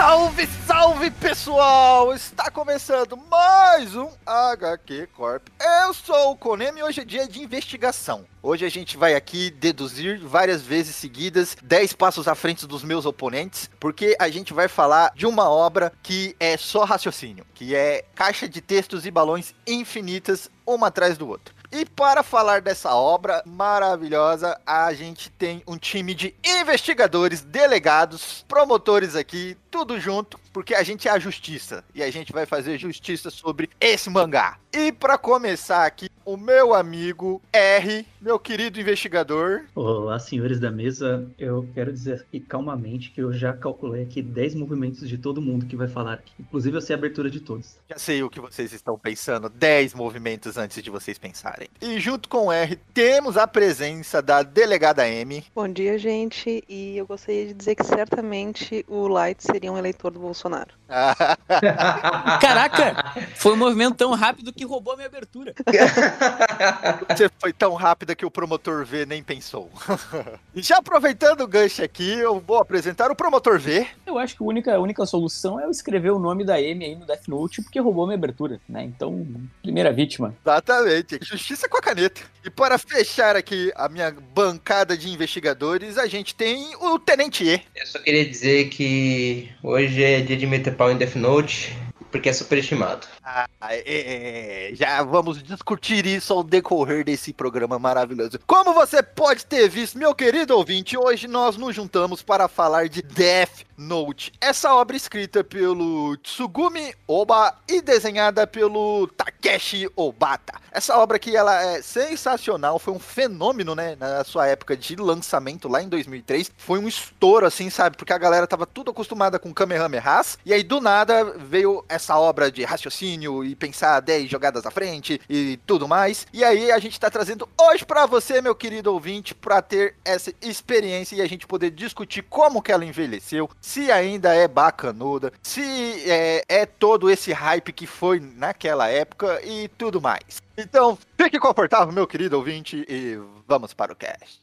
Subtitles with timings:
[0.00, 2.14] Salve, salve pessoal!
[2.14, 5.46] Está começando mais um HQ Corp.
[5.60, 8.24] Eu sou o Konemi e hoje é dia de investigação.
[8.42, 13.04] Hoje a gente vai aqui deduzir várias vezes seguidas 10 passos à frente dos meus
[13.04, 18.02] oponentes, porque a gente vai falar de uma obra que é só raciocínio, que é
[18.14, 21.54] caixa de textos e balões infinitas, uma atrás do outro.
[21.72, 29.14] E para falar dessa obra maravilhosa, a gente tem um time de investigadores, delegados, promotores
[29.14, 33.30] aqui, tudo junto, porque a gente é a justiça e a gente vai fazer justiça
[33.30, 34.58] sobre esse mangá.
[34.72, 39.62] E para começar aqui, o meu amigo R, meu querido investigador.
[39.74, 41.28] Olá, senhores da mesa.
[41.36, 45.66] Eu quero dizer aqui calmamente que eu já calculei aqui 10 movimentos de todo mundo
[45.66, 46.32] que vai falar aqui.
[46.38, 47.76] Inclusive, eu sei a abertura de todos.
[47.88, 49.48] Já sei o que vocês estão pensando.
[49.48, 51.68] 10 movimentos antes de vocês pensarem.
[51.80, 55.44] E junto com o R, temos a presença da delegada M.
[55.52, 56.62] Bom dia, gente.
[56.68, 60.70] E eu gostaria de dizer que certamente o Light seria um eleitor do Bolsonaro.
[62.40, 63.12] Caraca!
[63.36, 65.54] Foi um movimento tão rápido que roubou a minha abertura.
[67.08, 69.70] Você foi tão rápida que o promotor V nem pensou.
[70.54, 73.86] e já aproveitando o gancho aqui, eu vou apresentar o promotor V.
[74.06, 76.84] Eu acho que a única, a única solução é eu escrever o nome da M
[76.84, 78.84] aí no Death Note, porque roubou a minha abertura, né?
[78.84, 79.26] Então,
[79.62, 80.34] primeira vítima.
[80.44, 81.18] Exatamente.
[81.22, 82.20] Justiça com a caneta.
[82.44, 87.62] E para fechar aqui a minha bancada de investigadores, a gente tem o Tenente E.
[87.76, 91.76] Eu só queria dizer que hoje é dia de meter pau em Death Note,
[92.10, 93.06] porque é superestimado.
[93.22, 98.38] Ah, é, já vamos discutir isso ao decorrer desse programa maravilhoso.
[98.46, 103.02] Como você pode ter visto, meu querido ouvinte, hoje nós nos juntamos para falar de
[103.02, 104.30] Death Note.
[104.38, 110.60] Essa obra escrita pelo Tsugumi Oba e desenhada pelo Takeshi Obata.
[110.70, 115.66] Essa obra aqui, ela é sensacional, foi um fenômeno, né, na sua época de lançamento
[115.66, 116.52] lá em 2003.
[116.56, 120.62] Foi um estouro, assim, sabe, porque a galera tava tudo acostumada com Kamehamehas, e aí
[120.62, 125.88] do nada veio essa obra de raciocínio e pensar 10 jogadas à frente e tudo
[125.88, 126.26] mais.
[126.32, 130.32] E aí a gente tá trazendo hoje para você, meu querido ouvinte, para ter essa
[130.40, 135.62] experiência e a gente poder discutir como que ela envelheceu, se ainda é bacanuda, se
[136.10, 140.42] é, é todo esse hype que foi naquela época e tudo mais.
[140.58, 143.16] Então, fique confortável, meu querido ouvinte, e
[143.46, 144.40] vamos para o cast.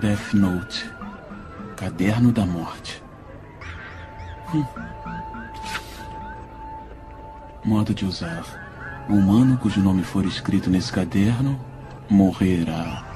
[0.00, 0.90] Death Note
[1.76, 3.02] Caderno da Morte.
[4.54, 4.64] Hum.
[7.62, 9.04] Modo de usar.
[9.10, 11.62] O humano cujo nome for escrito nesse caderno
[12.08, 13.11] morrerá.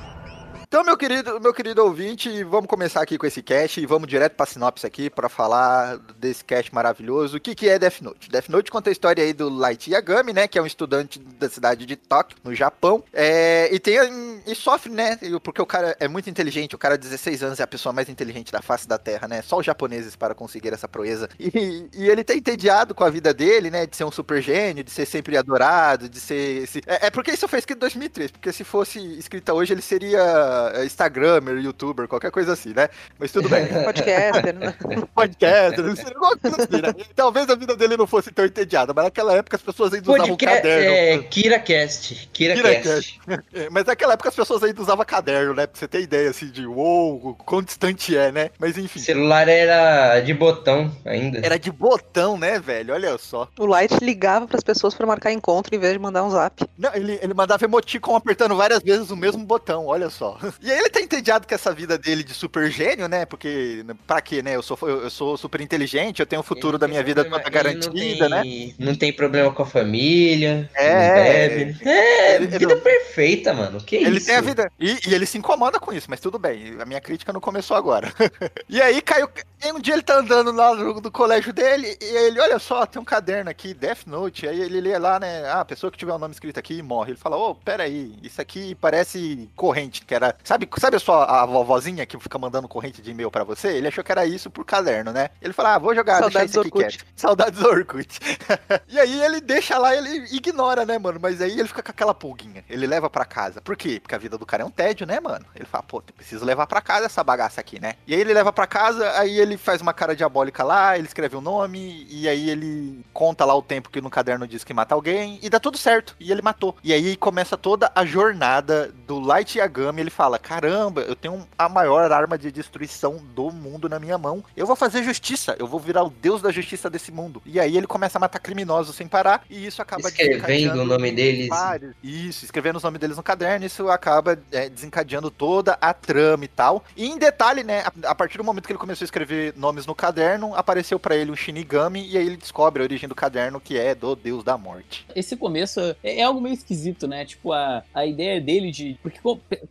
[0.68, 4.34] Então, meu querido, meu querido ouvinte, vamos começar aqui com esse cast e vamos direto
[4.34, 7.36] pra sinopse aqui para falar desse cast maravilhoso.
[7.36, 8.28] O que, que é Death Note?
[8.28, 11.48] Death Note conta a história aí do Light Yagami, né, que é um estudante da
[11.48, 13.96] cidade de Tóquio, no Japão, é, e tem
[14.44, 17.62] e sofre, né, porque o cara é muito inteligente, o cara de 16 anos é
[17.62, 20.88] a pessoa mais inteligente da face da Terra, né, só os japoneses para conseguir essa
[20.88, 21.28] proeza.
[21.38, 24.82] E, e ele tá entediado com a vida dele, né, de ser um super gênio,
[24.82, 26.64] de ser sempre adorado, de ser...
[26.64, 26.80] Esse...
[26.86, 30.55] É, é, porque isso foi escrito em 2003, porque se fosse escrita hoje ele seria
[30.84, 32.88] Instagramer, youtuber, qualquer coisa assim, né?
[33.18, 33.66] Mas tudo bem.
[33.84, 34.74] Podcaster, né?
[35.14, 37.04] Podcaster, não sei, assim, né?
[37.14, 40.36] Talvez a vida dele não fosse tão entediada, mas naquela época as pessoas ainda usavam
[40.36, 40.90] Podca caderno.
[40.90, 42.30] É, KiraCast.
[42.32, 43.20] KiraCast.
[43.20, 43.20] KiraCast.
[43.54, 45.66] É, Mas naquela época as pessoas ainda usavam caderno, né?
[45.66, 48.50] Pra você ter ideia, assim, de uou, quão distante é, né?
[48.58, 48.98] Mas enfim.
[48.98, 51.40] O celular era de botão ainda.
[51.44, 52.94] Era de botão, né, velho?
[52.94, 53.48] Olha só.
[53.58, 56.64] O Light ligava pras pessoas pra marcar encontro em vez de mandar um zap.
[56.78, 60.38] Não, ele, ele mandava emoticon apertando várias vezes o mesmo botão, olha só.
[60.62, 63.24] E aí ele tá entediado com essa vida dele de super gênio, né?
[63.26, 64.56] Porque, pra quê, né?
[64.56, 67.42] Eu sou, eu sou super inteligente, eu tenho o futuro Ele da minha vida problema-
[67.44, 68.42] toda ele garantida, não né?
[68.42, 70.70] tem, Não tem problema com a família.
[70.74, 71.76] É, bebe.
[71.88, 73.80] É, ele- ele vida não- perfeita, mano.
[73.80, 74.26] Que Ele isso?
[74.26, 74.70] tem a vida.
[74.78, 76.76] E, e ele se incomoda com isso, mas tudo bem.
[76.80, 78.12] A minha crítica não começou agora.
[78.68, 79.28] e aí caiu.
[79.64, 82.84] e um dia ele tá andando lá no, do colégio dele e ele, olha só,
[82.86, 84.46] tem um caderno aqui, Death Note.
[84.48, 85.44] Aí ele lê lá, né?
[85.46, 87.12] Ah, a pessoa que tiver o nome escrito aqui morre.
[87.12, 90.35] Ele fala, ô, peraí, isso aqui parece corrente, que era.
[90.44, 93.68] Sabe, sabe só a vovozinha que fica mandando corrente de e-mail pra você?
[93.68, 95.30] Ele achou que era isso por caderno, né?
[95.40, 97.06] Ele fala, ah, vou jogar, deixa Saudades isso aqui quieto.
[97.16, 98.20] Saudades do Orkut.
[98.88, 101.18] e aí ele deixa lá, ele ignora, né, mano?
[101.20, 102.64] Mas aí ele fica com aquela pulguinha.
[102.68, 103.60] Ele leva pra casa.
[103.60, 103.98] Por quê?
[104.00, 105.44] Porque a vida do cara é um tédio, né, mano?
[105.54, 107.94] Ele fala, pô, preciso levar pra casa essa bagaça aqui, né?
[108.06, 111.36] E aí ele leva pra casa, aí ele faz uma cara diabólica lá, ele escreve
[111.36, 114.94] o nome, e aí ele conta lá o tempo que no caderno diz que mata
[114.94, 116.16] alguém, e dá tudo certo.
[116.18, 116.76] E ele matou.
[116.82, 120.00] E aí começa toda a jornada do Light Yagami.
[120.00, 124.44] Ele fala: caramba, eu tenho a maior arma de destruição do mundo na minha mão.
[124.56, 127.40] Eu vou fazer justiça, eu vou virar o deus da justiça desse mundo.
[127.46, 131.12] E aí ele começa a matar criminosos sem parar, e isso acaba Escrevendo o nome
[131.12, 131.48] deles.
[131.48, 131.94] vários.
[132.02, 136.48] Isso, escrevendo os nomes deles no caderno, isso acaba é, desencadeando toda a trama e
[136.48, 136.84] tal.
[136.96, 139.86] E em detalhe, né, a, a partir do momento que ele começou a escrever nomes
[139.86, 143.60] no caderno, apareceu pra ele um Shinigami e aí ele descobre a origem do caderno
[143.60, 145.06] que é do Deus da Morte.
[145.14, 147.24] Esse começo é, é algo meio esquisito, né?
[147.24, 148.98] Tipo, a, a ideia dele de.
[149.02, 149.20] Porque,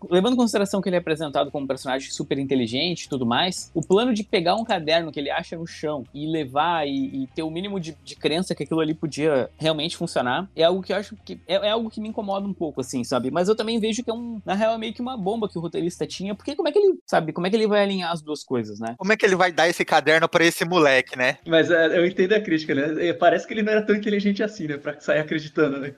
[0.10, 3.82] levando consideração que ele é apresentado como um personagem super inteligente e tudo mais, o
[3.82, 7.42] plano de pegar um caderno que ele acha no chão e levar e, e ter
[7.42, 10.98] o mínimo de, de crença que aquilo ali podia realmente funcionar é algo que eu
[10.98, 11.40] acho que.
[11.48, 13.32] É, é algo que me incomoda um pouco, assim, sabe?
[13.32, 14.40] Mas eu também vejo que é um.
[14.46, 16.78] Na real, é meio que uma bomba que o roteirista tinha, porque como é que
[16.78, 17.00] ele.
[17.06, 17.34] Sabe?
[17.34, 18.96] Como é que ele vai alinhar as duas coisas, né?
[18.98, 21.40] Como é que ele vai dar esse caderno pra esse moleque, né?
[21.48, 23.14] Mas é, eu entendo a crítica, né?
[23.14, 24.78] Parece que ele não era tão inteligente assim, né?
[24.78, 25.94] Pra sair acreditando, né?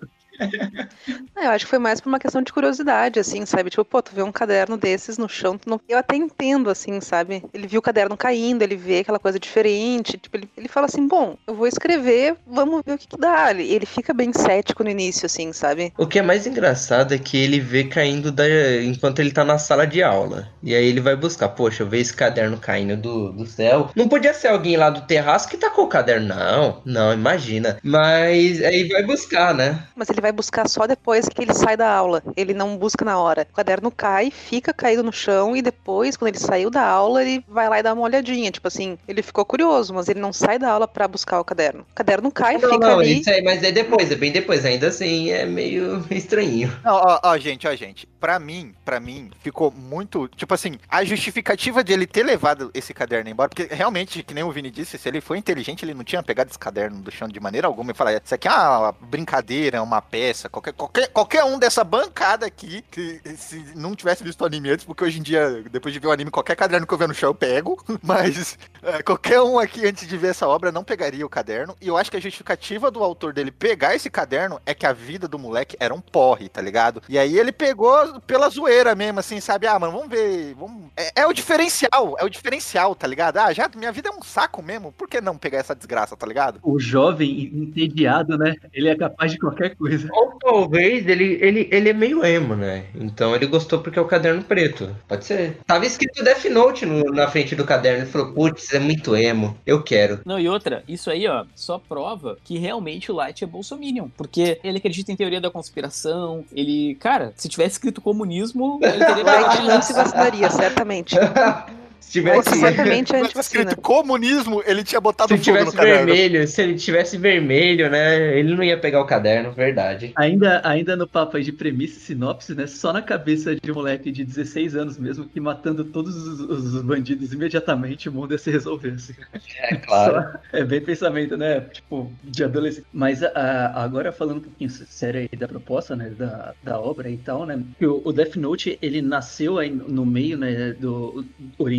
[1.35, 3.69] Ah, Eu acho que foi mais por uma questão de curiosidade, assim, sabe?
[3.69, 5.79] Tipo, pô, tu vê um caderno desses no chão, tu não...
[5.87, 7.43] eu até entendo, assim, sabe?
[7.53, 11.07] Ele viu o caderno caindo, ele vê aquela coisa diferente, tipo, ele, ele fala assim,
[11.07, 13.51] bom, eu vou escrever, vamos ver o que, que dá.
[13.51, 15.93] Ele, ele fica bem cético no início, assim, sabe?
[15.97, 18.45] O que é mais engraçado é que ele vê caindo da...
[18.83, 20.49] enquanto ele tá na sala de aula.
[20.63, 23.91] E aí ele vai buscar, poxa, eu vejo esse caderno caindo do, do céu.
[23.95, 26.27] Não podia ser alguém lá do terraço que tacou o caderno.
[26.27, 27.77] Não, não, imagina.
[27.83, 29.83] Mas aí vai buscar, né?
[29.95, 32.21] Mas ele vai buscar só depois que ele sai da aula.
[32.35, 33.47] Ele não busca na hora.
[33.51, 37.43] O caderno cai, fica caído no chão e depois, quando ele saiu da aula, ele
[37.47, 38.51] vai lá e dá uma olhadinha.
[38.51, 41.81] Tipo assim, ele ficou curioso, mas ele não sai da aula pra buscar o caderno.
[41.91, 43.19] O caderno cai, Não, fica não, ali.
[43.19, 44.65] isso aí, mas é depois, é bem depois.
[44.65, 46.71] Ainda assim, é meio estranhinho.
[46.85, 48.07] Ó, ó, ó, gente, ó, gente.
[48.19, 50.27] Pra mim, pra mim, ficou muito.
[50.29, 54.43] Tipo assim, a justificativa de ele ter levado esse caderno embora, porque realmente, que nem
[54.43, 57.27] o Vini disse, se ele foi inteligente, ele não tinha pegado esse caderno do chão
[57.27, 61.07] de maneira alguma e falar, isso aqui é uma brincadeira, é uma peça, qualquer, qualquer,
[61.09, 65.19] qualquer um dessa bancada aqui, que se não tivesse visto o anime antes, porque hoje
[65.19, 67.35] em dia, depois de ver o anime, qualquer caderno que eu ver no chão eu
[67.35, 71.75] pego, mas é, qualquer um aqui antes de ver essa obra não pegaria o caderno,
[71.79, 74.93] e eu acho que a justificativa do autor dele pegar esse caderno é que a
[74.93, 77.01] vida do moleque era um porre, tá ligado?
[77.07, 79.67] E aí ele pegou pela zoeira mesmo, assim, sabe?
[79.67, 80.53] Ah, mano, vamos ver.
[80.55, 80.83] Vamos...
[80.95, 83.37] É, é o diferencial, é o diferencial, tá ligado?
[83.37, 86.25] Ah, já minha vida é um saco mesmo, por que não pegar essa desgraça, tá
[86.25, 86.59] ligado?
[86.63, 88.55] O jovem entediado, né?
[88.73, 90.07] Ele é capaz de qualquer coisa.
[90.11, 92.85] Ou talvez ele, ele, ele é meio emo, né?
[92.95, 94.95] Então ele gostou porque é o caderno preto.
[95.07, 95.59] Pode ser.
[95.65, 98.03] Tava escrito Death Note no- na frente do caderno.
[98.03, 99.57] Ele falou, putz, é muito emo.
[99.65, 100.21] Eu quero.
[100.25, 104.07] Não, e outra, isso aí, ó, só prova que realmente o Light é bolsominion.
[104.15, 106.45] Porque ele acredita em teoria da conspiração.
[106.51, 111.15] Ele, cara, se tivesse escrito comunismo, ele teria Light não se vacinaria, certamente.
[111.99, 113.31] Se tivesse, Se antivacina.
[113.39, 116.05] escrito comunismo, ele tinha botado se fogo no tivesse caderno.
[116.05, 118.37] vermelho, se ele tivesse vermelho, né?
[118.39, 120.11] Ele não ia pegar o caderno, verdade.
[120.15, 122.65] Ainda, ainda no papo aí de premissa e sinopse, né?
[122.67, 126.81] Só na cabeça de um moleque de 16 anos mesmo, que matando todos os, os
[126.81, 128.91] bandidos imediatamente, o mundo ia se resolver.
[128.93, 129.13] Assim.
[129.59, 130.13] É claro.
[130.31, 131.61] Só- é bem pensamento, né?
[131.61, 132.85] Tipo, de adolescente.
[132.93, 136.11] Mas a- agora falando um pouquinho sério aí da proposta, né?
[136.17, 137.61] Da, da obra e tal, né?
[137.77, 140.73] que O, o Death Note, ele nasceu aí no meio, né?
[140.79, 141.25] Do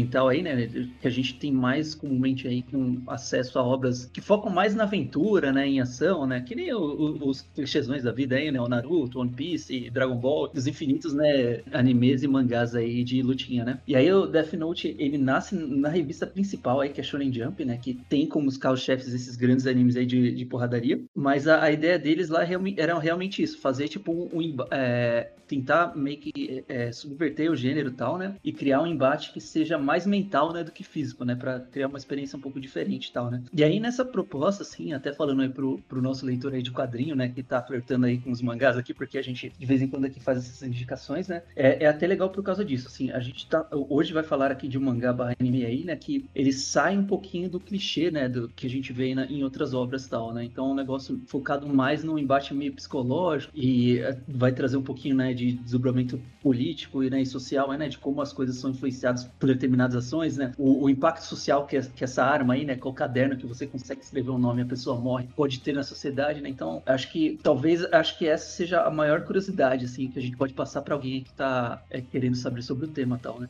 [0.08, 0.66] oriental aí, né?
[1.00, 4.84] Que a gente tem mais comumente aí com acesso a obras que focam mais na
[4.84, 5.66] aventura, né?
[5.66, 6.40] Em ação, né?
[6.40, 8.60] Que nem o- o- os clichêsões da vida aí, né?
[8.60, 11.60] O Naruto, One Piece, Dragon Ball, os infinitos, né?
[11.72, 13.78] Animes e mangás aí de lutinha, né?
[13.86, 17.64] E aí o Death Note, ele nasce na revista principal aí, que é Shonen Jump,
[17.64, 17.78] né?
[17.78, 21.00] Que tem como os carros-chefes esses grandes animes aí de, de porradaria.
[21.14, 22.44] Mas a, a ideia deles lá
[22.76, 27.88] era realmente isso, fazer tipo um, um é, tentar meio que é, subverter o gênero
[27.88, 28.36] e tal, né?
[28.44, 31.34] E criar um embate que seja mais mental, né, do que físico, né?
[31.34, 33.42] Pra criar uma experiência um pouco diferente e tal, né?
[33.52, 37.14] E aí nessa proposta, assim, até falando aí pro, pro nosso leitor aí de quadrinho,
[37.16, 37.28] né?
[37.28, 40.04] Que tá flertando aí com os mangás aqui, porque a gente de vez em quando
[40.06, 41.42] aqui faz essas indicações, né?
[41.56, 43.10] É, é até legal por causa disso, assim.
[43.10, 45.96] A gente tá hoje vai falar aqui de um mangá barra anime aí, né?
[45.96, 48.28] Que ele sai um pouquinho do clichê, né?
[48.28, 50.44] Do que a gente vê na- em outras obras e tal, né?
[50.44, 54.82] Então é um negócio focado mais no embate meio psicológico e é, vai trazer um
[54.82, 55.32] pouquinho, né?
[55.34, 57.88] De desdobramento político e, né, e social, né?
[57.88, 60.52] De como as coisas são influenciadas por determinadas ações, né?
[60.58, 62.78] O, o impacto social que, que essa arma aí, né?
[62.80, 65.72] É o caderno que você consegue escrever um nome e a pessoa morre, pode ter
[65.72, 66.48] na sociedade, né?
[66.48, 70.36] Então, acho que talvez acho que essa seja a maior curiosidade, assim, que a gente
[70.36, 73.48] pode passar para alguém que tá é, querendo saber sobre o tema tal, né?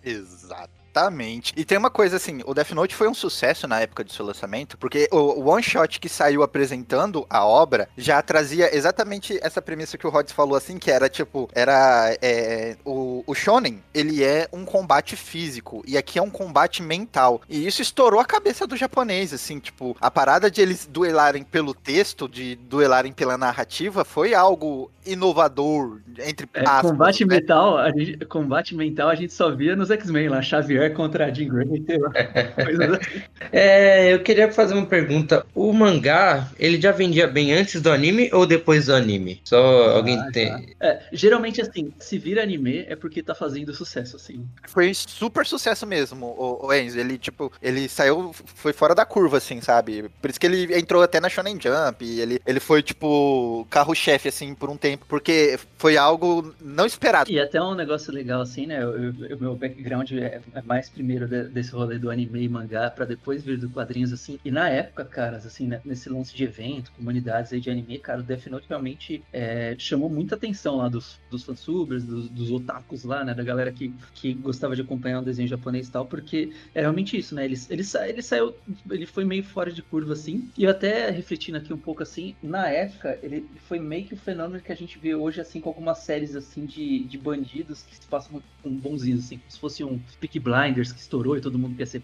[0.88, 1.52] Exatamente.
[1.56, 4.24] E tem uma coisa assim, o Death Note foi um sucesso na época de seu
[4.24, 9.62] lançamento, porque o o one shot que saiu apresentando a obra já trazia exatamente essa
[9.62, 14.24] premissa que o Rods falou assim, que era tipo, era é, o, o shonen, ele
[14.24, 17.40] é um combate físico e aqui é um combate mental.
[17.48, 21.74] E isso estourou a cabeça do japonês, assim, tipo, a parada de eles duelarem pelo
[21.74, 27.36] texto, de duelarem pela narrativa, foi algo inovador, entre É, aspas, combate né?
[27.36, 31.30] mental, a gente, combate mental a gente só via nos X-Men lá, Xavier contra a
[31.32, 31.84] Jean Grey,
[32.62, 33.22] coisas assim.
[33.52, 35.46] É, eu queria fazer uma pergunta.
[35.54, 39.40] O mangá, ele já vendia bem antes do anime ou depois do anime?
[39.44, 39.56] Só
[39.96, 40.50] alguém Ah, tem.
[40.50, 40.62] tá.
[40.80, 44.48] É, geralmente assim, se vira anime é porque tá fazendo sucesso, assim.
[44.66, 46.98] Foi super sucesso mesmo, o, o Enzo.
[46.98, 50.08] Ele, tipo, ele saiu, foi fora da curva, assim, sabe?
[50.20, 52.04] Por isso que ele entrou até na Shonen Jump.
[52.04, 57.30] e Ele, ele foi, tipo, carro-chefe, assim, por um tempo, porque foi algo não esperado.
[57.30, 58.84] E até um negócio legal assim, né?
[58.86, 63.04] O meu background é, é mais primeiro de- desse rolê do anime e mangá, pra
[63.04, 64.38] depois vir do quadrinhos assim.
[64.44, 68.20] E na época, caras, assim, né, nesse lance de evento, comunidades aí de anime, cara,
[68.20, 73.04] o Death Note realmente é, chamou muita atenção lá dos, dos fansubers, dos, dos otakus
[73.04, 73.34] lá, né?
[73.34, 77.16] Da galera que, que gostava de acompanhar um desenho japonês e tal, porque é realmente
[77.16, 77.44] isso, né?
[77.44, 78.54] Ele, ele, sa- ele saiu,
[78.90, 80.48] ele foi meio fora de curva assim.
[80.56, 84.16] E eu até refletindo aqui um pouco assim, na época, ele foi meio que o
[84.16, 87.96] fenômeno que a gente vê hoje, assim, com algumas séries assim de, de bandidos que
[87.96, 91.58] se passam com bonzinhos, assim, como se fosse um Peaky Blinders que estourou e todo
[91.58, 92.00] mundo quer ser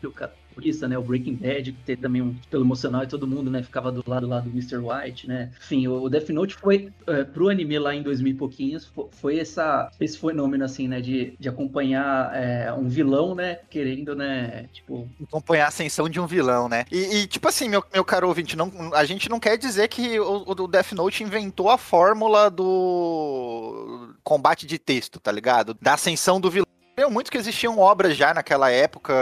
[0.55, 0.97] protagonista, né?
[0.99, 4.03] O Breaking Bad, que teve também um pelo emocional e todo mundo, né, ficava do
[4.07, 4.77] lado lá do Mr.
[4.79, 5.51] White, né?
[5.61, 9.39] Enfim, o Death Note foi é, pro anime lá em 2000 e pouquinhos, fo- foi
[9.39, 15.09] essa, esse fenômeno, assim, né, de, de acompanhar é, um vilão, né, querendo, né, tipo,
[15.29, 16.85] acompanhar a ascensão de um vilão, né?
[16.91, 20.19] E, e, tipo assim, meu, meu caro ouvinte, não, a gente não quer dizer que
[20.21, 25.77] o, o Death Note inventou a fórmula do combate de texto, tá ligado?
[25.81, 26.65] Da ascensão do vilão.
[26.97, 29.13] Eu muito que existiam obras já naquela época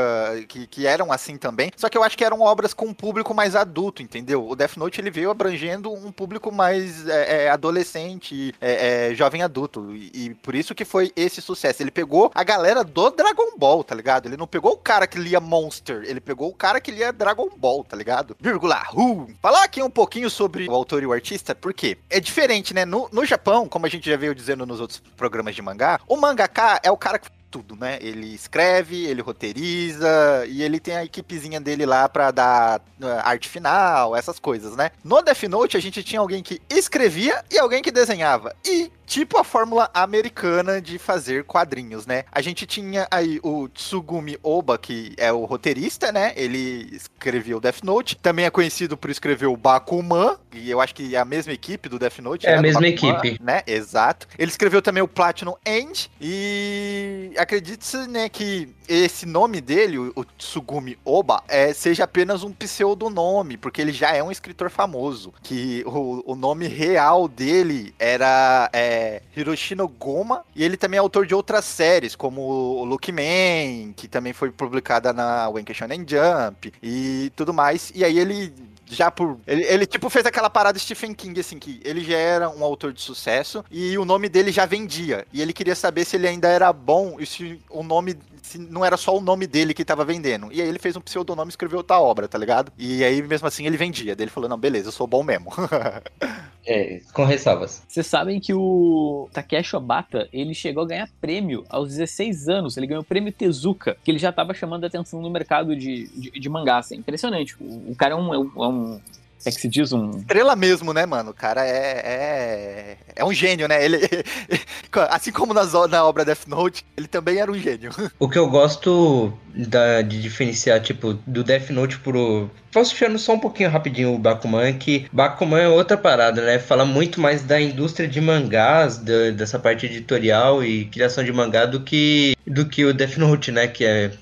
[0.47, 3.33] que, que eram assim também, só que eu acho que eram obras com um público
[3.33, 4.47] mais adulto, entendeu?
[4.47, 9.43] O Death Note ele veio abrangendo um público mais é, é, adolescente, é, é, jovem
[9.43, 11.83] adulto, e, e por isso que foi esse sucesso.
[11.83, 14.27] Ele pegou a galera do Dragon Ball, tá ligado?
[14.27, 17.49] Ele não pegou o cara que lia Monster, ele pegou o cara que lia Dragon
[17.57, 18.37] Ball, tá ligado?
[18.39, 19.31] Vírgula, hu.
[19.41, 22.85] Falar aqui um pouquinho sobre o autor e o artista, porque é diferente, né?
[22.85, 26.19] No, no Japão, como a gente já veio dizendo nos outros programas de mangá, o
[26.19, 27.99] mangaka é o cara que tudo, né?
[28.01, 30.09] Ele escreve, ele roteiriza
[30.49, 34.91] e ele tem a equipezinha dele lá pra dar uh, arte final, essas coisas, né?
[35.05, 38.57] No Death Note a gente tinha alguém que escrevia e alguém que desenhava.
[38.65, 42.25] E tipo a fórmula americana de fazer quadrinhos, né?
[42.33, 46.33] A gente tinha aí o Tsugumi Oba, que é o roteirista, né?
[46.35, 50.95] Ele escreveu o Death Note, também é conhecido por escrever o Bakuman, e eu acho
[50.95, 52.47] que é a mesma equipe do Death Note.
[52.47, 52.57] É a né?
[52.57, 53.43] Do mesma Bakuman, equipe.
[53.43, 53.63] Né?
[53.67, 54.27] Exato.
[54.39, 60.99] Ele escreveu também o Platinum End e acredite-se, né, que esse nome dele, o, Tsugumi
[61.05, 66.33] Oba, é, seja apenas um pseudonome, porque ele já é um escritor famoso, que o,
[66.33, 71.65] o nome real dele era é, Hiroshino Goma, e ele também é autor de outras
[71.65, 77.53] séries, como o Luke Man, que também foi publicada na Wanker Shonen Jump, e tudo
[77.53, 78.53] mais, e aí ele
[78.93, 79.39] já por.
[79.47, 82.93] Ele, ele, tipo fez aquela parada Stephen King, assim, que ele já era um autor
[82.93, 85.27] de sucesso e o nome dele já vendia.
[85.33, 88.17] E ele queria saber se ele ainda era bom e se o nome.
[88.43, 90.53] Se não era só o nome dele que tava vendendo.
[90.53, 92.73] E aí ele fez um pseudonome e escreveu outra obra, tá ligado?
[92.77, 94.15] E aí, mesmo assim, ele vendia.
[94.15, 95.51] Daí ele falou: não, beleza, eu sou bom mesmo.
[96.65, 97.83] É, com ressalvas.
[97.89, 102.77] Vocês sabem que o Takeshi Obata, ele chegou a ganhar prêmio aos 16 anos.
[102.77, 106.07] Ele ganhou o prêmio Tezuka, que ele já estava chamando a atenção no mercado de,
[106.09, 106.79] de, de mangá.
[106.79, 106.97] Assim.
[106.97, 107.57] Impressionante.
[107.61, 109.01] O, o cara é um, é um,
[109.45, 110.11] é que se diz um.
[110.19, 111.31] Estrela mesmo, né, mano?
[111.31, 112.03] O cara é.
[112.05, 113.85] É, é um gênio, né?
[113.85, 113.99] Ele,
[115.11, 117.91] assim como nas, na obra Death Note, ele também era um gênio.
[118.19, 122.49] O que eu gosto da, de diferenciar, tipo, do Death Note pro.
[122.71, 126.59] Falsificando só um pouquinho rapidinho o Bakuman, é que Bakuman é outra parada, né?
[126.59, 131.67] Fala muito mais da indústria de mangás, da, dessa parte editorial e criação de mangá
[131.67, 133.67] do que, do que o Death Note, né?
[133.67, 134.13] Que é,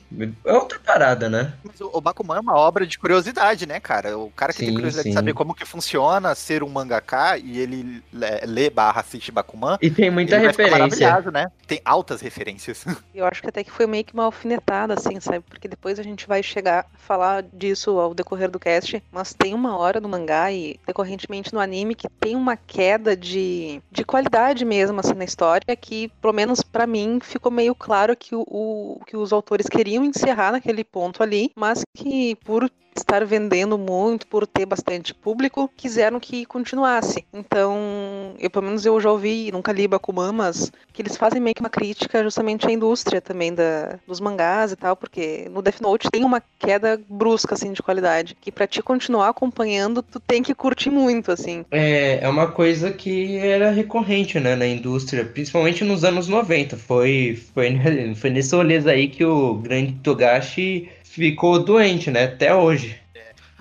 [0.45, 1.52] é outra parada, né?
[1.64, 4.19] Mas o, Bakuman é uma obra de curiosidade, né, cara?
[4.19, 5.11] O cara que Sim, tem curiosidade sim.
[5.11, 8.02] de saber como que funciona ser um mangaká e ele
[8.47, 9.79] lê, barra assiste Bakuman.
[9.81, 11.31] E tem muita ele vai ficar referência.
[11.31, 11.47] né?
[11.67, 12.85] Tem altas referências.
[13.14, 15.40] Eu acho que até que foi meio que uma alfinetada, assim, sabe?
[15.49, 19.55] Porque depois a gente vai chegar a falar disso ao decorrer do cast, mas tem
[19.55, 24.64] uma hora no mangá e decorrentemente no anime que tem uma queda de, de qualidade
[24.64, 29.00] mesmo, assim, na história, que, pelo menos pra mim, ficou meio claro que, o, o-
[29.07, 34.47] que os autores queriam encerrar naquele ponto ali, mas que por estar vendendo muito, por
[34.47, 37.25] ter bastante público, quiseram que continuasse.
[37.32, 41.54] Então, eu pelo menos eu já ouvi, nunca li Bakuman, mas que eles fazem meio
[41.54, 45.80] que uma crítica justamente à indústria também da, dos mangás e tal, porque no Death
[45.80, 50.42] Note tem uma queda brusca, assim, de qualidade, que pra te continuar acompanhando, tu tem
[50.42, 51.64] que curtir muito, assim.
[51.70, 56.76] É, é uma coisa que era recorrente, né, na indústria, principalmente nos anos 90.
[56.76, 57.78] Foi, foi,
[58.16, 62.99] foi nesse rolê aí que o grande Togashi ficou doente, né, até hoje.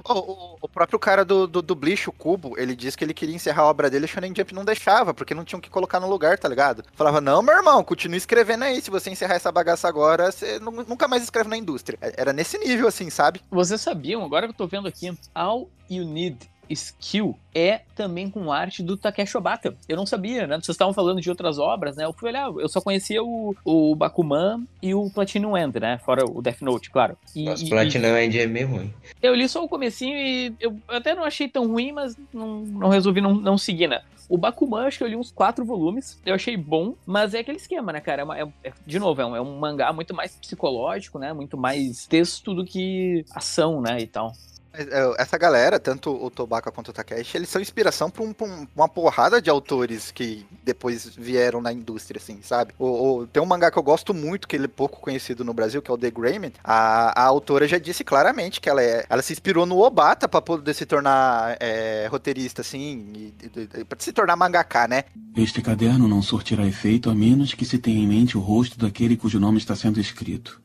[0.08, 3.13] O, o- o próprio cara do, do, do Bleach, o Cubo, ele disse que ele
[3.13, 5.70] queria encerrar a obra dele, e o Shonen Jump não deixava, porque não tinham que
[5.70, 6.84] colocar no lugar, tá ligado?
[6.94, 10.72] Falava, não, meu irmão, continue escrevendo aí, se você encerrar essa bagaça agora, você nu-
[10.88, 11.98] nunca mais escreve na indústria.
[12.01, 13.41] É- Era nesse nível, assim, sabe?
[13.51, 18.51] Vocês sabiam, agora que eu tô vendo aqui, All You Need Skill é também com
[18.51, 19.75] arte do Takeshi Obata.
[19.88, 20.55] Eu não sabia, né?
[20.57, 22.05] Vocês estavam falando de outras obras, né?
[22.05, 25.97] Eu fui olhar, eu só conhecia o, o Bakuman e o Platinum End, né?
[26.05, 27.17] Fora o Death Note, claro.
[27.35, 28.93] E, Nossa, e- Platinum End é meio ruim.
[29.21, 32.89] eu li só o comecinho e eu até não achei tão ruim, mas não, não
[32.89, 34.01] resolvi não, não seguir, né?
[34.29, 36.21] O Bakuman, acho que eu li uns quatro volumes.
[36.23, 38.21] Eu achei bom, mas é aquele esquema, né, cara?
[38.21, 41.33] É uma- é- é- de novo, é um, é um mangá muito mais psicológico, né?
[41.33, 43.99] Muito mais texto do que ação, né?
[43.99, 44.31] E tal.
[44.88, 48.48] É, Essa galera, tanto o Tobacco quanto o Takeshi, eles são inspiração pra, um- pra
[48.48, 52.74] um- uma porrada de autores que depois vieram na indústria, assim, sabe?
[52.79, 52.86] O,
[53.19, 55.81] o- tem um mangá que eu gosto muito, que ele é pouco conhecido no Brasil,
[55.81, 56.53] que é o The Grayman.
[56.63, 60.41] A, a autora já disse claramente que ela, é, ela se inspirou no Obata pra
[60.41, 63.33] poder se tornar é, roteirista, assim, e,
[63.79, 65.03] e, pra se tornar mangaka, né?
[65.36, 69.17] Este caderno não surtirá efeito a menos que se tenha em mente o rosto daquele
[69.17, 70.62] cujo nome está sendo escrito.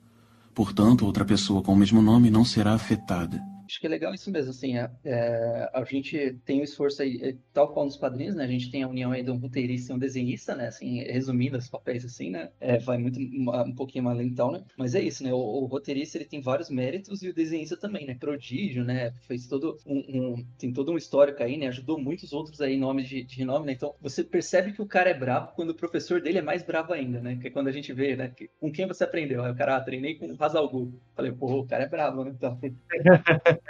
[0.55, 3.43] Portanto, outra pessoa com o mesmo nome não será afetada.
[3.75, 7.19] Acho que é legal isso mesmo, assim, é, é, a gente tem o esforço aí,
[7.21, 9.93] é, tal qual nos quadrinhos, né, a gente tem a união aí de um roteirista
[9.93, 14.05] e um desenhista, né, assim, resumindo os papéis assim, né, é, vai muito, um pouquinho
[14.05, 17.29] mais lentão, né, mas é isso, né, o, o roteirista ele tem vários méritos e
[17.29, 21.57] o desenhista também, né, prodígio, né, fez todo um, um- tem todo um histórico aí,
[21.57, 24.87] né, ajudou muitos outros aí nomes de, de renome, né, então você percebe que o
[24.87, 27.67] cara é bravo quando o professor dele é mais bravo ainda, né, que é quando
[27.67, 30.33] a gente vê, né, que- com quem você aprendeu, aí o cara, ah, treinei com
[30.33, 32.57] o Hazalgu, falei, pô, o cara é bravo, né, então...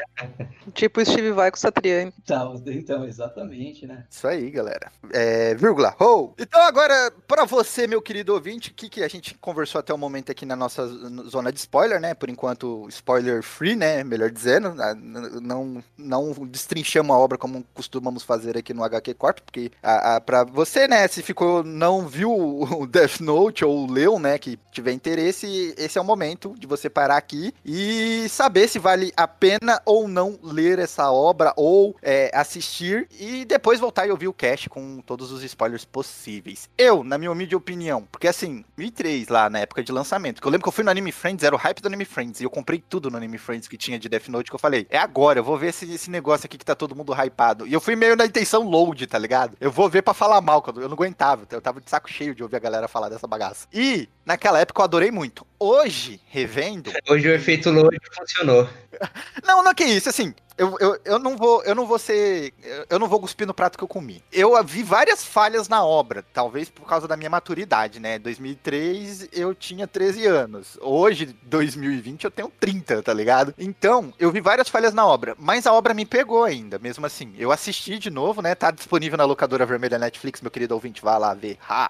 [0.72, 2.12] Tipo o Steve Vai com o Satriani.
[2.22, 4.04] Então, então, exatamente, né?
[4.10, 4.90] Isso aí, galera.
[5.12, 6.32] É, vírgula, ho!
[6.38, 9.98] Então agora, pra você, meu querido ouvinte, o que, que a gente conversou até o
[9.98, 10.86] momento aqui na nossa
[11.28, 12.14] zona de spoiler, né?
[12.14, 14.02] Por enquanto, spoiler free, né?
[14.04, 14.74] Melhor dizendo.
[14.80, 19.70] Ah, n- Não, não destrinchamos a obra como costumamos fazer aqui no HQ Corp, porque
[19.82, 24.38] a, a, pra você, né, se ficou, não viu o Death Note ou leu, né,
[24.38, 29.12] que tiver interesse, esse é o momento de você parar aqui e saber se vale
[29.16, 34.28] a pena ou não ler essa obra ou é, assistir e depois voltar e ouvir
[34.28, 36.68] o cast com todos os spoilers possíveis.
[36.76, 40.50] Eu, na minha humilde opinião, porque assim, 2003 lá na época de lançamento, que eu
[40.50, 42.50] lembro que eu fui no Anime Friends, era o hype do Anime Friends, e eu
[42.50, 45.38] comprei tudo no Anime Friends que tinha de Death Note, que eu falei, é agora,
[45.38, 47.66] eu vou ver esse, esse negócio aqui que tá todo mundo hypado.
[47.66, 49.56] E eu fui meio na intenção load, tá ligado?
[49.60, 52.42] Eu vou ver pra falar mal, eu não aguentava, eu tava de saco cheio de
[52.42, 53.66] ouvir a galera falar dessa bagaça.
[53.72, 55.46] E, naquela época, eu adorei muito.
[55.64, 58.68] Hoje, revendo, Hoje o efeito load funcionou.
[59.46, 62.52] não, não é que isso, assim, eu, eu, eu não vou, eu não vou ser,
[62.90, 64.22] eu- não vou cuspir no prato que eu comi.
[64.30, 68.18] Eu vi várias falhas na obra, talvez por causa da minha maturidade, né?
[68.18, 70.78] 2003 eu tinha 13 anos.
[70.80, 73.54] Hoje, 2020, eu tenho 30, tá ligado?
[73.58, 77.32] Então, eu vi várias falhas na obra, mas a obra me pegou ainda, mesmo assim.
[77.38, 78.54] Eu assisti de novo, né?
[78.54, 81.56] Tá disponível na locadora vermelha Netflix, meu querido ouvinte, vá lá ver.
[81.68, 81.88] Ha!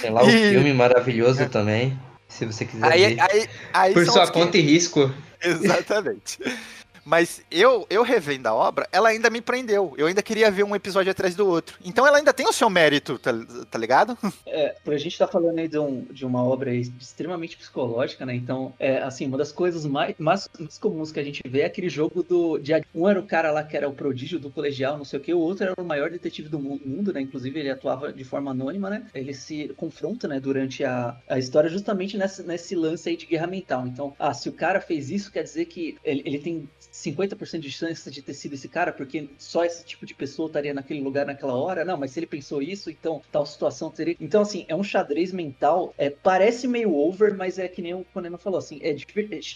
[0.00, 1.96] Tem lá o E- filme maravilhoso também.
[2.36, 3.20] Se você quiser Aí, ver.
[3.20, 5.10] aí, aí Por sua os que- conta e risco.
[5.42, 6.38] Exatamente.
[7.06, 9.94] Mas eu, eu revendo a obra, ela ainda me prendeu.
[9.96, 11.78] Eu ainda queria ver um episódio atrás do outro.
[11.84, 13.30] Então ela ainda tem o seu mérito, tá,
[13.70, 14.18] tá ligado?
[14.46, 18.34] É, a gente estar falando aí de, um- de uma obra extremamente psicológica, né?
[18.34, 21.66] Então, é, assim, uma das coisas mais, mais, mais comuns que a gente vê é
[21.66, 22.58] aquele jogo do.
[22.58, 25.22] De, um era o cara lá que era o prodígio do colegial, não sei o
[25.22, 27.20] que, o outro era o maior detetive do mu- mundo, né?
[27.20, 29.06] Inclusive, ele atuava de forma anônima, né?
[29.14, 33.46] Ele se confronta, né, durante a, a história, justamente nesse, nesse lance aí de guerra
[33.46, 33.86] mental.
[33.86, 37.70] Então, ah, se o cara fez isso, quer dizer que ele, ele tem 50% de
[37.70, 41.26] chance de ter sido esse cara, porque só esse tipo de pessoa estaria naquele lugar
[41.26, 41.84] naquela hora.
[41.84, 44.16] Não, mas se ele pensou isso, então tal situação teria.
[44.18, 45.94] Então, assim, é um xadrez mental.
[45.98, 48.96] É, parece meio over, mas é que nem o Coneno falou, assim, é,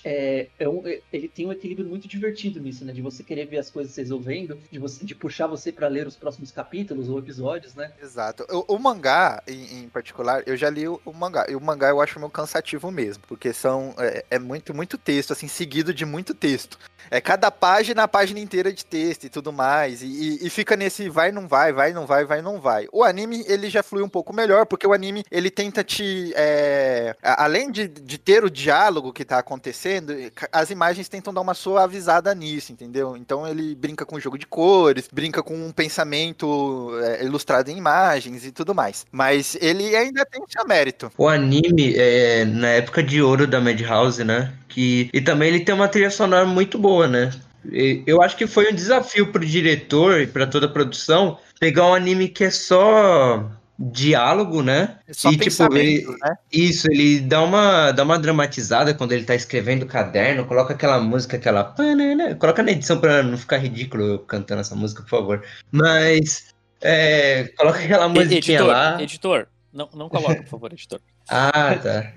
[0.04, 2.92] é, é um- é- ele tem um equilíbrio muito divertido nisso, né?
[2.92, 6.06] De você querer ver as coisas se resolvendo, de, você, de puxar você para ler
[6.06, 7.92] os próximos capítulos ou episódios, né?
[8.02, 8.46] Exato.
[8.50, 11.46] O, o mangá, em, em particular, eu já li o, o mangá.
[11.48, 13.22] E o mangá eu acho meio cansativo mesmo.
[13.26, 13.94] Porque são.
[13.98, 16.78] É, é muito, muito texto, assim, seguido de muito texto.
[17.10, 20.02] É cada página, a página inteira de texto e tudo mais.
[20.02, 22.88] E, e- fica nesse vai, não vai, vai, não vai, vai, não vai.
[22.92, 26.32] O anime, ele já flui um pouco melhor, porque o anime, ele tenta te.
[26.34, 30.12] é, além de, de ter o diálogo que tá acontecendo,
[30.50, 33.16] as imagens tentam dar uma suavizada nisso, entendeu?
[33.16, 37.76] Então ele brinca com o jogo de cores, brinca com um pensamento é, ilustrado em
[37.76, 39.06] imagens e tudo mais.
[39.12, 41.12] Mas ele ainda tem seu mérito.
[41.16, 44.52] O anime, é, na época de ouro da Madhouse, né?
[44.68, 47.19] Que, e também ele tem uma trilha sonora muito boa, né?
[47.70, 51.86] E Eu acho que foi um desafio pro diretor e pra toda a produção pegar
[51.86, 54.98] um anime que é só diálogo, né?
[55.08, 56.36] É só e tipo, ele, né?
[56.52, 61.00] isso, ele dá uma, dá uma dramatizada quando ele tá escrevendo o caderno, coloca aquela
[61.00, 61.74] música, aquela.
[62.38, 65.44] Coloca na edição pra não ficar ridículo eu cantando essa música, por favor.
[65.72, 66.54] Mas.
[66.82, 69.02] É, coloca aquela musiquinha editor, lá.
[69.02, 71.00] editor, não, não coloca, por favor, editor.
[71.28, 72.12] Ah, tá.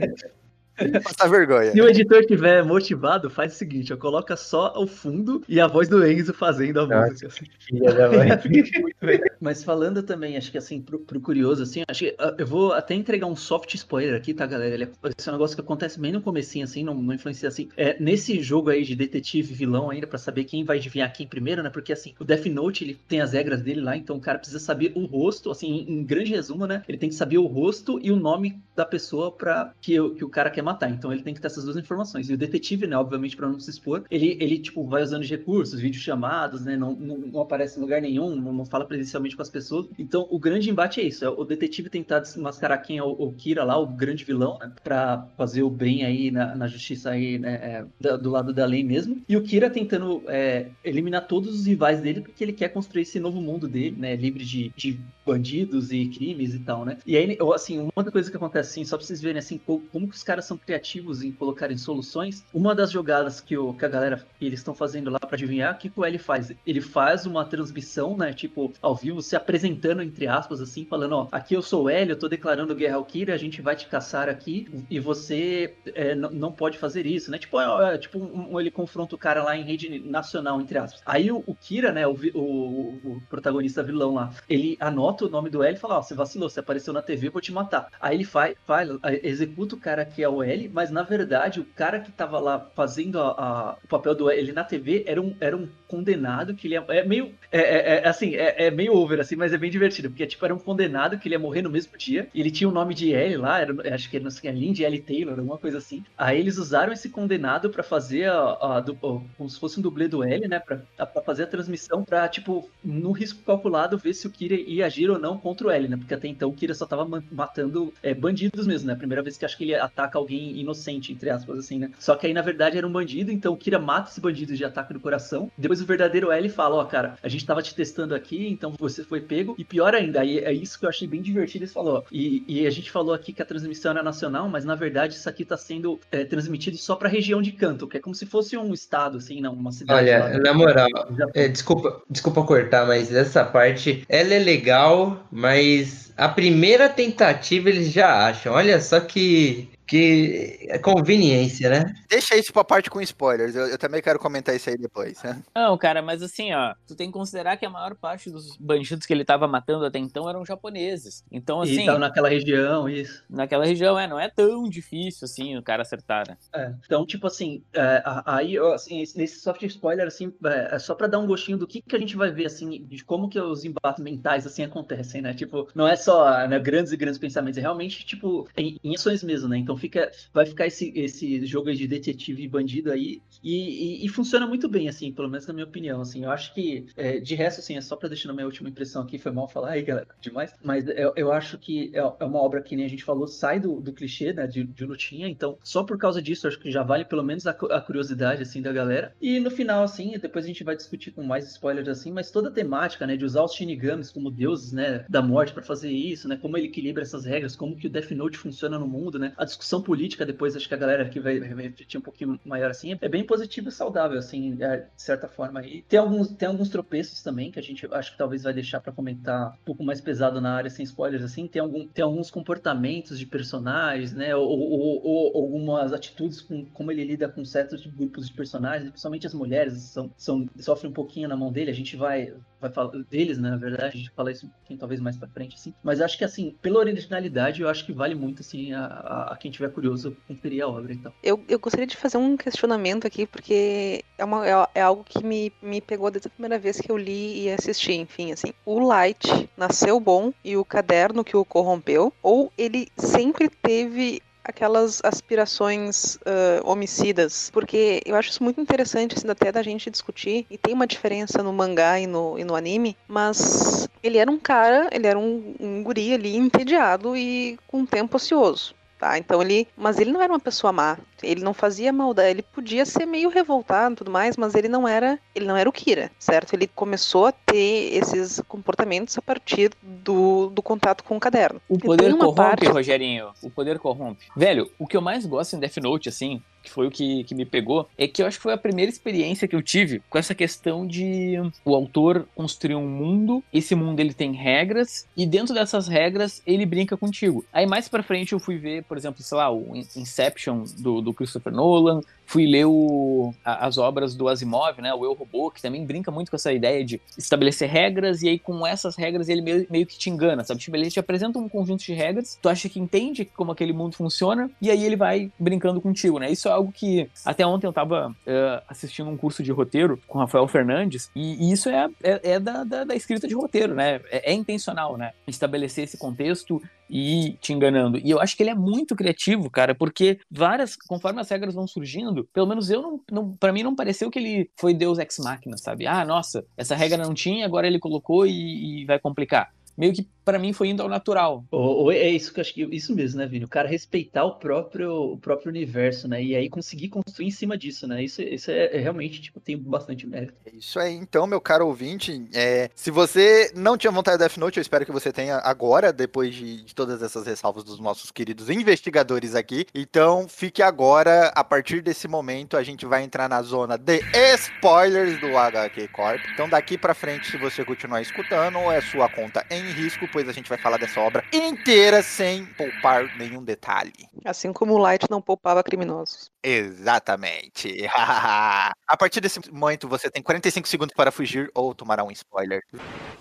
[1.03, 1.71] Passa vergonha.
[1.71, 5.67] Se o editor tiver motivado, faz o seguinte, ó, coloca só o fundo e a
[5.67, 7.27] voz do Enzo fazendo a Nossa, música.
[7.27, 7.45] assim.
[9.39, 12.73] Mas falando também, acho que assim, pro, pro curioso, assim, acho que ah, eu vou
[12.73, 14.73] até entregar um soft spoiler aqui, tá, galera?
[14.73, 17.47] Ele é, esse é um negócio que acontece bem no comecinho, assim, não, não influencia
[17.49, 17.69] assim.
[17.77, 21.61] É, nesse jogo aí de detetive vilão ainda, pra saber quem vai adivinhar quem primeiro,
[21.61, 21.69] né?
[21.69, 24.59] Porque assim, o Death Note, ele tem as regras dele lá, então o cara precisa
[24.59, 26.83] saber o rosto, assim, em, em grande resumo, né?
[26.87, 30.23] Ele tem que saber o rosto e o nome da pessoa para que, o- que
[30.23, 30.89] o cara quer matar.
[30.89, 32.29] Então ele tem que ter essas duas informações.
[32.29, 35.29] E o detetive, né, obviamente, pra não se expor, ele, ele tipo, vai usando os
[35.29, 36.75] recursos, videochamadas, né?
[36.77, 39.87] Não, não, não aparece em lugar nenhum, não, fala presencialmente com as pessoas.
[39.97, 43.33] Então o grande embate é isso: é o detetive tentar desmascarar quem é o, o
[43.33, 44.73] Kira lá, o grande vilão, né?
[44.83, 47.53] Pra fazer o bem aí na, na justiça aí, né?
[48.01, 49.21] é, do lado da lei mesmo.
[49.27, 53.19] E o Kira tentando é, eliminar todos os rivais dele, porque ele quer construir esse
[53.19, 54.15] novo mundo dele, né?
[54.15, 56.97] Livre de, de bandidos e crimes e tal, né?
[57.05, 59.81] E aí, assim, uma das coisas que acontece, assim, só pra vocês verem, assim, co-
[59.91, 63.85] como que os caras são criativos em colocarem soluções, uma das jogadas que, o, que
[63.85, 66.51] a galera, eles estão fazendo lá pra adivinhar, o que, que o L faz?
[66.65, 71.29] Ele faz uma transmissão, né, tipo, ao vivo, se apresentando, entre aspas, assim, falando, ó,
[71.31, 73.87] aqui eu sou o L, eu tô declarando guerra ao Kira, a gente vai te
[73.87, 77.37] caçar aqui, e você é, não pode fazer isso, né?
[77.37, 81.01] Tipo, é, é, tipo um- ele confronta o cara lá em rede nacional, entre aspas.
[81.05, 85.49] Aí o, o Kira, né, o, o- o protagonista vilão lá, ele anota o nome
[85.49, 87.87] do L e fala, ó, você vacilou, você apareceu na TV, vou te matar.
[87.99, 88.89] Aí ele faz, faz
[89.23, 93.19] executa o cara que é o Mas na verdade o cara que tava lá fazendo
[93.19, 96.75] a- a- o papel do L na TV era um, era um condenado que ele
[96.75, 99.71] é, é meio, é, é- é, assim, é, é meio over assim, mas é bem
[99.71, 102.51] divertido, porque tipo, era um condenado que ele ia morrer no mesmo dia, e ele
[102.51, 105.37] tinha o nome de L lá, era, acho que era, não sei, Lindy L Taylor,
[105.39, 106.03] alguma coisa assim.
[106.17, 110.07] Aí eles usaram esse condenado pra fazer a, a ó, como se fosse um dublê
[110.07, 110.81] do L, né, pra,
[111.25, 115.19] fazer a transmissão pra, tipo, no risco calculado, ver se o Kira ia agir ou
[115.19, 118.13] não contra o L, né, porque até então o Kira só tava ma- matando é,
[118.13, 121.79] bandidos mesmo, né, primeira vez que acho que ele ataca alguém inocente, entre aspas, assim,
[121.79, 121.91] né.
[121.99, 124.65] Só que aí, na verdade, era um bandido, então o Kira mata esse bandido de
[124.65, 128.15] ataque do coração, depois o verdadeiro L fala, ó, cara, a gente tava te testando
[128.15, 131.21] aqui, então você foi pego, e pior ainda, aí é isso que eu achei bem
[131.21, 134.65] divertido, eles falou, e, e a gente falou aqui que a transmissão era nacional, mas
[134.65, 137.99] na verdade isso aqui tá sendo é, transmitido só pra região de Canto, que é
[137.99, 140.09] como se fosse um estado, assim, não, uma cidade.
[140.09, 140.87] Olha, do- na moral,
[141.33, 147.91] é, desculpa, desculpa cortar, mas essa parte, ela é legal, mas a primeira tentativa eles
[147.91, 148.53] já acham.
[148.53, 151.93] Olha só que, que é conveniência, né?
[152.09, 153.55] Deixa isso pra parte com spoilers.
[153.55, 155.21] Eu, eu também quero comentar isso aí depois.
[155.23, 155.41] né?
[155.55, 159.05] Não, cara, mas assim, ó, tu tem que considerar que a maior parte dos bandidos
[159.05, 161.23] que ele tava matando até então eram japoneses.
[161.31, 163.23] Então, E assim, tava naquela região, isso.
[163.29, 166.37] naquela região, é, não é tão difícil assim o cara acertar, né?
[166.53, 170.79] É, Então, tipo assim, é, aí, ó, assim, esse- nesse soft spoiler, assim, é, é
[170.79, 173.29] só pra dar um gostinho do que, que a gente vai ver, assim, de como
[173.29, 175.33] que os embates mentais, assim, acontecem, né?
[175.33, 179.23] Tipo, não é só né, grandes e grandes pensamentos, é realmente, tipo, em, em ações
[179.23, 179.57] mesmo, né?
[179.57, 184.09] Então fica, vai ficar esse, esse jogo de detetive e bandido aí, e, e- e
[184.09, 186.23] funciona muito bem, assim, pelo menos na minha opinião, assim.
[186.23, 189.17] Eu acho que, é, de resto, assim, é só pra deixar minha última impressão aqui,
[189.17, 192.61] foi mal falar aí, galera, demais, mas eu, eu acho que é, é uma obra
[192.61, 195.83] que nem a gente falou, sai do, do clichê, né, de, de lutinha, então só
[195.83, 199.13] por causa disso, acho que já vale pelo menos a, a curiosidade, assim, da galera.
[199.21, 202.49] E no final, assim, depois a gente vai discutir com mais spoilers, assim, mas toda
[202.49, 206.27] a temática, né, de usar os Shinigamis como deuses, né, da morte pra fazer isso,
[206.27, 209.33] né, como ele equilibra essas regras, como que o Death Note funciona no mundo, né,
[209.37, 212.97] a discussão política depois, acho que a galera aqui vai refletir um pouquinho maior, assim,
[213.01, 215.65] é bem positivo e saudável, assim, é, de certa forma.
[215.65, 218.79] E tem alguns, tem alguns tropeços também, que a gente acho que talvez vai deixar
[218.81, 222.29] pra comentar um pouco mais pesado na área, sem spoilers, assim, tem, algum, tem alguns
[222.31, 227.85] comportamentos de personagens, né, ou, ou- ou- algumas atitudes com como ele lida com certos
[227.85, 231.73] grupos de personagens, principalmente as mulheres são, são, sofrem um pouquinho na mão dele, a
[231.73, 235.17] gente vai, vai falar deles, né, na verdade, a gente fala isso um talvez mais
[235.17, 238.73] pra frente, assim, mas acho que, assim, pela originalidade, eu acho que vale muito, assim,
[238.73, 241.13] a, a, a quem tiver curioso conferir a obra, então.
[241.23, 245.23] Eu, eu gostaria de fazer um questionamento aqui, porque é, uma, é, é algo que
[245.23, 248.53] me, me pegou desde a primeira vez que eu li e assisti, enfim, assim.
[248.65, 254.99] O Light nasceu bom e o caderno que o corrompeu, ou ele sempre teve aquelas
[255.03, 260.57] aspirações ah, homicidas, porque eu acho isso muito interessante, assim, até da gente discutir, e
[260.57, 264.89] tem uma diferença no mangá e no, e no anime, mas ele era um cara,
[264.91, 268.75] ele era um, um guri ali entediado e com tempo ocioso.
[269.03, 269.67] Tá, então ele.
[269.75, 270.97] Mas ele não era uma pessoa má.
[271.21, 272.29] Ele não fazia maldade.
[272.29, 275.19] Ele podia ser meio revoltado e tudo mais, mas ele não era.
[275.35, 276.53] Ele não era o Kira, certo?
[276.53, 281.61] Ele começou a ter esses comportamentos a partir do, do contato com o caderno.
[281.67, 283.31] O poder corrompe, parte- Rogerinho.
[283.41, 284.25] O poder corrompe.
[284.37, 287.35] Velho, o que eu mais gosto em Death Note, assim, que foi o que, que
[287.35, 290.17] me pegou, é que eu acho que foi a primeira experiência que eu tive com
[290.17, 295.53] essa questão de o autor construir um mundo, esse mundo ele tem regras, e dentro
[295.53, 297.45] dessas regras ele brinca contigo.
[297.51, 301.01] Aí mais pra frente eu fui ver, por exemplo, sei lá, o In- Inception do,
[301.01, 305.51] do Christopher Nolan, fui ler o- a- as obras do Asimov, né, o Eu Robô,
[305.51, 309.27] que também brinca muito com essa ideia de estabelecer regras, e aí com essas regras
[309.29, 310.59] ele meio, meio que te engana, sabe?
[310.61, 313.95] Tipo, ele te apresenta um conjunto de regras, tu acha que entende como aquele mundo
[313.95, 316.31] funciona, e aí ele vai brincando contigo, né?
[316.31, 320.47] Isso algo que até ontem eu tava eh, assistindo um curso de roteiro com Rafael
[320.47, 324.01] Fernandes, e, e isso é, é, é da, da, da escrita de roteiro, né?
[324.11, 325.11] É, é intencional, né?
[325.27, 327.97] Estabelecer esse contexto e te enganando.
[327.97, 331.67] E eu acho que ele é muito criativo, cara, porque várias, conforme as regras vão
[331.67, 335.17] surgindo, pelo menos eu não, não para mim não pareceu que ele foi Deus ex
[335.19, 335.87] machina, sabe?
[335.87, 339.51] Ah, nossa, essa regra não tinha, agora ele colocou e, e vai complicar.
[339.77, 341.43] Meio que pra mim foi indo ao natural.
[341.51, 343.45] Ou, ou é isso que eu acho que isso mesmo, né, Vini?
[343.45, 346.23] O cara respeitar o próprio, o próprio universo, né?
[346.23, 348.03] E aí conseguir construir em cima disso, né?
[348.03, 350.33] Isso, isso é, é realmente, tipo, tem bastante mérito.
[350.45, 352.25] É isso aí, então, meu caro ouvinte.
[352.33, 355.91] é, se você não tinha vontade de Death Note, eu espero que você tenha agora,
[355.91, 359.65] depois de, de todas essas ressalvas dos nossos queridos investigadores aqui.
[359.73, 364.01] Então, fique agora, a partir desse momento, a gente vai entrar na zona de
[364.35, 366.21] spoilers do HQ Corp.
[366.33, 370.31] Então, daqui pra frente, se você continuar escutando, é sua conta em risco, pois a
[370.31, 373.93] gente vai falar dessa obra inteira sem poupar nenhum detalhe.
[374.25, 376.31] Assim como o Light não poupava criminosos.
[376.43, 377.87] Exatamente.
[377.93, 382.61] a partir desse momento, você tem 45 segundos para fugir ou tomará um spoiler.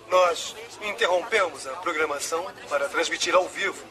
[0.09, 3.83] Nós interrompemos a programação para transmitir ao vivo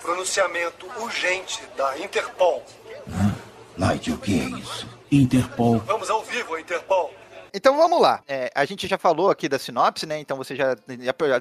[0.00, 2.64] pronunciamento urgente da Interpol.
[3.76, 4.88] Light, o que é isso?
[5.10, 5.78] Interpol.
[5.80, 7.14] Vamos ao vivo, Interpol.
[7.52, 8.22] Então vamos lá.
[8.28, 10.18] É, a gente já falou aqui da sinopse, né?
[10.18, 10.76] Então você já,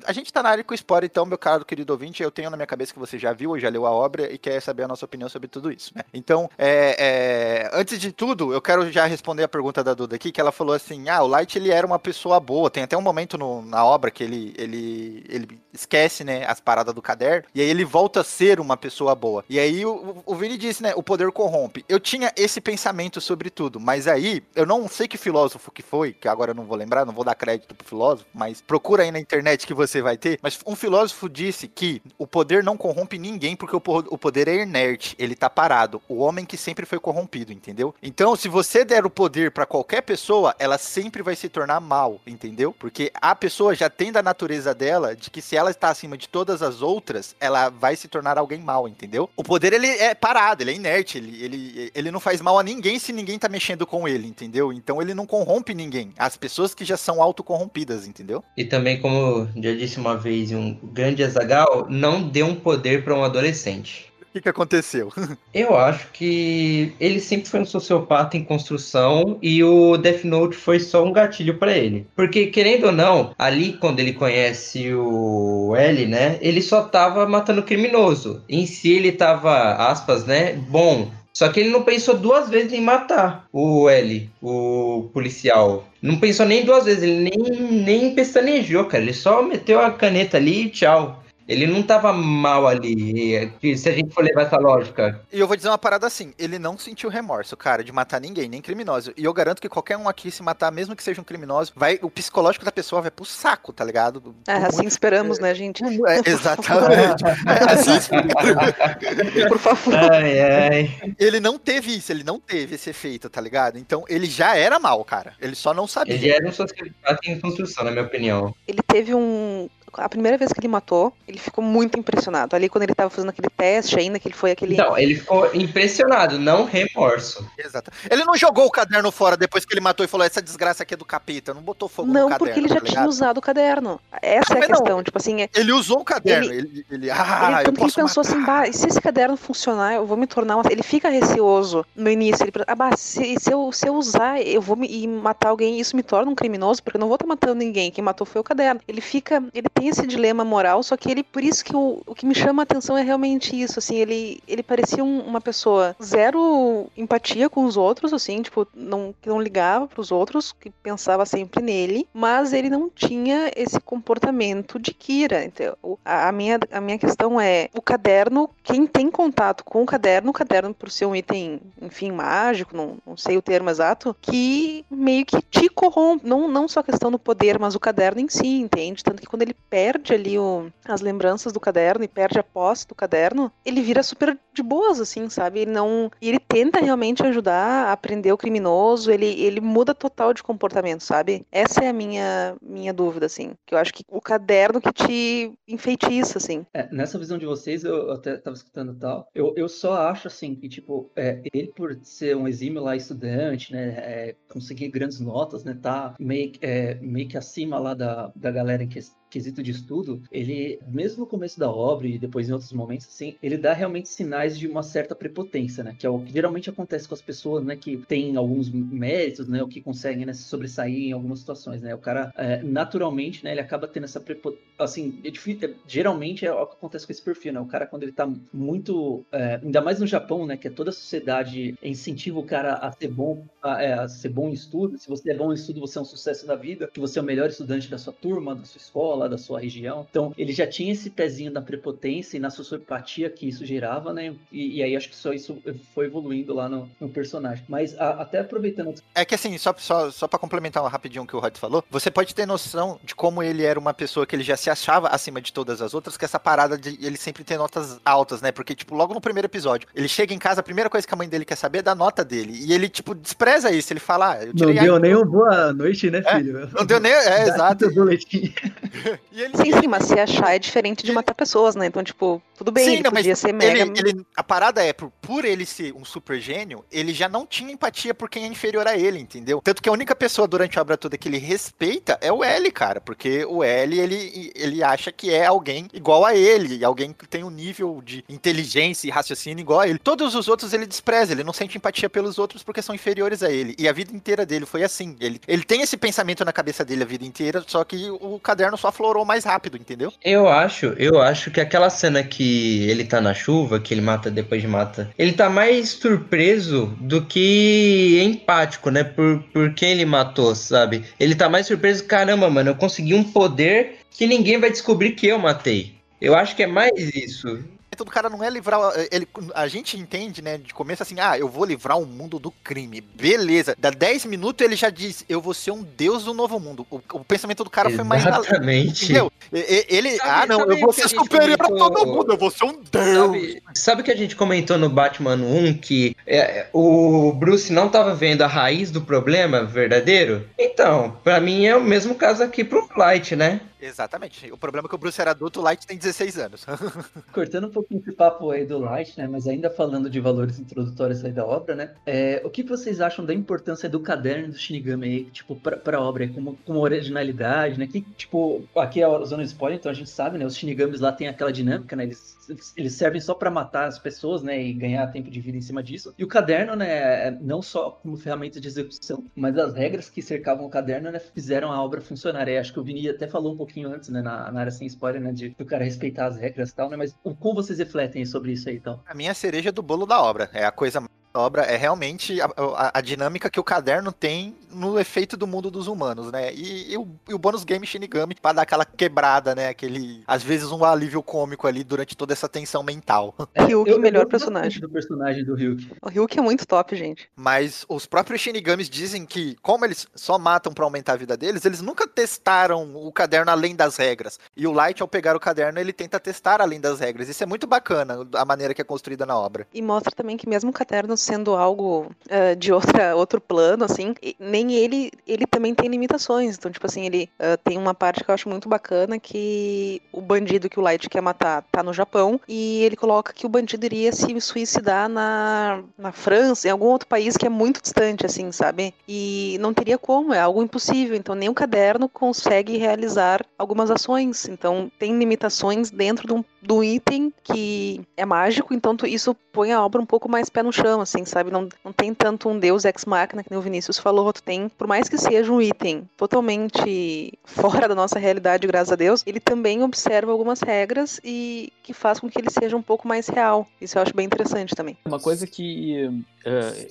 [0.05, 2.57] A gente tá na área com spoiler, então, meu caro querido ouvinte, eu tenho na
[2.57, 4.87] minha cabeça que você já viu ou já leu a obra e quer saber a
[4.87, 6.03] nossa opinião sobre tudo isso, né?
[6.13, 10.31] Então, é, é, antes de tudo, eu quero já responder a pergunta da Duda aqui,
[10.31, 12.69] que ela falou assim: ah, o Light ele era uma pessoa boa.
[12.69, 16.93] Tem até um momento no- na obra que ele, ele, ele esquece, né, as paradas
[16.93, 19.43] do caderno, e aí ele volta a ser uma pessoa boa.
[19.49, 21.85] E aí o, o Vini disse, né, o poder corrompe.
[21.87, 25.98] Eu tinha esse pensamento sobre tudo, mas aí eu não sei que filósofo que foi,
[26.07, 29.11] que agora eu não vou lembrar, não vou dar crédito pro filósofo, mas procura aí
[29.11, 30.39] na internet que você vai ter.
[30.41, 34.47] Mas um filósofo disse que o poder não corrompe ninguém porque o, po- o poder
[34.47, 36.01] é inerte, ele tá parado.
[36.07, 37.93] O homem que sempre foi corrompido, entendeu?
[38.01, 42.19] Então, se você der o poder pra qualquer pessoa, ela sempre vai se tornar mal,
[42.25, 42.73] entendeu?
[42.77, 46.27] Porque a pessoa já tem da natureza dela de que se ela está acima de
[46.29, 49.29] todas as outras, ela vai se tornar alguém mal, entendeu?
[49.35, 52.63] O poder ele é parado, ele é inerte, ele, ele, ele não faz mal a
[52.63, 54.71] ninguém se ninguém tá mexendo com ele, entendeu?
[54.71, 55.88] Então ele não corrompe ninguém.
[56.17, 58.43] As pessoas que já são autocorrompidas, entendeu?
[58.55, 63.15] E também, como já disse uma vez um grande Azagal, não dê um poder para
[63.15, 64.09] um adolescente.
[64.29, 65.11] O que, que aconteceu?
[65.51, 70.79] Eu acho que ele sempre foi um sociopata em construção e o Death Note foi
[70.79, 72.05] só um gatilho pra ele.
[72.15, 77.63] Porque, querendo ou não, ali quando ele conhece o L, né, ele só tava matando
[77.63, 78.43] criminoso.
[78.47, 81.09] Em si ele tava, aspas, né, bom.
[81.39, 85.87] Só que ele não pensou duas vezes em matar o L, o policial.
[86.01, 89.03] Não pensou nem duas vezes, ele nem, nem pestanejou, cara.
[89.03, 91.23] Ele só meteu a caneta ali e tchau.
[91.49, 95.19] Ele não tava mal ali, e, se a gente for levar essa lógica.
[95.33, 98.47] E eu vou dizer uma parada assim, ele não sentiu remorso, cara, de matar ninguém,
[98.47, 99.11] nem criminoso.
[99.17, 101.99] E eu garanto que qualquer um aqui se matar, mesmo que seja um criminoso, vai,
[102.03, 104.35] o psicológico da pessoa vai pro saco, tá ligado?
[104.49, 105.83] É, assim esperamos, né, gente?
[105.83, 107.23] É, exatamente.
[107.23, 109.93] É, assim, Por favor.
[109.95, 111.15] Ai, ai.
[111.19, 113.77] ele não teve isso, ele não teve esse efeito, tá ligado?
[113.77, 115.33] Então ele já era mal, cara.
[115.39, 116.15] Ele só não sabia.
[116.15, 118.53] Ele era um sociopata em construção, na minha opinião.
[118.67, 119.69] Ele teve um.
[119.93, 122.55] A primeira vez que ele matou, ele ficou muito impressionado.
[122.55, 124.75] Ali quando ele tava fazendo aquele teste ainda, que ele foi aquele.
[124.77, 127.49] Não, ele ficou impressionado, não remorso.
[127.57, 127.91] Exato.
[128.09, 130.93] Ele não jogou o caderno fora depois que ele matou e falou: essa desgraça aqui
[130.93, 132.45] é do capeta, não botou fogo Não, no caderno.
[132.45, 133.99] porque ele já tá tinha usado o caderno.
[134.21, 134.77] Essa é a Mas não.
[134.77, 135.03] questão.
[135.03, 136.51] Tipo assim, é, Ele usou o caderno.
[136.51, 138.35] Ele, ele, ah, ele, que ele posso pensou matar.
[138.35, 140.71] assim, bah, e se esse caderno funcionar, eu vou me tornar uma...
[140.71, 142.43] Ele fica receoso no início.
[142.43, 145.49] Ele pensa, ah, bah, se, se, eu, se eu usar, eu vou me, e matar
[145.49, 147.91] alguém, isso me torna um criminoso, porque eu não vou estar matando ninguém.
[147.91, 148.81] Quem matou foi o caderno.
[148.87, 152.15] Ele fica, ele tem esse dilema moral, só que ele por isso que o, o
[152.15, 155.95] que me chama a atenção é realmente isso, assim, ele, ele parecia um- uma pessoa
[156.03, 161.25] zero empatia com os outros, assim, tipo, não, que não ligava pros outros, que pensava
[161.25, 165.43] sempre nele, mas ele não tinha esse comportamento de Kira.
[165.45, 169.85] Então, a, a minha, a minha questão é, o caderno, quem tem contato com o
[169.85, 174.15] caderno, o caderno por ser um item, enfim, mágico, não, não sei o termo exato,
[174.21, 178.19] que meio que te corrompe, não, não só a questão do poder, mas o caderno
[178.19, 179.03] em si, entende?
[179.03, 181.18] Tanto que quando ele perde ali o, as lembranças
[181.51, 185.59] do caderno e perde a posse do caderno, ele vira super de boas, assim, sabe?
[185.61, 186.09] Ele não.
[186.21, 191.01] E ele tenta realmente ajudar a prender o criminoso, ele, ele muda total de comportamento,
[191.01, 191.45] sabe?
[191.51, 193.51] Essa é a minha, minha dúvida, assim.
[193.65, 196.65] Que eu acho que o caderno que te enfeitiça, assim.
[196.73, 199.27] É, nessa visão de vocês, eu até tava escutando tal.
[199.33, 203.71] Eu, eu só acho assim que, tipo, é, ele por ser um exímio lá estudante,
[203.71, 203.89] né?
[203.97, 205.77] é, conseguir grandes notas, né?
[205.81, 210.21] Tá meio, é, meio que acima lá da, da galera em ques- quesito de estudo,
[210.31, 214.09] ele, mesmo no começo da obra e depois em outros momentos, assim, ele dá realmente
[214.09, 215.95] sinais de uma certa prepotência, né?
[215.97, 217.75] Que é o que geralmente acontece com as pessoas, né?
[217.75, 219.61] Que têm alguns méritos, né?
[219.61, 221.93] O que conseguem né, se sobressair em algumas situações, né?
[221.93, 223.51] O cara, é, naturalmente, né?
[223.51, 227.11] Ele acaba tendo essa prepotência, assim, é difícil, é- geralmente é o que acontece com
[227.11, 227.59] esse perfil, né?
[227.59, 230.57] O cara, quando ele tá muito, é, ainda mais no Japão, né?
[230.57, 234.29] Que é toda a sociedade incentiva o cara a ser bom, a, é, a ser
[234.29, 234.97] bom em estudo.
[234.97, 237.21] Se você é bom em estudo, você é um sucesso na vida, que você é
[237.21, 240.05] o melhor estudante da sua turma, da sua escola, da sua região.
[240.09, 244.33] Então, ele já tinha esse pezinho da prepotência e na sociopatia que isso gerava, né?
[244.51, 245.57] E, e aí acho que só isso
[245.93, 247.63] foi evoluindo lá no, no personagem.
[247.67, 251.35] Mas a- até aproveitando É que assim, só, só, só pra complementar rapidinho o que
[251.35, 254.43] o Rod falou, você pode ter noção de como ele era uma pessoa que ele
[254.43, 257.57] já se achava acima de todas as outras, que essa parada de ele sempre ter
[257.57, 258.51] notas altas, né?
[258.51, 261.17] Porque, tipo, logo no primeiro episódio, ele chega em casa, a primeira coisa que a
[261.17, 262.53] mãe dele quer saber é da nota dele.
[262.65, 263.91] E ele, tipo, despreza isso.
[263.93, 266.69] Ele fala, ah, eu Não tirei deu A- nem uma boa noite, né, É, filho?
[266.73, 267.11] Não deu nem.
[267.11, 267.85] É, exato.
[269.31, 271.85] E ele, Sim, sim, mas se achar é diferente de matar pessoas, né?
[271.85, 273.81] Então, tipo, tudo bem, Sim, ele não, podia ser mega.
[273.81, 277.45] Ele, ele- a parada é, por, por ele ser um super gênio, ele já não
[277.45, 279.61] tinha empatia por quem é inferior a ele, entendeu?
[279.63, 282.71] Tanto que a única pessoa durante a obra toda que ele respeita é o L,
[282.71, 282.99] cara.
[282.99, 287.43] Porque o L, ele, ele acha que é alguém igual a ele, alguém que tem
[287.43, 289.99] um nível de inteligência e raciocínio igual a ele.
[289.99, 293.51] Todos os outros ele despreza, ele não sente empatia pelos outros porque são inferiores a
[293.51, 293.75] ele.
[293.77, 295.15] E a vida inteira dele foi assim.
[295.19, 298.77] Ele, ele tem esse pensamento na cabeça dele a vida inteira, só que o caderno
[298.77, 300.11] só aflorou mais rápido, entendeu?
[300.23, 304.29] Eu acho, eu acho que aquela cena que ele tá na chuva, que ele mata
[304.29, 309.03] depois de mata, ele tá mais surpreso do que empático, né?
[309.03, 311.05] Por, por quem ele matou, sabe?
[311.17, 315.27] Ele tá mais surpreso, caramba, mano, eu consegui um poder que ninguém vai descobrir que
[315.27, 315.95] eu matei.
[316.19, 317.63] Eu acho que é mais isso.
[317.99, 318.79] O do cara não é livrar.
[319.11, 322.49] Ele, a gente entende, né, de começo assim, ah, eu vou livrar o mundo do
[322.49, 323.01] crime.
[323.01, 323.75] Beleza.
[323.77, 326.87] Dá 10 minutos ele já diz, eu vou ser um deus do novo mundo.
[326.89, 328.25] O, o pensamento do cara foi mais.
[328.25, 329.03] Exatamente.
[329.05, 329.31] Entendeu?
[329.51, 332.37] Ele, Sabe- ah, não, eu vou o a ser superior a comentou- todo mundo, eu
[332.37, 333.27] vou ser um deus.
[333.27, 338.15] Sabe, sabe que a gente comentou no Batman 1 que é, o Bruce não tava
[338.15, 340.47] vendo a raiz do problema verdadeiro?
[340.57, 343.61] Então, pra mim é o mesmo caso aqui pro Light, né?
[343.81, 344.51] Exatamente.
[344.51, 346.65] O problema é que o Bruce era adulto, o Light tem 16 anos.
[347.33, 349.27] Cortando um pouquinho esse papo aí do Light, né?
[349.27, 351.91] Mas ainda falando de valores introdutórios aí da obra, né?
[352.05, 356.01] É, o que vocês acham da importância do caderno do Shinigami aí, tipo, pra, pra
[356.01, 357.87] obra como, como originalidade, né?
[357.87, 360.45] Que, tipo, aqui é a zona de spoiler, então a gente sabe, né?
[360.45, 362.03] Os Shinigamis lá tem aquela dinâmica, né?
[362.03, 362.37] Eles,
[362.75, 364.61] eles servem só pra matar as pessoas, né?
[364.61, 366.13] E ganhar tempo de vida em cima disso.
[366.17, 367.31] E o caderno, né?
[367.31, 371.19] Não só como ferramenta de execução, mas as regras que cercavam o caderno, né?
[371.19, 372.47] Fizeram a obra funcionar.
[372.47, 374.21] E acho que o Vini até falou um pouquinho antes, né?
[374.21, 375.31] Na, na área sem spoiler, né?
[375.31, 376.97] De do cara respeitar as regras e tal, né?
[376.97, 378.99] Mas o- como vocês refletem sobre isso aí, então?
[379.05, 380.49] A minha cereja do bolo da obra.
[380.53, 384.55] É a coisa mais obra, é realmente a, a- a dinâmica que o caderno tem
[384.71, 386.53] no efeito do mundo dos humanos, né?
[386.53, 389.69] E, e o, e o bônus game Shinigami pra dar aquela quebrada, né?
[389.69, 393.35] Aquele, às vezes, um alívio cômico ali durante toda essa tensão mental.
[393.57, 394.81] Ryuki, melhor gosto bastante personagem.
[394.81, 395.91] do personagem do Ryuki.
[396.01, 397.29] O Ryuki é muito top, gente.
[397.35, 401.65] Mas os próprios Shinigamis dizem que, como eles só matam pra aumentar a vida deles,
[401.65, 404.39] eles nunca testaram o caderno além das regras.
[404.55, 407.27] E o Light, ao pegar o caderno, ele tenta testar além das regras.
[407.27, 409.67] Isso é muito bacana, a maneira que é construída na obra.
[409.73, 414.15] E mostra também que mesmo o caderno sendo algo eh, de outra, outro plano, assim,
[414.39, 416.55] nem ele, ele também tem limitações.
[416.57, 420.21] Então, tipo assim, ele eh, tem uma parte que eu acho muito bacana que o
[420.21, 423.85] bandido que o Light quer matar tá no Japão e ele coloca que o bandido
[423.85, 428.51] iria se suicidar na, na França, em algum outro país que é muito distante, assim,
[428.51, 428.93] sabe?
[429.07, 431.15] E não teria como, é algo impossível.
[431.15, 434.47] Então, nem o caderno consegue realizar algumas ações.
[434.47, 439.83] Então, tem limitações dentro de um do item que é mágico, então isso põe a
[439.83, 441.51] obra um pouco mais pé no chão, assim, sabe?
[441.51, 444.69] Não, não tem tanto um deus ex machina, que nem o Vinícius falou, tu tem,
[444.69, 449.39] por mais que seja um item totalmente fora da nossa realidade, graças a Deus, ele
[449.39, 453.67] também observa algumas regras e que faz com que ele seja um pouco mais real.
[453.81, 454.97] Isso eu acho bem interessante também.
[455.05, 456.23] Uma coisa que,